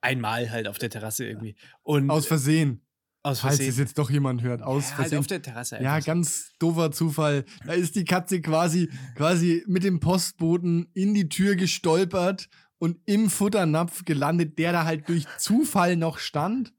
Einmal 0.00 0.50
halt 0.50 0.66
auf 0.66 0.78
der 0.78 0.90
Terrasse 0.90 1.24
irgendwie. 1.26 1.54
Und 1.82 2.10
Aus 2.10 2.26
Versehen. 2.26 2.84
aus 3.22 3.40
Falls 3.40 3.56
Versehen. 3.56 3.70
es 3.70 3.78
jetzt 3.78 3.98
doch 3.98 4.10
jemand 4.10 4.42
hört. 4.42 4.62
Aus 4.62 4.84
ja, 4.84 4.88
halt 4.90 4.96
Versehen. 4.96 5.18
auf 5.20 5.26
der 5.28 5.42
Terrasse 5.42 5.78
Ja, 5.80 6.00
so. 6.00 6.06
ganz 6.06 6.52
doofer 6.58 6.90
Zufall. 6.90 7.44
Da 7.64 7.72
ist 7.74 7.94
die 7.94 8.04
Katze 8.04 8.40
quasi, 8.40 8.90
quasi 9.14 9.62
mit 9.68 9.84
dem 9.84 10.00
Postboten 10.00 10.88
in 10.94 11.14
die 11.14 11.28
Tür 11.28 11.54
gestolpert 11.54 12.48
und 12.78 12.98
im 13.06 13.30
Futternapf 13.30 14.04
gelandet, 14.04 14.58
der 14.58 14.72
da 14.72 14.84
halt 14.84 15.08
durch 15.08 15.24
Zufall 15.38 15.94
noch 15.96 16.18
stand. 16.18 16.72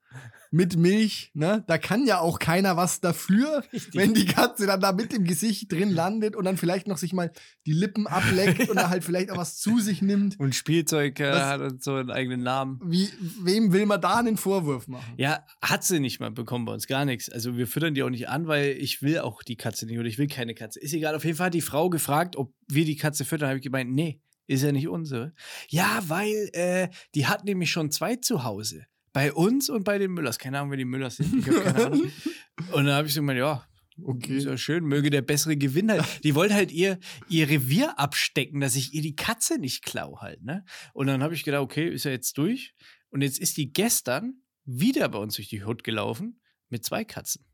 Mit 0.56 0.78
Milch, 0.78 1.32
ne? 1.34 1.64
Da 1.66 1.80
kann 1.80 2.06
ja 2.06 2.20
auch 2.20 2.38
keiner 2.38 2.78
was 2.78 3.01
dafür, 3.01 3.64
Richtig. 3.74 3.95
wenn 3.95 4.14
die 4.14 4.28
Katze 4.28 4.68
dann 4.68 4.82
da 4.82 4.91
mit 4.91 5.12
dem 5.12 5.24
Gesicht 5.24 5.72
drin 5.72 5.89
landet 5.95 6.36
und 6.36 6.45
dann 6.45 6.58
vielleicht 6.58 6.88
noch 6.88 6.99
sich 6.99 7.12
mal 7.12 7.32
die 7.66 7.74
Lippen 7.74 8.06
ableckt 8.06 8.70
und 8.70 8.76
da 8.76 8.89
halt 8.89 9.04
vielleicht 9.04 9.32
auch 9.32 9.38
was 9.38 9.58
zu 9.58 9.80
sich 9.80 10.04
nimmt. 10.04 10.39
Und 10.39 10.54
Spielzeug 10.54 11.20
äh, 11.20 11.32
hat 11.32 11.60
und 11.60 11.84
so 11.84 11.95
einen 11.95 12.12
eigenen 12.12 12.43
Namen. 12.43 12.80
Wie, 12.86 13.10
wem 13.41 13.74
will 13.74 13.88
man 13.88 13.99
da 13.99 14.18
einen 14.18 14.38
Vorwurf 14.38 14.88
machen? 14.88 15.16
Ja, 15.18 15.43
hat 15.60 15.84
sie 15.84 15.99
nicht 15.99 16.20
mal 16.20 16.30
bekommen 16.30 16.66
bei 16.66 16.74
uns, 16.74 16.86
gar 16.86 17.04
nichts. 17.04 17.30
Also 17.30 17.58
wir 17.58 17.66
füttern 17.66 17.95
die 17.95 18.04
auch 18.04 18.12
nicht 18.12 18.30
an, 18.30 18.45
weil 18.45 18.78
ich 18.80 19.01
will 19.01 19.20
auch 19.20 19.41
die 19.41 19.56
Katze 19.56 19.88
nicht 19.88 19.97
oder 19.97 20.08
ich 20.08 20.20
will 20.20 20.28
keine 20.28 20.54
Katze. 20.54 20.80
Ist 20.80 20.93
egal, 20.93 21.16
auf 21.16 21.26
jeden 21.26 21.36
Fall 21.36 21.47
hat 21.47 21.56
die 21.56 21.62
Frau 21.62 21.89
gefragt, 21.89 22.36
ob 22.36 22.54
wir 22.68 22.86
die 22.86 22.95
Katze 22.95 23.26
füttern. 23.26 23.49
Habe 23.49 23.58
ich 23.58 23.64
gemeint, 23.64 23.91
nee, 23.91 24.22
ist 24.45 24.62
ja 24.62 24.72
nicht 24.72 24.88
unsere. 24.88 25.34
Ja, 25.70 26.04
weil 26.08 26.49
äh, 26.54 26.89
die 27.16 27.26
hat 27.26 27.43
nämlich 27.45 27.72
schon 27.72 27.89
zwei 27.89 28.18
zu 28.18 28.43
Hause. 28.43 28.86
Bei 29.14 29.32
uns 29.32 29.70
und 29.70 29.84
bei 29.84 29.97
den 29.99 30.11
Müllers. 30.11 30.39
Keine 30.39 30.57
Ahnung, 30.59 30.72
wer 30.72 30.78
die 30.78 30.86
Müllers 30.86 31.18
sind. 31.18 31.34
Ich 31.36 31.47
habe 31.47 31.61
keine 31.61 31.86
Ahnung. 31.86 32.11
Und 32.72 32.86
dann 32.86 32.93
habe 32.95 33.07
ich 33.07 33.14
so 33.14 33.22
gemeint, 33.22 33.39
ja, 33.39 33.66
ist 33.97 34.03
Okay. 34.03 34.39
ja 34.39 34.57
schön, 34.57 34.86
möge 34.86 35.09
der 35.09 35.22
bessere 35.22 35.55
Gewinn 35.55 35.91
halt. 35.91 36.03
Die 36.24 36.34
wollte 36.36 36.55
halt 36.55 36.72
ihr, 36.72 36.99
ihr 37.30 37.47
Revier 37.47 37.99
abstecken, 37.99 38.59
dass 38.59 38.76
ich 38.76 38.93
ihr 38.93 39.01
die 39.03 39.16
Katze 39.16 39.59
nicht 39.59 39.84
klau 39.84 40.20
halt, 40.20 40.41
ne? 40.43 40.66
Und 40.93 41.07
dann 41.07 41.22
habe 41.22 41.36
ich 41.36 41.43
gedacht, 41.43 41.61
okay, 41.61 41.88
ist 41.89 42.05
ja 42.05 42.11
jetzt 42.11 42.38
durch. 42.38 42.74
Und 43.09 43.22
jetzt 43.22 43.39
ist 43.39 43.57
die 43.57 43.72
gestern 43.72 44.41
wieder 44.66 45.09
bei 45.09 45.20
uns 45.20 45.36
durch 45.36 45.47
die 45.49 45.64
Hut 45.64 45.84
gelaufen 45.84 46.41
mit 46.70 46.84
zwei 46.84 47.03
Katzen. 47.03 47.45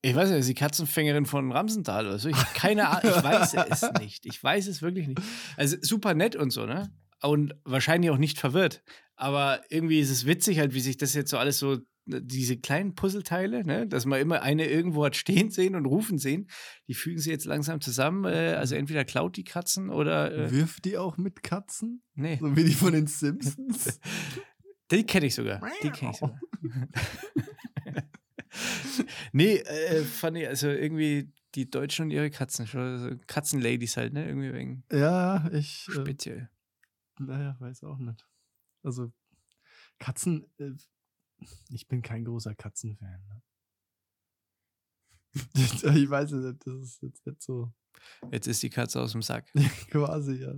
Ich 0.00 0.14
weiß 0.14 0.30
nicht, 0.30 0.40
ist 0.40 0.48
die 0.48 0.54
Katzenfängerin 0.54 1.26
von 1.26 1.52
Ramsenthal 1.52 2.06
oder 2.06 2.18
so. 2.18 2.28
Ich 2.28 2.36
habe 2.36 2.54
keine 2.54 2.88
Ahnung, 2.88 3.12
ich 3.16 3.22
weiß 3.22 3.54
es 3.70 3.92
nicht. 4.00 4.26
Ich 4.26 4.42
weiß 4.42 4.66
es 4.66 4.80
wirklich 4.82 5.06
nicht. 5.08 5.20
Also 5.56 5.76
super 5.82 6.14
nett 6.14 6.36
und 6.36 6.50
so, 6.50 6.66
ne? 6.66 6.90
Und 7.20 7.54
wahrscheinlich 7.64 8.10
auch 8.10 8.18
nicht 8.18 8.38
verwirrt. 8.38 8.82
Aber 9.22 9.60
irgendwie 9.68 10.00
ist 10.00 10.10
es 10.10 10.26
witzig 10.26 10.58
halt, 10.58 10.74
wie 10.74 10.80
sich 10.80 10.96
das 10.96 11.14
jetzt 11.14 11.30
so 11.30 11.38
alles 11.38 11.60
so, 11.60 11.78
diese 12.06 12.56
kleinen 12.56 12.96
Puzzleteile, 12.96 13.64
ne? 13.64 13.86
dass 13.86 14.04
man 14.04 14.20
immer 14.20 14.42
eine 14.42 14.68
irgendwo 14.68 15.04
hat 15.04 15.14
stehen 15.14 15.48
sehen 15.48 15.76
und 15.76 15.86
rufen 15.86 16.18
sehen, 16.18 16.48
die 16.88 16.94
fügen 16.94 17.20
sie 17.20 17.30
jetzt 17.30 17.44
langsam 17.44 17.80
zusammen. 17.80 18.24
Äh, 18.24 18.54
also 18.54 18.74
entweder 18.74 19.04
klaut 19.04 19.36
die 19.36 19.44
Katzen 19.44 19.90
oder. 19.90 20.32
Äh, 20.32 20.50
Wirft 20.50 20.84
die 20.86 20.98
auch 20.98 21.18
mit 21.18 21.44
Katzen? 21.44 22.02
nee, 22.14 22.38
So 22.40 22.56
wie 22.56 22.64
die 22.64 22.74
von 22.74 22.94
den 22.94 23.06
Simpsons? 23.06 24.00
die 24.90 25.06
kenne 25.06 25.26
ich 25.26 25.36
sogar. 25.36 25.62
Die 25.84 25.90
kenne 25.90 26.10
ich 26.10 26.18
sogar. 26.18 26.40
nee, 29.32 29.58
äh, 29.58 30.02
fand 30.02 30.36
ich, 30.36 30.48
also 30.48 30.66
irgendwie 30.66 31.32
die 31.54 31.70
Deutschen 31.70 32.06
und 32.06 32.10
ihre 32.10 32.30
Katzen, 32.30 32.66
schon 32.66 32.98
so 32.98 33.10
Katzenladies 33.28 33.96
halt, 33.96 34.14
ne? 34.14 34.26
Irgendwie 34.26 34.52
wegen 34.52 34.82
ja, 34.90 35.48
ich. 35.52 35.86
Äh, 35.90 35.92
speziell. 35.92 36.50
naja, 37.20 37.54
weiß 37.60 37.84
auch 37.84 37.98
nicht. 37.98 38.26
Also, 38.82 39.12
Katzen. 39.98 40.46
Äh, 40.58 40.72
ich 41.70 41.88
bin 41.88 42.02
kein 42.02 42.24
großer 42.24 42.54
Katzenfan. 42.54 43.24
Ne? 43.28 43.42
ich 45.94 46.10
weiß 46.10 46.32
es 46.32 46.44
nicht, 46.44 46.66
das 46.66 46.74
ist 46.74 47.02
jetzt 47.02 47.26
nicht 47.26 47.42
so. 47.42 47.72
Jetzt 48.30 48.46
ist 48.46 48.62
die 48.62 48.70
Katze 48.70 49.00
aus 49.00 49.12
dem 49.12 49.22
Sack. 49.22 49.50
Quasi, 49.90 50.34
ja. 50.34 50.54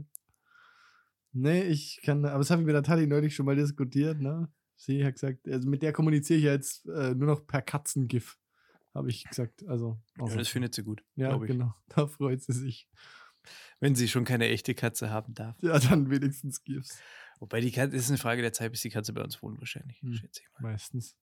Nee, 1.33 1.63
ich 1.65 2.01
kann, 2.05 2.25
aber 2.25 2.39
das 2.39 2.51
habe 2.51 2.63
ich 2.63 2.67
mit 2.67 2.75
der 2.75 2.83
Tati 2.83 3.07
neulich 3.07 3.35
schon 3.35 3.47
mal 3.47 3.57
diskutiert, 3.57 4.21
ne? 4.21 4.53
Sie 4.77 5.05
hat 5.05 5.15
gesagt, 5.15 5.47
also 5.49 5.69
mit 5.69 5.83
der 5.83 5.93
kommuniziere 5.93 6.39
ich 6.39 6.45
ja 6.45 6.53
jetzt 6.53 6.87
äh, 6.87 7.15
nur 7.15 7.27
noch 7.27 7.47
per 7.47 7.63
Katzengif, 7.63 8.39
habe 8.95 9.11
ich 9.11 9.25
gesagt. 9.25 9.65
Also, 9.67 10.01
Ja, 10.19 10.27
das 10.27 10.49
findet 10.49 10.75
sie 10.75 10.83
gut, 10.83 11.05
ja 11.17 11.29
glaube 11.29 11.47
ich. 11.47 11.53
genau, 11.53 11.75
da 11.89 12.07
freut 12.07 12.43
sie 12.43 12.53
sich. 12.53 12.89
Wenn 13.81 13.95
sie 13.95 14.09
schon 14.09 14.25
keine 14.25 14.49
echte 14.49 14.75
Katze 14.75 15.11
haben 15.11 15.35
darf. 15.35 15.57
Ja, 15.61 15.79
dann 15.79 16.09
wenigstens 16.11 16.63
GIFs. 16.65 16.99
Wobei 17.41 17.61
die 17.61 17.71
Katze, 17.73 17.97
ist 17.97 18.09
eine 18.09 18.19
Frage 18.19 18.43
der 18.43 18.53
Zeit, 18.53 18.71
bis 18.73 18.81
die 18.83 18.91
Katze 18.91 19.13
bei 19.13 19.23
uns 19.23 19.43
wohnt, 19.43 19.59
wahrscheinlich, 19.59 20.01
Hm. 20.03 20.15
schätze 20.15 20.41
ich 20.43 20.49
mal. 20.61 20.71
Meistens. 20.73 21.17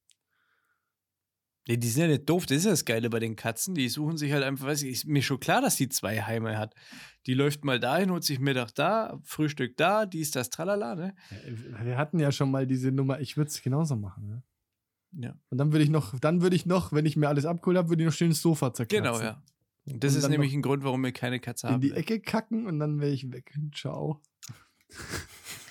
Nee, 1.69 1.77
die 1.77 1.89
sind 1.89 2.03
ja 2.03 2.09
nicht 2.09 2.29
doof, 2.29 2.45
das 2.47 2.59
ist 2.59 2.65
ja 2.65 2.71
das 2.73 2.85
Geile 2.85 3.09
bei 3.09 3.21
den 3.21 3.37
Katzen. 3.37 3.75
Die 3.77 3.89
suchen 3.89 4.17
sich 4.17 4.33
halt 4.33 4.43
einfach, 4.43 4.67
weiß 4.67 4.83
ich, 4.83 4.91
ist 4.91 5.07
mir 5.07 5.23
schon 5.23 5.39
klar, 5.39 5.61
dass 5.61 5.77
die 5.77 5.89
zwei 5.89 6.21
Heime 6.21 6.59
hat. 6.59 6.75
Die 7.27 7.35
läuft 7.35 7.65
mal 7.65 7.79
dahin, 7.79 8.11
holt 8.11 8.25
sich 8.25 8.41
Mittag 8.41 8.73
da, 8.75 9.21
Frühstück 9.23 9.77
da, 9.77 10.05
dies, 10.05 10.33
das, 10.33 10.51
tralala, 10.51 10.97
ne? 10.97 11.15
Ja, 11.31 11.85
wir 11.85 11.97
hatten 11.99 12.19
ja 12.19 12.33
schon 12.33 12.51
mal 12.51 12.67
diese 12.67 12.91
Nummer, 12.91 13.21
ich 13.21 13.37
würde 13.37 13.49
es 13.49 13.63
genauso 13.63 13.95
machen, 13.95 14.27
ne? 14.27 14.43
Ja. 15.13 15.39
Und 15.51 15.59
dann 15.59 15.71
würde 15.73 15.85
ich 15.85 15.91
noch, 15.91 16.19
dann 16.19 16.41
würde 16.43 16.57
ich 16.57 16.67
noch, 16.67 16.93
wenn 16.93 17.07
ich 17.07 17.17
mir 17.17 17.29
alles 17.29 17.45
abgeholt 17.45 17.77
habe, 17.79 17.91
würde 17.91 18.03
ich 18.03 18.07
noch 18.07 18.15
schön 18.15 18.31
das 18.31 18.41
Sofa 18.43 18.75
zerkratzen. 18.75 19.05
Genau, 19.05 19.21
ja. 19.23 19.41
Und 19.85 20.03
das 20.03 20.15
Und 20.15 20.19
ist 20.21 20.29
nämlich 20.31 20.55
ein 20.55 20.63
Grund, 20.63 20.83
warum 20.83 21.03
wir 21.05 21.13
keine 21.13 21.39
Katze 21.39 21.67
In 21.69 21.73
haben. 21.75 21.81
die 21.81 21.93
Ecke 21.93 22.19
kacken 22.21 22.67
und 22.67 22.81
dann 22.81 22.99
wäre 23.01 23.13
ich 23.13 23.31
weg. 23.31 23.53
Ciao. 23.75 24.21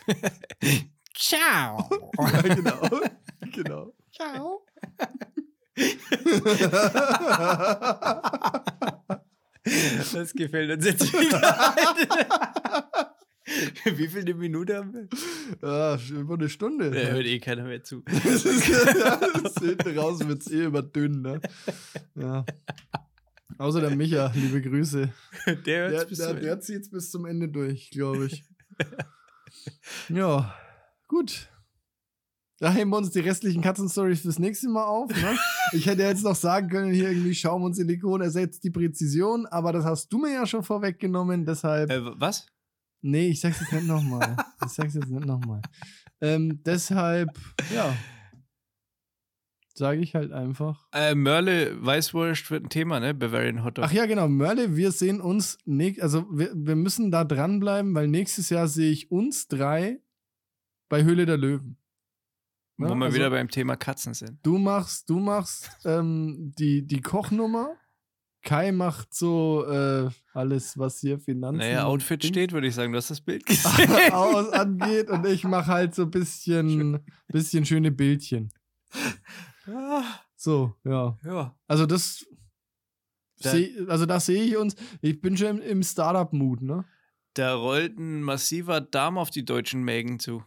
Ciao! 1.16 1.90
Ja, 2.18 2.42
genau. 2.42 2.90
genau. 3.52 3.94
Ciao! 4.12 4.66
Das 10.14 10.34
gefällt 10.34 10.72
uns 10.72 10.86
jetzt 10.86 11.14
wieder. 11.14 11.42
Wie 13.98 14.08
viel 14.08 14.22
eine 14.22 14.34
Minute 14.34 14.78
haben 14.78 14.94
wir? 14.94 15.08
Ja, 15.62 15.98
über 16.12 16.36
eine 16.36 16.50
Stunde. 16.50 16.92
Da 16.92 17.12
hört 17.12 17.26
eh 17.26 17.40
keiner 17.40 17.64
mehr 17.64 17.84
zu. 17.84 18.04
Das 18.24 18.46
ist, 18.46 18.68
ja, 18.68 19.16
das 19.18 19.54
hinten 19.60 19.98
raus 19.98 20.26
wird 20.26 20.42
es 20.42 20.52
eh 20.52 20.66
immer 20.66 20.82
dünn, 20.82 21.22
ne? 21.22 21.42
Ja. 22.16 22.46
Außer 23.58 23.82
der 23.82 23.96
Micha, 23.96 24.32
liebe 24.34 24.62
Grüße. 24.62 25.10
Der 25.46 25.56
Der, 25.56 25.90
hört's 25.90 26.10
bis 26.10 26.18
der, 26.20 26.34
der 26.36 26.60
zieht 26.62 26.82
es 26.82 26.90
bis 26.90 27.12
zum 27.12 27.26
Ende 27.26 27.50
durch, 27.50 27.90
glaube 27.92 28.28
ich. 28.28 28.44
ja, 30.10 30.54
gut. 31.08 31.48
Da 32.60 32.72
heben 32.72 32.92
wir 32.92 32.98
uns 32.98 33.10
die 33.10 33.22
restlichen 33.22 33.64
Katzenstories 33.64 34.22
fürs 34.22 34.38
nächste 34.38 34.70
Mal 34.70 34.86
auf. 34.86 35.10
Ne? 35.10 35.38
Ich 35.74 35.86
hätte 35.86 36.04
jetzt 36.04 36.24
noch 36.24 36.36
sagen 36.36 36.68
können, 36.68 36.92
hier 36.92 37.10
irgendwie 37.10 37.34
Schaum 37.34 37.64
und 37.64 37.74
Silikon 37.74 38.22
ersetzt 38.22 38.64
die 38.64 38.72
Präzision, 38.72 39.46
aber 39.46 39.72
das 39.72 39.86
hast 39.86 40.12
du 40.12 40.18
mir 40.18 40.34
ja 40.34 40.46
schon 40.46 40.64
vorweggenommen, 40.64 41.46
deshalb. 41.46 41.90
Äh, 41.90 42.02
was? 42.20 42.46
Nee, 43.02 43.30
ich 43.30 43.40
sag's 43.40 43.62
jetzt 43.62 43.72
nicht 43.72 43.88
nochmal. 43.88 44.36
Ich 44.66 44.72
sag's 44.74 44.94
jetzt 44.94 45.08
nicht 45.08 45.26
nochmal. 45.26 45.62
Ähm, 46.20 46.62
deshalb, 46.64 47.30
ja. 47.74 47.96
Sage 49.74 50.02
ich 50.02 50.16
halt 50.16 50.32
einfach. 50.34 50.86
Äh, 50.94 51.16
Mörle 51.16 51.78
Weißwurst 51.84 52.52
wird 52.52 52.66
ein 52.66 52.70
Thema, 52.70 53.00
ne? 53.00 53.14
Bavarian 53.14 53.64
Hotdog. 53.64 53.86
Ach 53.86 53.92
ja, 53.92 54.06
genau. 54.06 54.28
Mörle, 54.28 54.76
wir 54.76 54.92
sehen 54.92 55.22
uns, 55.22 55.58
also 56.02 56.26
wir, 56.30 56.52
wir 56.54 56.76
müssen 56.76 57.10
da 57.10 57.24
dranbleiben, 57.24 57.96
weil 57.96 58.08
nächstes 58.08 58.50
Jahr 58.50 58.68
sehe 58.68 58.92
ich 58.92 59.12
uns 59.12 59.48
drei 59.48 60.00
bei 60.90 61.04
Höhle 61.04 61.26
der 61.26 61.38
Löwen. 61.38 61.78
Wo 62.78 62.86
Ne? 62.88 62.96
wir 62.96 63.06
Also- 63.06 63.16
wieder 63.16 63.30
beim 63.30 63.50
Thema 63.50 63.76
Katzen 63.78 64.14
sind. 64.14 64.40
Du 64.44 64.58
machst, 64.58 65.10
du 65.10 65.20
machst 65.20 65.70
ähm, 65.86 66.52
die, 66.60 66.86
die 66.86 67.02
Kochnummer. 67.02 67.76
Kai 68.44 68.72
macht 68.72 69.14
so 69.14 69.66
äh, 69.70 70.10
alles, 70.34 70.76
was 70.78 71.00
hier 71.00 71.20
Finanzen 71.20 71.60
Naja, 71.60 71.86
Outfit 71.86 72.24
Dings 72.24 72.30
steht, 72.36 72.52
würde 72.54 72.66
ich 72.68 72.74
sagen. 72.76 72.92
Du 72.92 72.98
hast 72.98 73.12
das 73.12 73.22
Bild 73.22 73.46
gesehen. 73.46 74.12
aus 74.12 74.50
angeht 74.52 75.10
und 75.12 75.26
ich 75.28 75.44
mache 75.44 75.68
halt 75.68 75.94
so 75.96 76.02
ein 76.04 76.12
bisschen, 76.12 77.00
bisschen 77.28 77.66
schöne 77.66 77.92
Bildchen. 77.92 78.52
So, 80.36 80.76
ja. 80.84 81.18
ja. 81.24 81.58
Also 81.68 81.86
das 81.86 82.26
Da- 83.40 83.52
seh, 83.52 83.86
also 83.88 84.06
da 84.06 84.20
sehe 84.20 84.44
ich 84.44 84.58
uns. 84.58 84.76
Ich 85.02 85.22
bin 85.22 85.38
schon 85.38 85.60
im, 85.60 85.62
im 85.62 85.84
Startup-Mood, 85.84 86.62
ne? 86.62 86.86
Da 87.34 87.56
rollt 87.56 87.98
ein 87.98 88.22
massiver 88.24 88.82
Darm 88.82 89.18
auf 89.18 89.30
die 89.30 89.46
deutschen 89.46 89.84
Mägen 89.84 90.20
zu. 90.20 90.44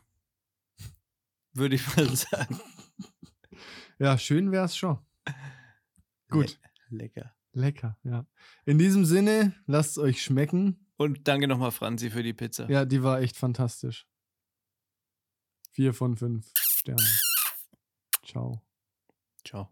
Würde 1.53 1.77
ich 1.77 1.97
mal 1.97 2.09
sagen. 2.17 2.61
Ja, 3.99 4.19
schön 4.19 4.51
wär's 4.53 4.77
schon. 4.77 4.99
Gut, 6.29 6.59
Lecker. 6.91 7.35
lecker, 7.53 7.97
ja. 8.03 8.27
In 8.67 8.79
diesem 8.79 9.05
Sinne, 9.05 9.55
lasst 9.67 9.93
es 9.93 9.99
euch 9.99 10.23
schmecken. 10.23 10.81
Und 10.97 11.27
danke 11.29 11.47
nochmal, 11.49 11.71
Franzi, 11.71 12.11
für 12.11 12.23
die 12.23 12.33
Pizza. 12.35 12.69
Ja, 12.71 12.85
die 12.85 13.03
war 13.03 13.21
echt 13.21 13.37
fantastisch. 13.37 14.07
Vier 15.73 15.95
von 15.95 16.17
fünf 16.17 16.51
Sternen. 16.55 17.07
Ciao. 18.25 18.63
Ciao. 19.45 19.69